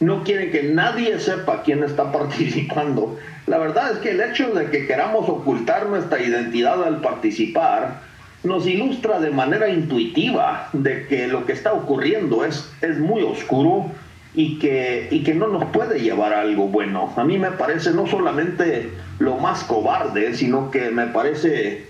no 0.00 0.24
quieren 0.24 0.50
que 0.50 0.64
nadie 0.64 1.18
sepa 1.20 1.62
quién 1.62 1.84
está 1.84 2.10
participando. 2.12 3.16
La 3.46 3.58
verdad 3.58 3.92
es 3.92 3.98
que 3.98 4.10
el 4.10 4.20
hecho 4.20 4.52
de 4.52 4.66
que 4.66 4.86
queramos 4.86 5.28
ocultar 5.28 5.86
nuestra 5.86 6.20
identidad 6.20 6.82
al 6.82 7.00
participar 7.00 8.00
nos 8.42 8.66
ilustra 8.66 9.20
de 9.20 9.30
manera 9.30 9.68
intuitiva 9.68 10.68
de 10.72 11.06
que 11.06 11.28
lo 11.28 11.46
que 11.46 11.52
está 11.52 11.72
ocurriendo 11.72 12.44
es, 12.44 12.70
es 12.82 12.98
muy 12.98 13.22
oscuro 13.22 13.90
y 14.34 14.58
que, 14.58 15.08
y 15.10 15.22
que 15.22 15.34
no 15.34 15.48
nos 15.48 15.64
puede 15.66 16.00
llevar 16.00 16.34
a 16.34 16.40
algo 16.40 16.68
bueno. 16.68 17.12
A 17.16 17.24
mí 17.24 17.38
me 17.38 17.52
parece 17.52 17.92
no 17.92 18.06
solamente 18.06 18.90
lo 19.18 19.36
más 19.38 19.64
cobarde, 19.64 20.34
sino 20.34 20.70
que 20.70 20.90
me 20.90 21.06
parece 21.06 21.86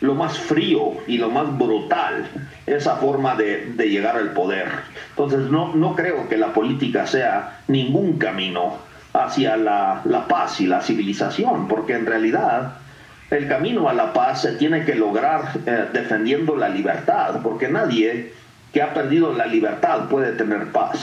lo 0.00 0.14
más 0.14 0.38
frío 0.38 0.92
y 1.06 1.18
lo 1.18 1.30
más 1.30 1.56
brutal 1.58 2.28
esa 2.66 2.96
forma 2.96 3.34
de, 3.34 3.74
llegar 3.76 4.16
al 4.16 4.32
poder. 4.32 4.68
Entonces 5.10 5.50
no, 5.50 5.74
no 5.74 5.96
creo 5.96 6.28
que 6.28 6.36
la 6.36 6.52
política 6.52 7.06
sea 7.06 7.60
ningún 7.66 8.18
camino 8.18 8.76
hacia 9.12 9.56
la, 9.56 10.26
paz 10.28 10.60
y 10.60 10.66
la 10.66 10.80
civilización, 10.80 11.68
porque 11.68 11.94
en 11.94 12.06
realidad 12.06 12.74
el 13.30 13.48
camino 13.48 13.88
a 13.88 13.94
la 13.94 14.12
paz 14.12 14.42
se 14.42 14.52
tiene 14.52 14.84
que 14.84 14.94
lograr 14.94 15.52
eh, 15.66 15.86
defendiendo 15.92 16.56
la 16.56 16.68
libertad, 16.68 17.40
porque 17.42 17.68
nadie 17.68 18.32
que 18.72 18.82
ha 18.82 18.94
perdido 18.94 19.32
la 19.32 19.46
libertad 19.46 20.08
puede 20.08 20.32
tener 20.32 20.70
paz. 20.72 21.00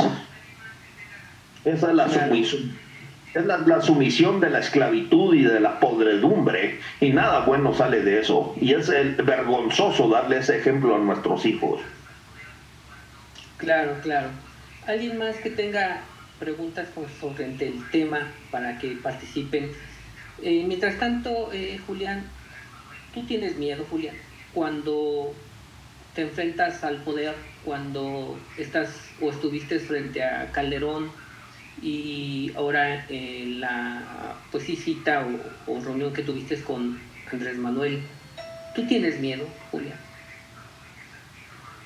Esa 1.66 1.90
es 1.90 1.96
la 1.96 2.10
sumisión. 2.10 2.86
Es 3.34 3.46
la, 3.46 3.82
sumisión 3.82 4.40
de 4.40 4.50
la 4.50 4.60
esclavitud 4.60 5.36
y 5.36 5.44
de 5.44 5.60
la 5.60 5.78
podredumbre, 5.82 6.55
y 7.06 7.14
nada 7.14 7.42
bueno 7.42 7.74
sale 7.74 8.02
de 8.02 8.20
eso. 8.20 8.56
Y 8.60 8.74
es 8.74 8.90
el 8.90 9.16
vergonzoso 9.16 10.10
darle 10.10 10.40
ese 10.40 10.58
ejemplo 10.58 10.96
a 10.96 11.00
nuestros 11.00 11.46
hijos. 11.46 11.82
Claro, 13.58 13.98
claro. 14.02 14.30
¿Alguien 14.88 15.18
más 15.18 15.36
que 15.38 15.52
tenga 15.52 16.02
preguntas 16.40 16.88
sobre 17.20 17.46
el 17.46 17.90
tema 17.92 18.32
para 18.50 18.78
que 18.80 18.98
participen? 19.02 19.72
Eh, 20.42 20.64
mientras 20.68 20.98
tanto, 20.98 21.52
eh, 21.54 21.80
Julián, 21.86 22.24
tú 23.14 23.24
tienes 23.26 23.56
miedo, 23.58 23.86
Julián, 23.90 24.16
cuando 24.54 25.34
te 26.16 26.24
enfrentas 26.24 26.84
al 26.84 26.98
poder, 26.98 27.36
cuando 27.64 28.38
estás 28.58 28.90
o 29.22 29.30
estuviste 29.30 29.80
frente 29.80 30.24
a 30.24 30.52
Calderón 30.52 31.12
y 31.82 32.52
ahora 32.56 33.06
en 33.10 33.60
la 33.60 34.02
pues 34.52 34.64
sí, 34.64 34.76
cita 34.76 35.26
o, 35.68 35.82
reunión 35.82 36.14
que 36.14 36.24
tuviste 36.24 36.62
con 36.62 36.98
Andrés 37.32 37.58
Manuel, 37.58 38.00
¿tú 38.74 38.86
tienes 38.88 39.20
miedo, 39.20 39.48
Julia? 39.72 39.96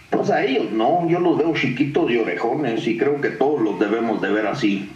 Pues 0.09 0.29
a 0.29 0.43
ellos 0.43 0.71
no, 0.71 1.07
yo 1.09 1.19
los 1.19 1.37
veo 1.37 1.53
chiquitos 1.55 2.09
y 2.11 2.17
orejones 2.17 2.85
y 2.87 2.97
creo 2.97 3.21
que 3.21 3.29
todos 3.29 3.61
los 3.61 3.79
debemos 3.79 4.21
de 4.21 4.31
ver 4.31 4.47
así. 4.47 4.91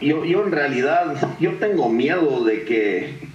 yo, 0.00 0.24
yo 0.24 0.44
en 0.44 0.52
realidad, 0.52 1.36
yo 1.40 1.52
tengo 1.54 1.88
miedo 1.88 2.44
de 2.44 2.64
que 2.64 3.30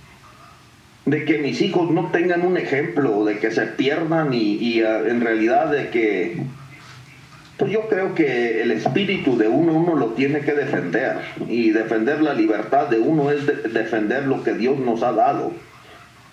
de 1.06 1.24
que 1.24 1.38
mis 1.38 1.62
hijos 1.62 1.92
no 1.92 2.10
tengan 2.12 2.46
un 2.46 2.58
ejemplo, 2.58 3.26
de 3.26 3.38
que 3.38 3.52
se 3.52 3.68
pierdan 3.68 4.34
y, 4.34 4.54
y 4.56 4.82
ah, 4.82 5.02
en 5.06 5.22
realidad 5.22 5.70
de 5.70 5.90
que 5.90 6.38
pues 7.58 7.72
yo 7.72 7.88
creo 7.88 8.14
que 8.16 8.62
el 8.62 8.72
espíritu 8.72 9.38
de 9.38 9.48
uno 9.48 9.74
uno 9.74 9.96
lo 9.96 10.08
tiene 10.08 10.42
que 10.42 10.54
defender 10.54 11.18
y 11.48 11.72
defender 11.72 12.22
la 12.22 12.34
libertad 12.34 12.88
de 12.88 13.00
uno 13.00 13.32
es 13.32 13.46
defender 13.74 14.28
lo 14.28 14.44
que 14.44 14.54
Dios 14.54 14.78
nos 14.80 15.04
ha 15.04 15.14
dado. 15.14 15.54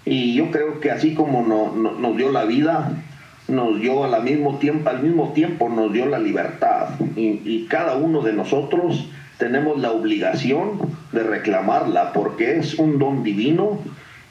Y 0.05 0.35
yo 0.35 0.51
creo 0.51 0.81
que 0.81 0.91
así 0.91 1.15
como 1.15 1.43
nos 1.45 2.17
dio 2.17 2.33
la 2.33 2.45
vida, 2.45 2.91
nos 3.47 3.81
dio 3.81 4.05
al 4.05 4.23
mismo 4.25 4.59
tiempo, 4.59 4.91
al 4.91 5.03
mismo 5.03 5.33
tiempo 5.33 5.69
nos 5.69 5.93
dio 5.93 6.07
la 6.07 6.19
libertad 6.19 6.89
y, 7.17 7.67
cada 7.69 7.97
uno 7.97 8.21
de 8.23 8.33
nosotros 8.33 9.09
tenemos 9.39 9.79
la 9.79 9.93
obligación 9.93 10.79
de 11.13 11.23
reclamarla 11.23 12.13
porque 12.13 12.59
es 12.59 12.75
un 12.79 12.99
don 12.99 13.23
divino 13.23 13.79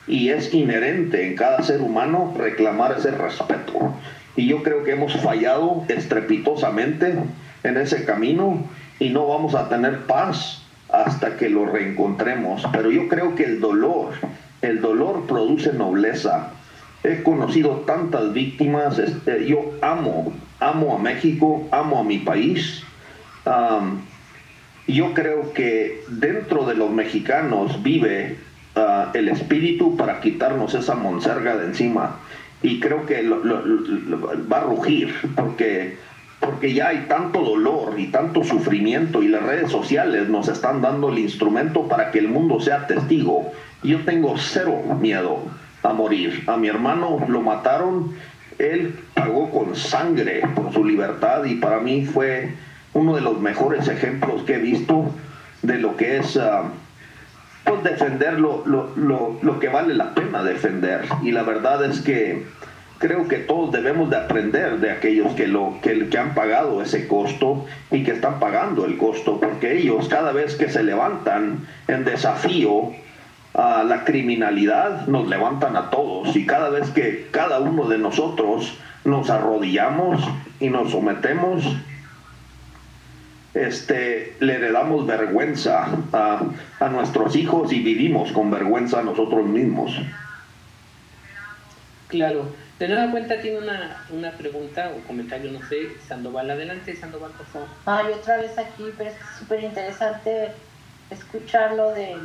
y 0.07 0.29
es 0.29 0.53
inherente 0.53 1.27
en 1.27 1.35
cada 1.35 1.63
ser 1.63 1.81
humano 1.81 2.33
reclamar 2.37 2.95
ese 2.97 3.11
respeto. 3.11 3.93
Y 4.35 4.47
yo 4.47 4.63
creo 4.63 4.83
que 4.83 4.91
hemos 4.91 5.13
fallado 5.17 5.83
estrepitosamente 5.87 7.15
en 7.63 7.77
ese 7.77 8.05
camino 8.05 8.63
y 8.99 9.09
no 9.09 9.27
vamos 9.27 9.55
a 9.55 9.69
tener 9.69 10.05
paz 10.05 10.63
hasta 10.89 11.37
que 11.37 11.49
lo 11.49 11.65
reencontremos. 11.65 12.65
Pero 12.71 12.91
yo 12.91 13.07
creo 13.07 13.35
que 13.35 13.43
el 13.43 13.59
dolor, 13.59 14.13
el 14.61 14.81
dolor 14.81 15.25
produce 15.27 15.73
nobleza 15.73 16.51
he 17.03 17.23
conocido 17.23 17.83
tantas 17.87 18.33
víctimas, 18.33 18.99
este, 18.99 19.47
yo 19.47 19.73
amo, 19.81 20.33
amo 20.59 20.95
a 20.95 20.99
México, 20.99 21.67
amo 21.71 21.99
a 21.99 22.03
mi 22.03 22.19
país. 22.19 22.83
yo 24.87 25.13
creo 25.13 25.53
que 25.53 26.03
dentro 26.09 26.65
de 26.65 26.75
los 26.75 26.91
mexicanos 26.91 27.81
vive 27.81 28.37
ah, 28.75 29.11
el 29.13 29.29
espíritu 29.29 29.95
para 29.95 30.19
quitarnos 30.19 30.73
esa 30.75 30.95
monserga 30.95 31.57
de 31.57 31.65
encima. 31.65 32.19
Y 32.63 32.79
creo 32.79 33.05
que 33.05 33.27
va 33.27 34.57
a 34.57 34.63
rugir 34.63 35.13
porque, 35.35 35.97
porque 36.39 36.73
ya 36.73 36.89
hay 36.89 37.05
tanto 37.07 37.41
dolor 37.41 37.99
y 37.99 38.07
tanto 38.07 38.43
sufrimiento 38.43 39.23
y 39.23 39.29
las 39.29 39.43
redes 39.43 39.71
sociales 39.71 40.29
nos 40.29 40.47
están 40.47 40.81
dando 40.81 41.09
el 41.09 41.19
instrumento 41.19 41.87
para 41.87 42.11
que 42.11 42.19
el 42.19 42.27
mundo 42.27 42.59
sea 42.59 42.85
testigo. 42.87 43.51
Yo 43.83 44.01
tengo 44.05 44.37
cero 44.37 44.79
miedo 44.99 45.39
a 45.83 45.93
morir. 45.93 46.43
A 46.47 46.57
mi 46.57 46.67
hermano 46.67 47.25
lo 47.27 47.41
mataron, 47.41 48.13
él 48.59 48.95
pagó 49.15 49.49
con 49.49 49.75
sangre 49.75 50.41
por 50.55 50.71
su 50.71 50.85
libertad 50.85 51.45
y 51.45 51.55
para 51.55 51.79
mí 51.79 52.05
fue 52.05 52.53
uno 52.93 53.15
de 53.15 53.21
los 53.21 53.39
mejores 53.39 53.87
ejemplos 53.87 54.43
que 54.43 54.55
he 54.55 54.59
visto 54.59 55.11
de 55.61 55.77
lo 55.77 55.95
que 55.95 56.17
es 56.17 56.35
uh, 56.35 56.69
pues 57.63 57.83
defender 57.83 58.39
lo, 58.39 58.63
lo, 58.65 59.59
que 59.59 59.69
vale 59.69 59.93
la 59.93 60.13
pena 60.13 60.43
defender. 60.43 61.05
Y 61.21 61.31
la 61.31 61.43
verdad 61.43 61.85
es 61.85 62.01
que 62.01 62.45
creo 62.97 63.27
que 63.27 63.37
todos 63.37 63.71
debemos 63.71 64.09
de 64.09 64.17
aprender 64.17 64.79
de 64.79 64.91
aquellos 64.91 65.33
que, 65.33 65.47
lo, 65.47 65.75
que, 65.81 66.09
que 66.09 66.17
han 66.17 66.33
pagado 66.33 66.81
ese 66.81 67.07
costo 67.07 67.65
y 67.91 68.03
que 68.03 68.11
están 68.11 68.39
pagando 68.39 68.85
el 68.85 68.97
costo, 68.97 69.39
porque 69.39 69.77
ellos 69.77 70.07
cada 70.07 70.31
vez 70.31 70.55
que 70.55 70.69
se 70.69 70.83
levantan 70.83 71.67
en 71.87 72.05
desafío, 72.05 72.91
a 73.53 73.83
la 73.83 74.05
criminalidad 74.05 75.07
nos 75.07 75.27
levantan 75.27 75.75
a 75.75 75.89
todos 75.89 76.35
y 76.35 76.45
cada 76.45 76.69
vez 76.69 76.89
que 76.91 77.27
cada 77.31 77.59
uno 77.59 77.87
de 77.89 77.97
nosotros 77.97 78.77
nos 79.03 79.29
arrodillamos 79.29 80.23
y 80.59 80.69
nos 80.69 80.91
sometemos, 80.91 81.65
este, 83.53 84.35
le 84.39 84.55
heredamos 84.55 85.05
vergüenza 85.05 85.87
a, 86.13 86.43
a 86.79 86.89
nuestros 86.89 87.35
hijos 87.35 87.71
y 87.71 87.81
vivimos 87.81 88.31
con 88.31 88.51
vergüenza 88.51 89.01
nosotros 89.01 89.45
mismos. 89.45 89.91
Claro. 92.07 92.53
De 92.79 92.87
nueva 92.87 93.11
cuenta 93.11 93.39
tiene 93.39 93.59
una, 93.59 94.03
una 94.09 94.31
pregunta 94.31 94.91
o 94.97 95.07
comentario, 95.07 95.51
no 95.51 95.59
sé, 95.67 95.89
Sandoval, 96.07 96.49
adelante, 96.49 96.95
Sandoval, 96.95 97.31
por 97.31 97.45
favor. 97.45 97.67
Ay, 97.85 98.11
otra 98.11 98.37
vez 98.37 98.57
aquí, 98.57 98.85
pero 98.97 99.11
es 99.11 99.15
súper 99.37 99.63
interesante 99.63 100.51
escucharlo 101.11 101.91
de 101.91 102.17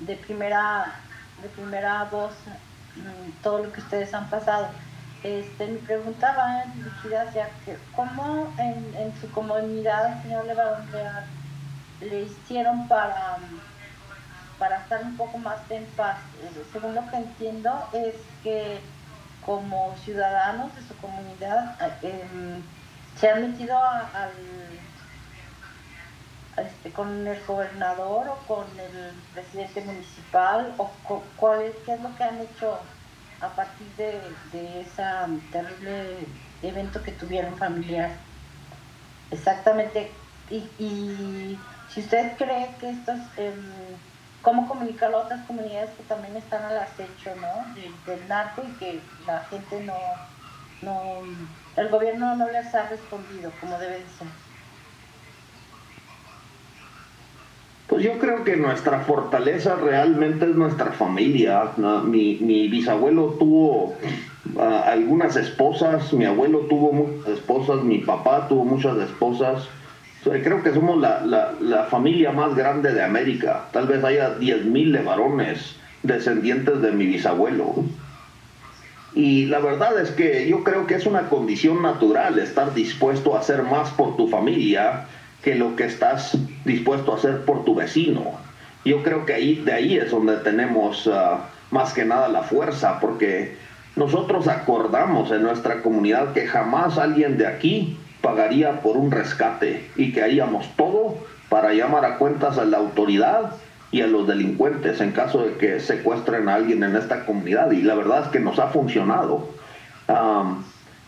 de 0.00 0.16
primera, 0.16 0.92
de 1.42 1.48
primera 1.48 2.04
voz 2.04 2.32
mm, 2.96 3.42
todo 3.42 3.64
lo 3.64 3.72
que 3.72 3.80
ustedes 3.80 4.12
han 4.14 4.28
pasado. 4.28 4.68
Este, 5.24 5.66
mi 5.68 5.78
pregunta 5.78 6.34
va 6.36 6.70
dirigida 6.74 7.22
hacia 7.22 7.48
que, 7.64 7.78
cómo 7.96 8.52
en, 8.58 9.14
su 9.22 9.30
comunidad, 9.30 10.22
señor 10.22 10.44
Levarón, 10.44 10.86
le 12.02 12.20
hicieron 12.24 12.86
para, 12.88 13.38
para 14.58 14.80
estar 14.80 15.02
un 15.02 15.16
poco 15.16 15.38
más 15.38 15.58
en 15.70 15.86
paz. 15.96 16.18
Eh, 16.42 16.64
según 16.70 16.94
lo 16.94 17.08
que 17.08 17.16
entiendo, 17.16 17.88
es 17.94 18.16
que 18.42 18.80
como 19.46 19.96
ciudadanos 20.04 20.76
de 20.76 20.82
su 20.82 20.94
comunidad 20.98 21.74
eh, 22.02 22.28
em, 22.30 22.62
se 23.18 23.30
han 23.30 23.50
metido 23.50 23.78
al 23.78 24.30
este, 26.58 26.90
con 26.90 27.26
el 27.26 27.42
gobernador 27.46 28.28
o 28.28 28.36
con 28.46 28.66
el 28.78 29.12
presidente 29.32 29.80
municipal 29.80 30.74
o 30.76 30.90
cuál 31.36 31.62
es, 31.62 31.74
qué 31.86 31.94
es 31.94 32.00
lo 32.00 32.14
que 32.14 32.24
han 32.24 32.40
hecho 32.40 32.78
a 33.44 33.54
partir 33.54 33.86
de, 33.96 34.20
de 34.52 34.80
ese 34.80 35.02
terrible 35.52 36.26
evento 36.62 37.02
que 37.02 37.12
tuvieron 37.12 37.56
familiar. 37.56 38.10
Exactamente. 39.30 40.10
Y, 40.50 40.68
y 40.78 41.58
si 41.88 42.00
usted 42.00 42.36
cree 42.36 42.74
que 42.80 42.90
esto 42.90 43.12
es, 43.12 43.20
em, 43.38 43.96
cómo 44.42 44.68
comunicarlo 44.68 45.18
a 45.18 45.24
otras 45.24 45.46
comunidades 45.46 45.90
que 45.96 46.02
también 46.04 46.36
están 46.36 46.62
al 46.64 46.78
acecho, 46.78 47.34
¿no? 47.36 47.74
del 48.06 48.28
narco 48.28 48.62
y 48.62 48.72
que 48.78 49.00
la 49.26 49.40
gente 49.44 49.80
no, 49.80 49.96
no, 50.82 51.22
el 51.76 51.88
gobierno 51.88 52.36
no 52.36 52.50
les 52.50 52.74
ha 52.74 52.88
respondido 52.88 53.50
como 53.60 53.78
debe 53.78 54.00
de 54.00 54.08
ser. 54.18 54.43
Pues 57.86 58.02
yo 58.02 58.18
creo 58.18 58.44
que 58.44 58.56
nuestra 58.56 59.00
fortaleza 59.00 59.76
realmente 59.76 60.46
es 60.46 60.56
nuestra 60.56 60.92
familia. 60.92 61.72
Mi, 62.04 62.68
bisabuelo 62.68 63.36
tuvo 63.38 63.94
ah, 64.58 64.84
algunas 64.86 65.36
esposas, 65.36 66.12
mi 66.14 66.24
abuelo 66.24 66.60
tuvo 66.60 66.92
muchas 66.92 67.38
esposas, 67.38 67.84
mi 67.84 67.98
papá 67.98 68.48
tuvo 68.48 68.64
muchas 68.64 68.96
esposas. 68.96 69.68
creo 70.22 70.62
que 70.62 70.72
somos 70.72 70.98
la, 70.98 71.86
familia 71.90 72.32
más 72.32 72.54
grande 72.54 72.94
de 72.94 73.02
América. 73.02 73.66
Tal 73.72 73.86
vez 73.86 74.02
haya 74.02 74.38
10.000 74.38 74.92
de 74.92 75.02
varones 75.02 75.76
descendientes 76.02 76.80
de 76.80 76.90
mi 76.90 77.04
bisabuelo. 77.04 77.84
Y 79.14 79.44
la 79.46 79.58
verdad 79.58 80.00
es 80.00 80.10
que 80.10 80.48
yo 80.48 80.64
creo 80.64 80.86
que 80.86 80.94
es 80.94 81.04
una 81.04 81.28
condición 81.28 81.82
natural 81.82 82.38
estar 82.38 82.72
dispuesto 82.72 83.36
a 83.36 83.40
hacer 83.40 83.62
más 83.62 83.90
por 83.90 84.16
tu 84.16 84.26
familia 84.26 85.06
que 85.44 85.54
lo 85.54 85.76
que 85.76 85.84
estás 85.84 86.36
dispuesto 86.64 87.12
a 87.12 87.16
hacer 87.16 87.44
por 87.44 87.64
tu 87.64 87.74
vecino. 87.74 88.32
Yo 88.84 89.02
creo 89.02 89.26
que 89.26 89.34
ahí, 89.34 89.56
de 89.56 89.72
ahí 89.72 89.96
es 89.96 90.10
donde 90.10 90.38
tenemos 90.38 91.08
ah, 91.12 91.50
más 91.70 91.92
que 91.92 92.06
nada 92.06 92.28
la 92.28 92.42
fuerza, 92.42 92.98
porque 92.98 93.56
nosotros 93.94 94.48
acordamos 94.48 95.30
en 95.30 95.42
nuestra 95.42 95.82
comunidad 95.82 96.32
que 96.32 96.46
jamás 96.46 96.96
alguien 96.96 97.36
de 97.36 97.46
aquí 97.46 97.98
pagaría 98.22 98.80
por 98.80 98.96
un 98.96 99.10
rescate 99.10 99.88
y 99.96 100.12
que 100.12 100.22
haríamos 100.22 100.66
todo 100.76 101.18
para 101.50 101.74
llamar 101.74 102.06
a 102.06 102.16
cuentas 102.16 102.56
a 102.56 102.64
la 102.64 102.78
autoridad 102.78 103.52
y 103.90 104.00
a 104.00 104.06
los 104.06 104.26
delincuentes 104.26 105.00
en 105.00 105.12
caso 105.12 105.44
de 105.44 105.56
que 105.56 105.78
secuestren 105.78 106.48
a 106.48 106.54
alguien 106.54 106.82
en 106.82 106.96
esta 106.96 107.26
comunidad. 107.26 107.70
Y 107.70 107.82
la 107.82 107.94
verdad 107.94 108.24
es 108.24 108.28
que 108.28 108.40
nos 108.40 108.58
ha 108.58 108.68
funcionado. 108.68 109.50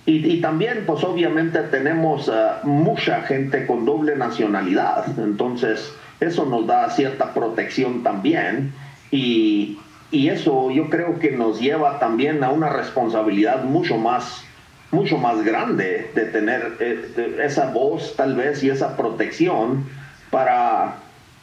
Y, 0.09 0.40
también, 0.40 0.84
pues 0.86 1.02
obviamente 1.02 1.59
tenemos 1.62 2.28
uh, 2.28 2.64
mucha 2.64 3.22
gente 3.22 3.66
con 3.66 3.84
doble 3.84 4.14
nacionalidad, 4.14 5.04
entonces 5.18 5.92
eso 6.20 6.46
nos 6.46 6.64
da 6.68 6.88
cierta 6.90 7.34
protección 7.34 8.04
también 8.04 8.72
y, 9.11 9.78
y, 10.12 10.28
eso 10.28 10.70
yo 10.70 10.90
creo 10.90 11.18
que 11.18 11.32
nos 11.32 11.61
lleva 11.61 11.98
también 11.98 12.44
a 12.44 12.50
una 12.50 12.68
responsabilidad 12.68 13.64
mucho 13.64 13.98
más, 13.98 14.44
mucho 14.92 15.18
más 15.18 15.42
grande 15.44 16.09
de 16.14 16.26
tener 16.26 16.76
eh, 16.78 17.40
esa 17.42 17.72
voz 17.72 18.14
tal 18.16 18.36
vez 18.36 18.62
y 18.62 18.70
esa 18.70 18.96
protección 18.96 19.86
para, 20.30 20.98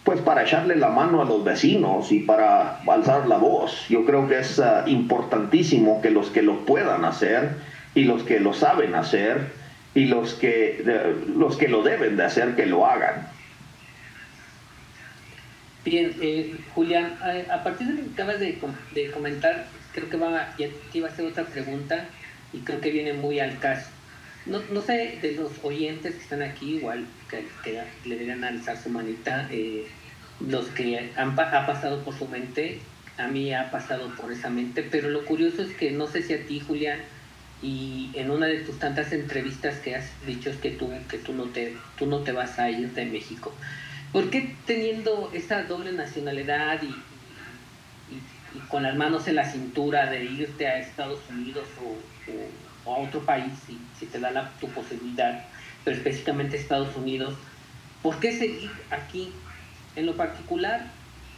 pues 0.06 0.22
para 0.22 0.44
echarle 0.44 0.78
la 0.78 0.88
mano 0.88 1.22
a 1.22 1.26
los 1.26 1.44
vecinos 1.44 2.14
y 2.14 2.20
para 2.20 2.80
alzar 2.88 3.28
la 3.28 3.38
voz. 3.38 3.88
Yo 3.90 4.06
creo 4.06 4.26
que 4.30 4.40
es 4.40 4.58
uh, 4.58 4.88
importantísimo 4.88 6.02
que 6.02 6.12
los 6.12 6.30
que 6.30 6.42
lo 6.42 6.66
puedan 6.66 7.04
hacer, 7.04 7.73
y 7.96 8.04
los 8.04 8.24
que 8.24 8.40
lo 8.40 8.54
saben 8.54 8.96
hacer 8.96 9.52
y 9.96 10.06
los 10.06 10.34
que, 10.34 10.84
los 11.36 11.58
que 11.58 11.68
lo 11.68 11.84
deben 11.84 12.18
de 12.18 12.24
hacer 12.24 12.56
que 12.56 12.66
lo 12.66 12.86
hagan. 12.86 13.28
Bien, 15.86 16.16
eh, 16.22 16.56
Julián, 16.74 17.18
a, 17.52 17.64
partir 17.64 17.88
de 17.88 17.94
lo 17.94 18.04
que 18.04 18.14
acabas 18.14 18.40
de, 18.40 18.58
de 18.96 19.12
comentar, 19.12 19.66
creo 19.94 20.10
que 20.10 20.18
va, 20.18 20.56
ya 20.58 20.68
te 20.92 20.98
iba 20.98 21.10
a 21.10 21.12
hacer 21.12 21.26
otra 21.26 21.44
pregunta 21.44 22.08
y 22.54 22.60
creo 22.60 22.80
que 22.80 22.90
viene 22.90 23.14
muy 23.14 23.40
al 23.40 23.60
caso. 23.60 23.90
No, 24.46 24.62
no 24.72 24.82
sé, 24.82 25.20
de 25.22 25.34
los 25.34 25.52
oyentes 25.64 26.16
que 26.16 26.22
están 26.22 26.42
aquí, 26.42 26.76
igual 26.76 27.06
que, 27.30 27.46
le 28.06 28.16
deberían 28.16 28.44
alzar 28.44 28.78
su 28.78 28.90
manita, 28.90 29.48
eh, 29.52 29.88
los 30.40 30.68
que 30.68 31.12
han 31.16 31.40
ha 31.40 31.66
pasado 31.66 32.04
por 32.04 32.18
su 32.18 32.28
mente, 32.28 32.80
a 33.18 33.28
mí 33.28 33.54
ha 33.54 33.70
pasado 33.72 34.14
por 34.16 34.32
esa 34.32 34.50
mente, 34.50 34.84
pero 34.90 35.10
lo 35.10 35.26
curioso 35.26 35.62
es 35.62 35.74
que 35.76 35.92
no 35.92 36.08
sé 36.08 36.24
si 36.24 36.34
a 36.34 36.46
ti, 36.46 36.60
Julián, 36.60 37.00
y 37.64 38.12
en 38.14 38.30
una 38.30 38.48
de 38.48 38.60
tus 38.60 38.78
tantas 38.78 39.14
entrevistas 39.14 39.80
que 39.80 39.96
has 39.96 40.06
dicho 40.28 40.50
es 40.50 40.58
que 40.58 40.72
tú, 40.72 40.92
que 41.10 41.18
tú, 41.18 41.32
no, 41.34 41.46
te, 41.46 41.78
tú 41.98 42.06
no 42.06 42.20
te 42.20 42.34
vas 42.34 42.60
a 42.60 42.70
ir 42.70 42.92
de 42.92 43.06
México. 43.06 43.54
¿Por 44.12 44.30
qué 44.30 44.54
teniendo 44.68 45.32
esa 45.34 45.64
doble 45.64 45.94
nacionalidad 45.94 46.82
y, 46.84 46.94
con 48.68 48.84
las 48.84 48.96
manos 48.96 49.28
en 49.28 49.36
la 49.36 49.46
cintura 49.50 50.08
de 50.12 50.26
irte 50.26 50.68
a 50.68 50.78
Estados 50.78 51.22
Unidos 51.30 51.66
o, 52.86 52.92
a 52.92 52.98
otro 52.98 53.22
país, 53.22 53.54
si, 53.66 53.80
si 53.98 54.08
te 54.08 54.20
da 54.20 54.30
la, 54.30 54.50
tu 54.60 54.68
posibilidad, 54.68 55.46
pero 55.86 55.96
específicamente 55.96 56.58
Estados 56.58 56.96
Unidos, 56.98 57.34
¿por 58.02 58.20
qué 58.20 58.38
seguir 58.38 58.70
aquí? 58.92 59.32
En 59.96 60.06
lo 60.06 60.16
particular, 60.18 60.88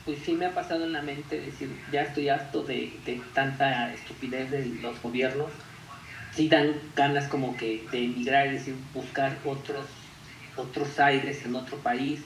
pues 0.06 0.18
sí 0.26 0.34
me 0.34 0.48
ha 0.48 0.56
pasado 0.56 0.86
en 0.86 0.94
la 0.94 1.04
mente 1.04 1.40
decir, 1.40 1.70
ya 1.92 2.02
estoy 2.02 2.30
harto 2.30 2.64
de 2.64 2.92
tanta 3.34 3.94
estupidez 3.94 4.50
de 4.50 4.66
los 4.82 5.00
gobiernos, 5.02 5.52
sí 6.36 6.50
dan 6.50 6.74
ganas 6.96 7.28
como 7.28 7.56
que 7.56 7.86
de 7.92 8.04
emigrar, 8.06 8.48
es 8.48 8.54
decir, 8.54 8.76
buscar 8.94 9.38
otros, 9.46 9.86
otros 10.58 11.00
aires 11.00 11.46
en 11.46 11.56
otro 11.56 11.78
país. 11.78 12.22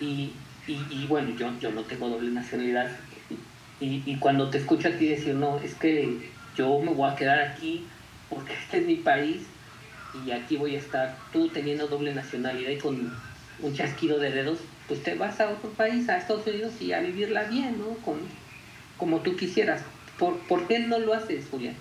Y, 0.00 0.32
y, 0.66 1.06
bueno, 1.08 1.36
yo, 1.36 1.50
yo 1.58 1.70
no 1.72 1.82
tengo 1.82 2.08
doble 2.08 2.30
nacionalidad. 2.30 2.90
Y, 3.80 4.02
y, 4.06 4.16
cuando 4.18 4.48
te 4.48 4.58
escucho 4.58 4.88
a 4.88 4.92
ti 4.92 5.08
decir, 5.08 5.34
no, 5.34 5.58
es 5.58 5.74
que 5.74 6.30
yo 6.56 6.78
me 6.80 6.92
voy 6.92 7.10
a 7.10 7.16
quedar 7.16 7.40
aquí 7.40 7.86
porque 8.30 8.52
este 8.62 8.78
es 8.78 8.86
mi 8.86 8.96
país 8.96 9.42
y 10.24 10.30
aquí 10.30 10.56
voy 10.56 10.76
a 10.76 10.78
estar 10.78 11.16
tú 11.32 11.48
teniendo 11.48 11.88
doble 11.88 12.14
nacionalidad 12.14 12.70
y 12.70 12.78
con 12.78 13.12
un 13.60 13.74
chasquido 13.74 14.18
de 14.18 14.30
dedos, 14.30 14.58
pues 14.88 15.02
te 15.02 15.14
vas 15.14 15.40
a 15.40 15.50
otro 15.50 15.70
país, 15.70 16.08
a 16.08 16.16
Estados 16.16 16.46
Unidos 16.46 16.74
y 16.80 16.92
a 16.92 17.00
vivirla 17.00 17.44
bien, 17.44 17.78
¿no? 17.78 17.96
Con, 18.04 18.20
como 18.96 19.20
tú 19.20 19.36
quisieras. 19.36 19.82
¿Por, 20.18 20.38
¿Por 20.46 20.66
qué 20.66 20.78
no 20.78 20.98
lo 20.98 21.12
haces, 21.12 21.46
Julián? 21.50 21.76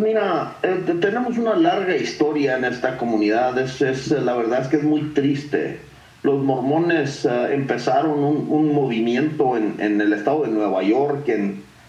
Pues 0.00 0.14
mira, 0.14 0.54
eh, 0.62 0.82
tenemos 0.98 1.36
una 1.36 1.54
larga 1.56 1.94
historia 1.94 2.56
en 2.56 2.64
esta 2.64 2.96
comunidad. 2.96 3.58
Es, 3.58 4.10
la 4.10 4.34
verdad 4.34 4.62
es 4.62 4.68
que 4.68 4.76
es 4.76 4.82
muy 4.82 5.02
triste. 5.12 5.78
Los 6.22 6.42
mormones 6.42 7.26
eh, 7.26 7.52
empezaron 7.52 8.24
un, 8.24 8.74
movimiento 8.74 9.58
en, 9.58 10.00
el 10.00 10.14
estado 10.14 10.44
de 10.44 10.52
Nueva 10.52 10.82
York 10.82 11.30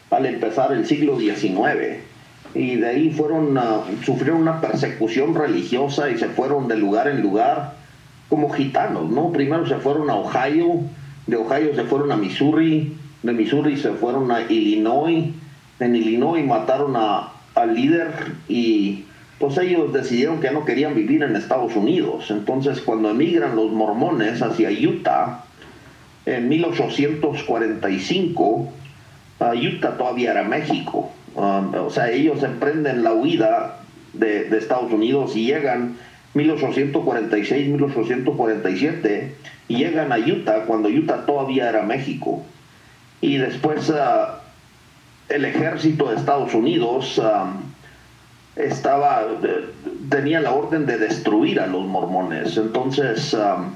al 0.10 0.26
empezar 0.26 0.74
el 0.74 0.86
siglo 0.86 1.18
XIX 1.18 2.00
y 2.54 2.76
de 2.76 2.86
ahí 2.86 3.12
fueron 3.12 3.58
sufrieron 4.04 4.42
una 4.42 4.60
persecución 4.60 5.34
religiosa 5.34 6.10
y 6.10 6.18
se 6.18 6.28
fueron 6.28 6.68
de 6.68 6.76
lugar 6.76 7.08
en 7.08 7.22
lugar 7.22 7.76
como 8.28 8.50
gitanos, 8.50 9.10
¿no? 9.10 9.32
Primero 9.32 9.66
se 9.66 9.76
fueron 9.76 10.10
a 10.10 10.16
Ohio, 10.16 10.82
de 11.28 11.38
Ohio 11.38 11.74
se 11.76 11.86
fueron 11.86 12.12
a 12.12 12.18
Missouri, 12.18 12.94
de 13.24 13.32
Missouri 13.32 13.78
se 13.78 13.92
fueron 13.92 14.34
a 14.34 14.42
Illinois, 14.42 15.30
en 15.80 15.96
Illinois 15.96 16.46
mataron 16.46 16.98
a, 16.98 17.32
al 17.56 17.76
líder 17.76 18.12
y 18.48 19.06
pues 19.40 19.58
ellos 19.58 19.92
decidieron 19.92 20.40
que 20.40 20.52
no 20.52 20.66
querían 20.66 20.96
vivir 20.96 21.24
en 21.24 21.36
Estados 21.36 21.76
Unidos. 21.76 22.30
Entonces 22.30 22.80
cuando 22.82 23.10
emigran 23.10 23.56
los 23.56 23.72
mormones 23.72 24.42
hacia 24.42 24.70
Utah, 24.70 25.46
en 26.26 26.50
1845, 26.50 28.70
Utah 29.40 29.98
todavía 29.98 30.32
era 30.32 30.44
México. 30.44 31.12
Um, 31.36 31.74
o 31.74 31.90
sea, 31.90 32.12
ellos 32.12 32.44
emprenden 32.44 33.04
la 33.04 33.14
huida 33.14 33.80
de, 34.14 34.46
de 34.46 34.58
Estados 34.58 34.92
Unidos 34.92 35.36
y 35.36 35.46
llegan 35.46 35.98
1846, 36.34 37.70
1847 37.70 39.36
y 39.68 39.78
llegan 39.78 40.12
a 40.12 40.18
Utah 40.18 40.66
cuando 40.66 40.90
Utah 40.90 41.26
todavía 41.26 41.70
era 41.70 41.84
México. 41.84 42.44
Y 43.22 43.38
después 43.38 43.90
uh, 43.90 44.41
el 45.32 45.46
ejército 45.46 46.10
de 46.10 46.18
Estados 46.18 46.54
Unidos 46.54 47.18
um, 47.18 47.62
estaba, 48.56 49.24
tenía 50.10 50.42
la 50.42 50.52
orden 50.52 50.86
de 50.86 50.98
destruir 50.98 51.62
a 51.62 51.68
los 51.68 51.86
mormones. 51.86 52.58
Entonces 52.58 53.34
um, 53.34 53.70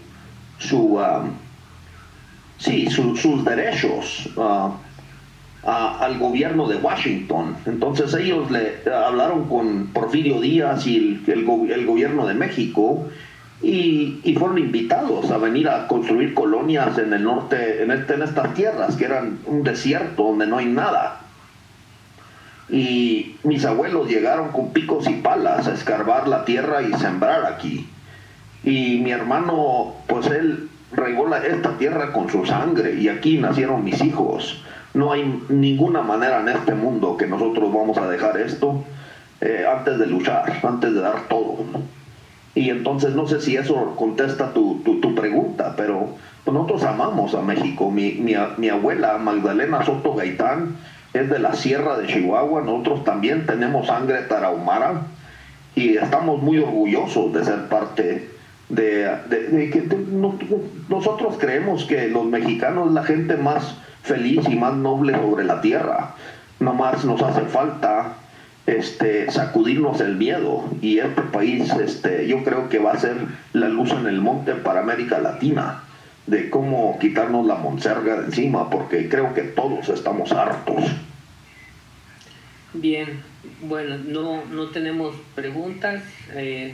su 0.59 0.97
um, 0.97 1.32
sí, 2.59 2.88
sus 2.91 3.43
derechos. 3.43 4.30
Uh, 4.36 4.70
al 5.64 6.18
gobierno 6.18 6.68
de 6.68 6.78
Washington. 6.78 7.55
Entonces 7.66 8.14
ellos 8.14 8.49
le 8.49 8.78
hablaron 8.91 9.47
con 9.49 9.88
Porfirio 9.88 10.39
Díaz 10.39 10.86
y 10.88 11.22
el, 11.28 11.45
gobierno 11.45 12.26
de 12.26 12.34
México 12.34 13.07
y, 13.62 14.36
fueron 14.38 14.57
invitados 14.57 15.30
a 15.32 15.38
venir 15.38 15.68
a 15.68 15.88
construir 15.88 16.34
colonias 16.34 16.97
en 16.97 17.14
el 17.14 17.24
norte, 17.24 17.84
en, 17.84 17.91
este, 17.91 18.14
en 18.14 18.22
estas 18.22 18.53
tierras 18.53 18.95
que 18.95 19.05
eran 19.05 19.39
un 19.45 19.64
desierto 19.64 20.24
donde 20.24 20.47
no 20.47 20.57
hay 20.57 20.66
nada. 20.66 21.22
Y 22.70 23.36
mis 23.43 23.66
abuelos 23.66 24.07
llegaron 24.07 24.49
con 24.49 24.72
picos 24.72 25.10
y 25.10 25.16
palas 25.16 25.68
a 25.68 25.74
escarbar 25.74 26.28
la 26.28 26.45
tierra 26.45 26.84
y 26.84 26.93
sembrar 26.93 27.45
aquí. 27.45 27.89
Y 28.64 28.99
mi 28.99 29.12
hermano, 29.12 29.95
pues 30.07 30.28
él 30.28 30.70
regó 30.91 31.34
esta 31.36 31.78
tierra 31.78 32.14
con 32.14 32.30
su 32.30 32.45
sangre 32.45 32.95
y 32.95 33.10
aquí 33.10 33.38
nacieron 33.38 33.84
mis 33.84 34.01
hijos 34.01 34.64
no 34.93 35.11
hay 35.11 35.43
ninguna 35.49 36.01
manera 36.01 36.41
en 36.41 36.49
este 36.49 36.73
mundo 36.73 37.17
que 37.17 37.27
nosotros 37.27 37.71
vamos 37.73 37.97
a 37.97 38.07
dejar 38.09 38.37
esto 38.37 38.83
eh, 39.41 39.65
antes 39.71 39.99
de 39.99 40.07
luchar, 40.07 40.59
antes 40.63 40.93
de 40.93 41.01
dar 41.01 41.27
todo. 41.27 41.57
Y 42.55 42.69
entonces 42.69 43.15
no 43.15 43.27
sé 43.27 43.39
si 43.41 43.55
eso 43.55 43.95
contesta 43.95 44.51
tu, 44.53 44.81
tu, 44.83 45.15
pregunta, 45.15 45.75
pero 45.77 46.09
nosotros 46.45 46.83
amamos 46.83 47.35
a 47.35 47.41
México. 47.41 47.91
Mi, 47.91 48.13
mi, 48.13 48.33
mi, 48.57 48.69
abuela 48.69 49.17
Magdalena 49.17 49.85
Soto 49.85 50.15
Gaitán 50.15 50.75
es 51.13 51.29
de 51.29 51.39
la 51.39 51.53
Sierra 51.53 51.97
de 51.97 52.07
Chihuahua, 52.07 52.61
nosotros 52.61 53.03
también 53.03 53.45
tenemos 53.45 53.87
sangre 53.87 54.23
tarahumara 54.23 55.03
y 55.75 55.97
estamos 55.97 56.41
muy 56.41 56.59
orgullosos 56.59 57.31
de 57.33 57.45
ser 57.45 57.67
parte 57.67 58.29
de, 58.69 59.09
de, 59.29 59.69
que 59.69 59.87
nosotros 60.89 61.37
creemos 61.39 61.85
que 61.85 62.07
los 62.09 62.25
mexicanos, 62.25 62.91
la 62.91 63.03
gente 63.03 63.37
más 63.37 63.77
feliz 64.10 64.41
y 64.49 64.55
más 64.55 64.74
noble 64.74 65.14
sobre 65.14 65.45
la 65.45 65.62
tierra. 65.62 66.16
No 66.60 66.74
más 66.74 67.05
nos 67.05 67.22
hace 67.22 67.41
falta 67.41 68.16
este, 68.66 69.32
sacudirnos 69.32 70.01
el 70.01 70.16
miedo 70.16 70.66
y 70.82 70.97
este 70.97 71.22
país 71.22 71.72
este, 71.74 72.28
yo 72.28 72.43
creo 72.43 72.70
que 72.70 72.80
va 72.80 72.93
a 72.93 72.99
ser 72.99 73.16
la 73.53 73.70
luz 73.70 73.91
en 73.91 74.07
el 74.07 74.20
monte 74.20 74.55
para 74.55 74.82
América 74.82 75.20
Latina 75.20 75.84
de 76.26 76.49
cómo 76.49 76.97
quitarnos 76.99 77.45
la 77.45 77.55
monserga 77.55 78.20
de 78.20 78.26
encima 78.26 78.70
porque 78.70 79.07
creo 79.10 79.34
que 79.34 79.43
todos 79.43 79.89
estamos 79.89 80.32
hartos. 80.32 80.84
Bien, 82.74 83.22
bueno, 83.62 83.97
no, 83.97 84.43
no 84.45 84.70
tenemos 84.70 85.16
preguntas. 85.36 86.03
Eh, 86.34 86.74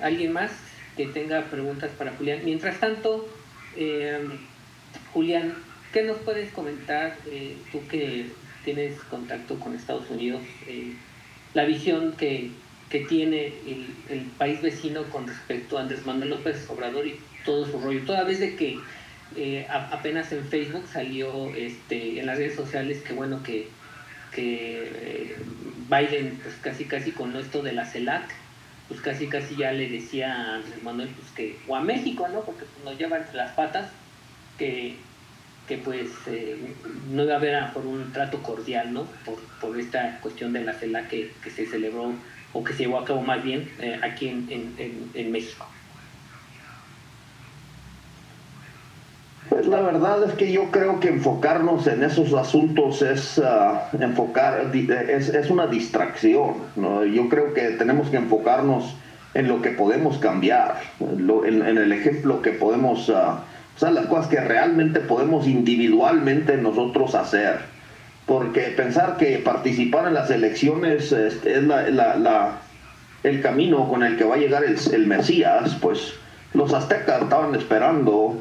¿Alguien 0.00 0.32
más 0.32 0.50
que 0.96 1.06
tenga 1.06 1.42
preguntas 1.42 1.90
para 1.98 2.12
Julián? 2.12 2.40
Mientras 2.44 2.80
tanto, 2.80 3.28
eh, 3.76 4.26
Julián, 5.12 5.54
¿Qué 5.94 6.02
nos 6.02 6.18
puedes 6.18 6.50
comentar, 6.50 7.16
eh, 7.30 7.56
tú 7.70 7.86
que 7.86 8.26
tienes 8.64 8.98
contacto 9.02 9.60
con 9.60 9.76
Estados 9.76 10.10
Unidos, 10.10 10.42
eh, 10.66 10.92
la 11.54 11.66
visión 11.66 12.14
que, 12.16 12.50
tiene 13.08 13.52
el, 14.08 14.22
país 14.38 14.60
vecino 14.60 15.04
con 15.04 15.26
respecto 15.26 15.78
a 15.78 15.82
Andrés 15.82 16.04
Manuel 16.04 16.30
López 16.30 16.68
Obrador 16.68 17.06
y 17.06 17.20
todo 17.44 17.64
su 17.64 17.80
rollo? 17.80 18.00
Toda 18.06 18.24
vez 18.24 18.40
de 18.40 18.56
que 18.56 18.78
eh, 19.36 19.66
apenas 19.68 20.32
en 20.32 20.44
Facebook 20.44 20.84
salió 20.92 21.54
este, 21.54 22.18
en 22.18 22.26
las 22.26 22.38
redes 22.38 22.56
sociales 22.56 23.00
que 23.02 23.12
bueno 23.12 23.42
que, 23.44 23.68
que 24.32 25.36
Biden 25.88 26.40
pues 26.42 26.56
casi 26.60 26.84
casi 26.84 27.10
con 27.12 27.36
esto 27.36 27.62
de 27.62 27.72
la 27.72 27.84
CELAC 27.84 28.32
pues 28.88 29.00
casi 29.00 29.26
casi 29.26 29.56
ya 29.56 29.72
le 29.72 29.88
decía 29.88 30.34
a 30.34 30.54
Andrés 30.56 30.82
Manuel 30.84 31.08
pues 31.08 31.32
que 31.32 31.56
o 31.66 31.74
a 31.74 31.80
México 31.80 32.28
no 32.28 32.42
porque 32.42 32.64
pues, 32.64 32.84
nos 32.84 32.96
lleva 32.96 33.16
entre 33.16 33.34
las 33.34 33.52
patas 33.52 33.90
que 34.56 34.96
que 35.66 35.78
pues 35.78 36.08
eh, 36.26 36.56
no 37.10 37.24
iba 37.24 37.34
a 37.34 37.36
haber 37.36 37.72
por 37.72 37.86
un 37.86 38.12
trato 38.12 38.42
cordial, 38.42 38.92
¿no? 38.92 39.06
Por, 39.24 39.36
por 39.60 39.78
esta 39.78 40.18
cuestión 40.20 40.52
de 40.52 40.62
la 40.62 40.74
CELA 40.74 41.08
que, 41.08 41.32
que, 41.42 41.50
se 41.50 41.66
celebró 41.66 42.12
o 42.52 42.62
que 42.62 42.74
se 42.74 42.84
llevó 42.84 42.98
a 42.98 43.04
cabo 43.04 43.22
más 43.22 43.42
bien 43.42 43.70
eh, 43.80 43.98
aquí 44.02 44.28
en, 44.28 44.74
en, 45.14 45.32
México. 45.32 45.66
Pues 49.48 49.66
la 49.66 49.80
verdad 49.80 50.22
es 50.24 50.34
que 50.34 50.52
yo 50.52 50.70
creo 50.70 51.00
que 51.00 51.08
enfocarnos 51.08 51.86
en 51.86 52.02
esos 52.02 52.32
asuntos 52.34 53.02
es 53.02 53.38
uh, 53.38 54.02
enfocar, 54.02 54.70
es, 54.74 55.28
es, 55.28 55.50
una 55.50 55.66
distracción. 55.66 56.54
¿no? 56.76 57.04
Yo 57.04 57.28
creo 57.28 57.52
que 57.52 57.70
tenemos 57.70 58.08
que 58.08 58.16
enfocarnos 58.16 58.96
en 59.34 59.48
lo 59.48 59.60
que 59.60 59.70
podemos 59.70 60.18
cambiar, 60.18 60.80
en, 61.00 61.62
en, 61.62 61.78
el 61.78 61.92
ejemplo 61.92 62.40
que 62.40 62.52
podemos 62.52 63.08
uh, 63.08 63.38
o 63.76 63.78
sea, 63.78 63.90
las 63.90 64.06
cosas 64.06 64.28
que 64.28 64.40
realmente 64.40 65.00
podemos 65.00 65.46
individualmente 65.46 66.56
nosotros 66.56 67.14
hacer. 67.14 67.58
Porque 68.26 68.72
pensar 68.76 69.16
que 69.16 69.38
participar 69.38 70.06
en 70.06 70.14
las 70.14 70.30
elecciones 70.30 71.12
es, 71.12 71.44
la, 71.44 72.58
el 73.22 73.42
camino 73.42 73.88
con 73.88 74.02
el 74.02 74.16
que 74.16 74.24
va 74.24 74.36
a 74.36 74.38
llegar 74.38 74.62
el, 74.64 75.06
Mesías, 75.06 75.76
pues 75.80 76.14
los 76.54 76.72
aztecas 76.72 77.22
estaban 77.22 77.54
esperando 77.54 78.40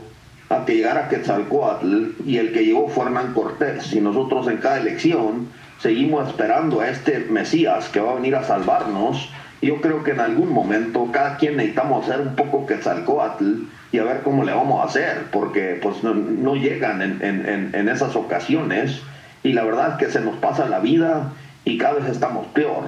a 0.49 0.65
que 0.65 0.75
llegara 0.75 1.09
Quetzalcoatl 1.09 2.11
y 2.25 2.37
el 2.37 2.53
que 2.53 2.63
llegó 2.63 2.87
fue 2.87 3.05
Hernán 3.05 3.33
Cortés. 3.33 3.91
Y 3.93 3.99
nosotros 3.99 4.47
en 4.47 4.57
cada 4.57 4.77
elección 4.77 5.49
seguimos 5.79 6.29
esperando 6.29 6.79
a 6.79 6.89
este 6.89 7.19
Mesías 7.19 7.89
que 7.89 7.99
va 7.99 8.11
a 8.11 8.15
venir 8.15 8.35
a 8.35 8.43
salvarnos. 8.43 9.29
Yo 9.63 9.79
creo 9.79 10.03
que 10.03 10.11
en 10.11 10.19
algún 10.19 10.51
momento 10.51 11.07
cada 11.13 11.37
quien 11.37 11.55
necesitamos 11.55 12.03
hacer 12.03 12.19
un 12.19 12.35
poco 12.35 12.65
Quetzalcoatl 12.65 13.63
y 13.93 13.97
a 13.97 14.03
ver 14.03 14.19
cómo 14.21 14.43
le 14.43 14.51
vamos 14.51 14.81
a 14.81 14.89
hacer, 14.89 15.27
porque 15.31 15.79
pues 15.81 16.03
no, 16.03 16.55
llegan 16.55 17.01
en, 17.01 17.19
en, 17.21 17.69
en, 17.73 17.87
esas 17.87 18.17
ocasiones 18.17 18.99
y 19.41 19.53
la 19.53 19.63
verdad 19.63 19.91
es 19.91 20.05
que 20.05 20.11
se 20.11 20.19
nos 20.19 20.35
pasa 20.35 20.67
la 20.67 20.81
vida 20.81 21.31
y 21.63 21.77
cada 21.77 21.93
vez 21.93 22.09
estamos 22.09 22.45
peor. 22.47 22.87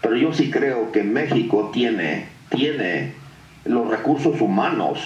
Pero 0.00 0.14
yo 0.14 0.32
sí 0.32 0.52
creo 0.52 0.92
que 0.92 1.02
México 1.02 1.72
tiene, 1.74 2.28
tiene 2.50 3.14
los 3.64 3.88
recursos 3.88 4.40
humanos 4.40 5.00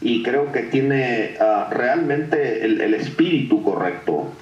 y 0.00 0.24
creo 0.24 0.50
que 0.50 0.62
tiene 0.62 1.36
ah, 1.40 1.68
realmente 1.70 2.64
el, 2.64 2.80
el 2.80 2.94
espíritu 2.94 3.62
correcto 3.62 4.32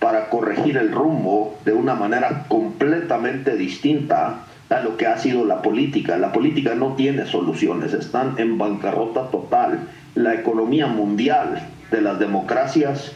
para 0.00 0.28
corregir 0.28 0.76
el 0.76 0.90
rumbo 0.90 1.56
de 1.64 1.72
una 1.72 1.94
manera 1.94 2.46
completamente 2.48 3.56
distinta 3.56 4.40
a 4.70 4.80
lo 4.80 4.96
que 4.96 5.06
ha 5.06 5.18
sido 5.18 5.44
la 5.44 5.62
política. 5.62 6.16
La 6.16 6.32
política 6.32 6.74
no 6.74 6.94
tiene 6.94 7.26
soluciones, 7.26 7.92
están 7.92 8.34
en 8.38 8.58
bancarrota 8.58 9.30
total. 9.30 9.88
La 10.14 10.34
economía 10.34 10.86
mundial 10.86 11.68
de 11.90 12.00
las 12.00 12.18
democracias 12.18 13.12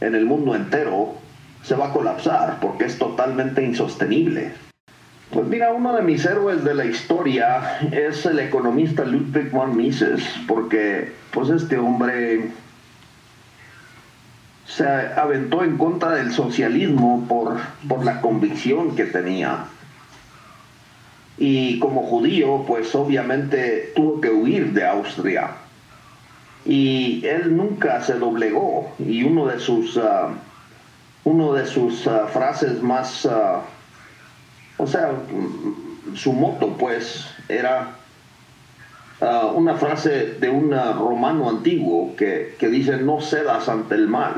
en 0.00 0.14
el 0.14 0.26
mundo 0.26 0.54
entero 0.54 1.14
se 1.62 1.74
va 1.74 1.88
a 1.88 1.92
colapsar 1.92 2.58
porque 2.60 2.84
es 2.84 2.98
totalmente 2.98 3.62
insostenible. 3.62 4.52
Pues 5.32 5.46
mira, 5.46 5.72
uno 5.72 5.94
de 5.94 6.02
mis 6.02 6.24
héroes 6.26 6.62
de 6.62 6.74
la 6.74 6.84
historia 6.84 7.78
es 7.90 8.26
el 8.26 8.38
economista 8.38 9.04
Ludwig 9.04 9.50
von 9.50 9.74
Mises, 9.74 10.22
porque 10.46 11.12
pues 11.30 11.48
este 11.48 11.78
hombre 11.78 12.50
se 14.66 14.86
aventó 14.86 15.64
en 15.64 15.78
contra 15.78 16.10
del 16.10 16.32
socialismo 16.32 17.24
por, 17.28 17.56
por 17.88 18.04
la 18.04 18.20
convicción 18.20 18.94
que 18.94 19.04
tenía. 19.04 19.64
Y 21.44 21.80
como 21.80 22.04
judío, 22.04 22.62
pues 22.68 22.94
obviamente 22.94 23.90
tuvo 23.96 24.20
que 24.20 24.30
huir 24.30 24.72
de 24.72 24.86
Austria. 24.86 25.50
Y 26.64 27.26
él 27.26 27.56
nunca 27.56 28.00
se 28.00 28.14
doblegó. 28.14 28.92
Y 29.00 29.24
uno 29.24 29.46
de 29.46 29.58
sus, 29.58 29.96
uh, 29.96 30.30
uno 31.24 31.52
de 31.54 31.66
sus 31.66 32.06
uh, 32.06 32.28
frases 32.32 32.80
más, 32.80 33.24
uh, 33.24 33.58
o 34.78 34.86
sea, 34.86 35.10
su 36.14 36.32
moto 36.32 36.76
pues 36.78 37.26
era 37.48 37.96
una 39.54 39.74
frase 39.74 40.34
de 40.40 40.48
un 40.48 40.72
romano 40.72 41.48
antiguo 41.48 42.14
que, 42.16 42.56
que 42.58 42.68
dice, 42.68 42.98
no 42.98 43.20
cedas 43.20 43.68
ante 43.68 43.94
el 43.94 44.08
mal 44.08 44.34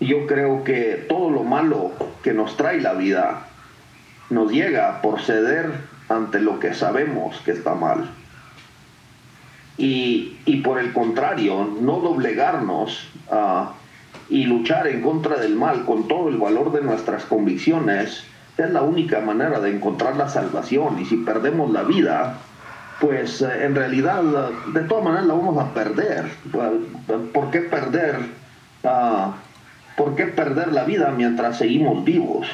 yo 0.00 0.26
creo 0.26 0.64
que 0.64 1.06
todo 1.08 1.30
lo 1.30 1.44
malo 1.44 1.92
que 2.24 2.32
nos 2.32 2.56
trae 2.56 2.80
la 2.80 2.94
vida 2.94 3.46
nos 4.30 4.50
llega 4.50 5.00
por 5.02 5.20
ceder 5.20 5.91
ante 6.16 6.40
lo 6.40 6.58
que 6.58 6.74
sabemos 6.74 7.40
que 7.44 7.52
está 7.52 7.74
mal. 7.74 8.10
Y, 9.78 10.62
por 10.62 10.78
el 10.78 10.92
contrario, 10.92 11.68
no 11.80 11.98
doblegarnos 11.98 13.08
ah, 13.30 13.72
y 14.28 14.44
luchar 14.44 14.86
en 14.86 15.02
contra 15.02 15.36
del 15.36 15.56
mal 15.56 15.84
con 15.84 16.06
todo 16.06 16.28
el 16.28 16.36
valor 16.36 16.72
de 16.72 16.82
nuestras 16.82 17.24
convicciones 17.24 18.24
es 18.56 18.70
la 18.70 18.82
única 18.82 19.20
manera 19.20 19.60
de 19.60 19.74
encontrar 19.74 20.16
la 20.16 20.28
salvación. 20.28 20.98
Y 21.00 21.04
si 21.06 21.16
perdemos 21.16 21.70
la 21.70 21.82
vida, 21.82 22.38
pues 23.00 23.42
eh, 23.42 23.64
en 23.64 23.74
realidad 23.74 24.22
de 24.72 24.80
todas 24.82 25.04
maneras 25.04 25.26
la 25.26 25.34
vamos 25.34 25.58
a 25.58 25.74
perder. 25.74 26.26
¿Por 27.32 27.50
qué 27.50 27.60
perder? 27.60 28.18
Uh, 28.84 29.32
¿Por 29.96 30.14
qué 30.16 30.26
perder 30.26 30.72
la 30.72 30.84
vida 30.84 31.10
mientras 31.10 31.58
seguimos 31.58 32.04
vivos? 32.04 32.46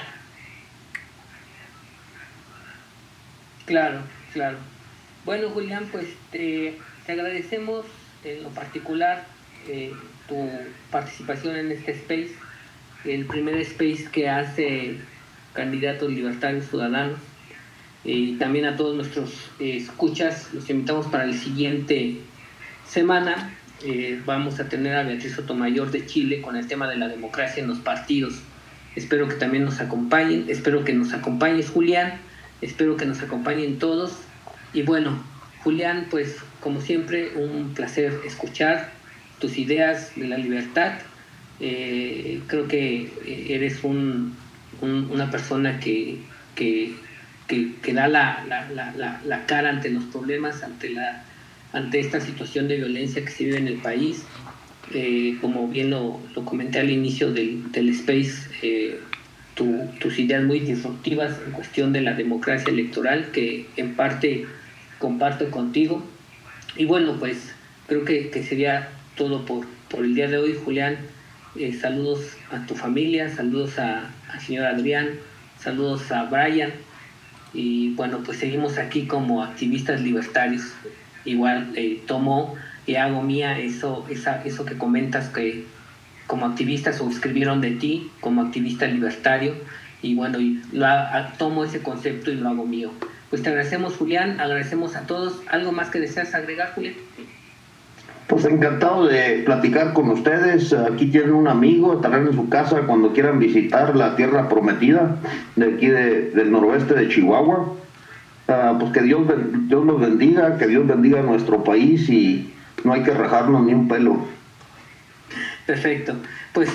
Claro, 3.69 4.01
claro. 4.33 4.57
Bueno, 5.27 5.51
Julián, 5.51 5.89
pues 5.93 6.07
te, 6.33 6.79
agradecemos 7.07 7.85
en 8.25 8.43
lo 8.43 8.49
particular 8.49 9.27
eh, 9.69 9.93
tu 10.27 10.49
participación 10.91 11.55
en 11.55 11.73
este 11.73 11.93
space, 11.93 12.31
el 13.05 13.27
primer 13.27 13.57
space 13.59 14.09
que 14.11 14.31
hace 14.31 14.97
candidatos 15.53 16.11
libertarios 16.11 16.65
ciudadanos. 16.71 17.19
Y 18.05 18.37
también 18.37 18.65
a 18.65 18.77
todos 18.77 18.97
nuestros 18.97 19.51
eh, 19.61 19.77
escuchas, 19.77 20.49
los 20.55 20.71
invitamos 20.71 21.07
para 21.09 21.25
el 21.25 21.35
siguiente 21.35 22.17
semana 22.87 23.55
eh, 23.85 24.19
vamos 24.25 24.61
a 24.61 24.69
tener 24.71 24.97
a 24.97 25.03
Beatriz 25.03 25.35
Sotomayor 25.35 25.91
de 25.91 26.07
Chile 26.07 26.41
con 26.41 26.57
el 26.57 26.67
tema 26.67 26.89
de 26.89 26.97
la 26.97 27.09
democracia 27.09 27.63
en 27.63 27.69
los 27.69 27.81
partidos. 27.81 28.41
Espero 28.97 29.29
que 29.29 29.35
también 29.35 29.67
nos 29.67 29.79
acompañen, 29.81 30.47
espero 30.49 30.85
que 30.85 30.95
nos 30.95 31.13
acompañes 31.13 31.69
Julián, 31.69 32.19
espero 32.61 32.97
que 32.97 33.07
nos 33.07 33.21
acompañen 33.23 33.79
todos. 33.79 34.13
Y 34.73 34.83
bueno, 34.83 35.23
Julián, 35.63 36.07
pues 36.11 36.37
como 36.61 36.81
siempre, 36.81 37.33
un 37.37 37.75
placer 37.75 38.21
escuchar 38.25 38.93
tus 39.39 39.59
ideas 39.59 40.13
de 40.17 40.29
la 40.29 40.39
libertad. 40.39 40.99
Eh, 41.61 42.41
creo 42.47 42.69
que 42.69 43.11
eh, 43.25 43.47
eres 43.51 43.83
un, 43.83 44.37
una 44.81 45.31
persona 45.31 45.81
que, 45.81 46.19
que, 46.55 46.95
que, 47.47 47.93
da 47.93 48.09
la, 48.09 48.45
la, 48.47 49.21
la 49.25 49.47
cara 49.47 49.71
ante 49.71 49.91
los 49.91 50.05
problemas, 50.05 50.63
ante 50.63 50.91
la 50.91 51.25
ante 51.73 52.01
esta 52.01 52.21
situación 52.21 52.69
de 52.69 52.77
violencia 52.77 53.25
que 53.25 53.31
se 53.31 53.45
vive 53.45 53.59
en 53.59 53.69
el 53.69 53.77
país. 53.77 54.25
Eh, 54.95 55.37
como 55.41 55.69
bien 55.69 55.91
lo, 55.91 56.21
comenté 56.47 56.79
al 56.79 56.91
inicio 56.91 57.31
del, 57.33 57.71
del 57.73 57.91
Space, 57.91 58.49
tus 59.59 60.19
ideas 60.19 60.45
muy 60.45 60.61
disruptivas 60.61 61.37
en 61.45 61.53
cuestión 61.53 61.93
de 61.93 62.01
la 62.01 62.15
democracia 62.15 62.71
electoral, 62.71 63.31
que 63.33 63.67
en 63.77 63.95
parte 63.95 64.47
comparto 64.99 65.51
contigo. 65.51 66.05
Y 66.77 66.85
bueno, 66.85 67.17
pues 67.19 67.53
creo 67.87 68.05
que, 68.05 68.31
sería 68.43 68.89
todo 69.17 69.45
por, 69.45 69.67
por, 69.91 70.05
el 70.05 70.15
día 70.15 70.29
de 70.29 70.39
hoy, 70.39 70.59
Julián. 70.65 70.97
Eh, 71.57 71.73
saludos 71.73 72.37
a 72.53 72.67
tu 72.67 72.75
familia, 72.75 73.29
saludos 73.29 73.79
a, 73.79 74.11
al 74.31 74.41
señor 74.41 74.67
Adrián, 74.67 75.09
saludos 75.59 76.13
a 76.13 76.25
Brian. 76.25 76.73
Y 77.53 77.95
bueno, 77.95 78.21
pues 78.25 78.39
seguimos 78.39 78.79
aquí 78.79 79.07
como 79.07 79.43
activistas 79.43 80.01
libertarios 80.01 80.75
igual 81.25 81.73
eh, 81.75 82.03
tomo 82.07 82.55
y 82.87 82.95
hago 82.95 83.23
mía 83.23 83.59
eso, 83.59 84.07
esa, 84.09 84.43
eso 84.45 84.65
que 84.65 84.79
comentas 84.79 85.29
que 85.29 85.65
como 86.29 86.47
activista 86.47 86.93
suscribieron 86.93 87.61
de 87.61 87.73
ti, 87.73 88.13
como 88.21 88.43
activista 88.43 88.87
libertario, 88.87 89.55
y 90.03 90.15
bueno, 90.15 90.39
y 90.39 90.63
lo, 90.73 90.87
tomo 91.39 91.65
ese 91.65 91.83
concepto 91.83 92.31
y 92.31 92.37
lo 92.37 92.51
hago 92.51 92.65
mío. 92.65 92.91
Pues 93.31 93.43
te 93.43 93.49
agradecemos, 93.49 93.97
Julián, 93.97 94.39
agradecemos 94.39 94.95
a 94.95 95.07
todos. 95.07 95.41
¿Algo 95.51 95.73
más 95.73 95.89
que 95.89 95.99
deseas 95.99 96.35
agregar, 96.35 96.73
Julián? 96.75 96.95
Pues 98.29 98.45
encantado 98.45 99.07
de 99.07 99.43
platicar 99.45 99.95
con 99.95 100.11
ustedes. 100.11 100.73
Aquí 100.75 101.07
tienen 101.07 101.33
un 101.33 101.49
amigo, 101.49 101.95
estarán 101.95 102.27
en 102.27 102.35
su 102.35 102.49
casa 102.49 102.83
cuando 102.83 103.13
quieran 103.13 103.39
visitar 103.39 103.97
la 103.97 104.15
tierra 104.15 104.49
prometida 104.49 105.17
de 105.57 105.75
aquí 105.75 105.87
del 105.89 106.53
noroeste 106.53 106.95
de 106.95 107.09
Chihuahua. 107.09 107.73
Ah, 108.49 108.77
pues 108.79 108.93
que 108.93 109.01
Dios, 109.03 109.23
Dios 109.67 109.85
nos 109.85 110.01
bendiga, 110.01 110.59
que 110.59 110.67
Dios 110.67 110.87
bendiga 110.87 111.21
a 111.21 111.23
nuestro 111.23 111.65
país 111.65 112.09
y 112.09 112.53
no 112.85 112.93
hay 112.93 113.03
que 113.03 113.13
rajarnos 113.13 113.65
ni 113.65 113.73
un 113.73 113.89
pelo. 113.89 114.38
Perfecto. 115.69 116.15
Pues 116.55 116.71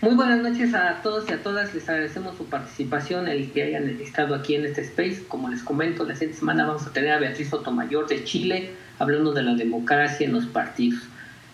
muy 0.00 0.14
buenas 0.14 0.40
noches 0.40 0.72
a 0.72 1.02
todos 1.02 1.28
y 1.28 1.34
a 1.34 1.42
todas. 1.42 1.74
Les 1.74 1.86
agradecemos 1.86 2.38
su 2.38 2.46
participación, 2.46 3.28
el 3.28 3.52
que 3.52 3.64
hayan 3.64 3.86
estado 4.00 4.34
aquí 4.34 4.54
en 4.54 4.64
este 4.64 4.80
space. 4.80 5.24
Como 5.28 5.50
les 5.50 5.62
comento, 5.62 6.06
la 6.06 6.14
siguiente 6.14 6.38
semana 6.38 6.64
vamos 6.64 6.86
a 6.86 6.92
tener 6.94 7.12
a 7.12 7.18
Beatriz 7.18 7.50
Sotomayor 7.50 8.08
de 8.08 8.24
Chile 8.24 8.70
hablando 8.98 9.34
de 9.34 9.42
la 9.42 9.52
democracia 9.56 10.26
en 10.26 10.32
los 10.32 10.46
partidos. 10.46 11.02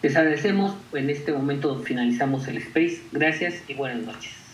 Les 0.01 0.15
agradecemos. 0.15 0.77
En 0.93 1.11
este 1.11 1.33
momento 1.33 1.77
finalizamos 1.81 2.47
el 2.47 2.59
space. 2.59 3.03
Gracias 3.11 3.65
y 3.67 3.75
buenas 3.75 4.03
noches. 4.07 4.46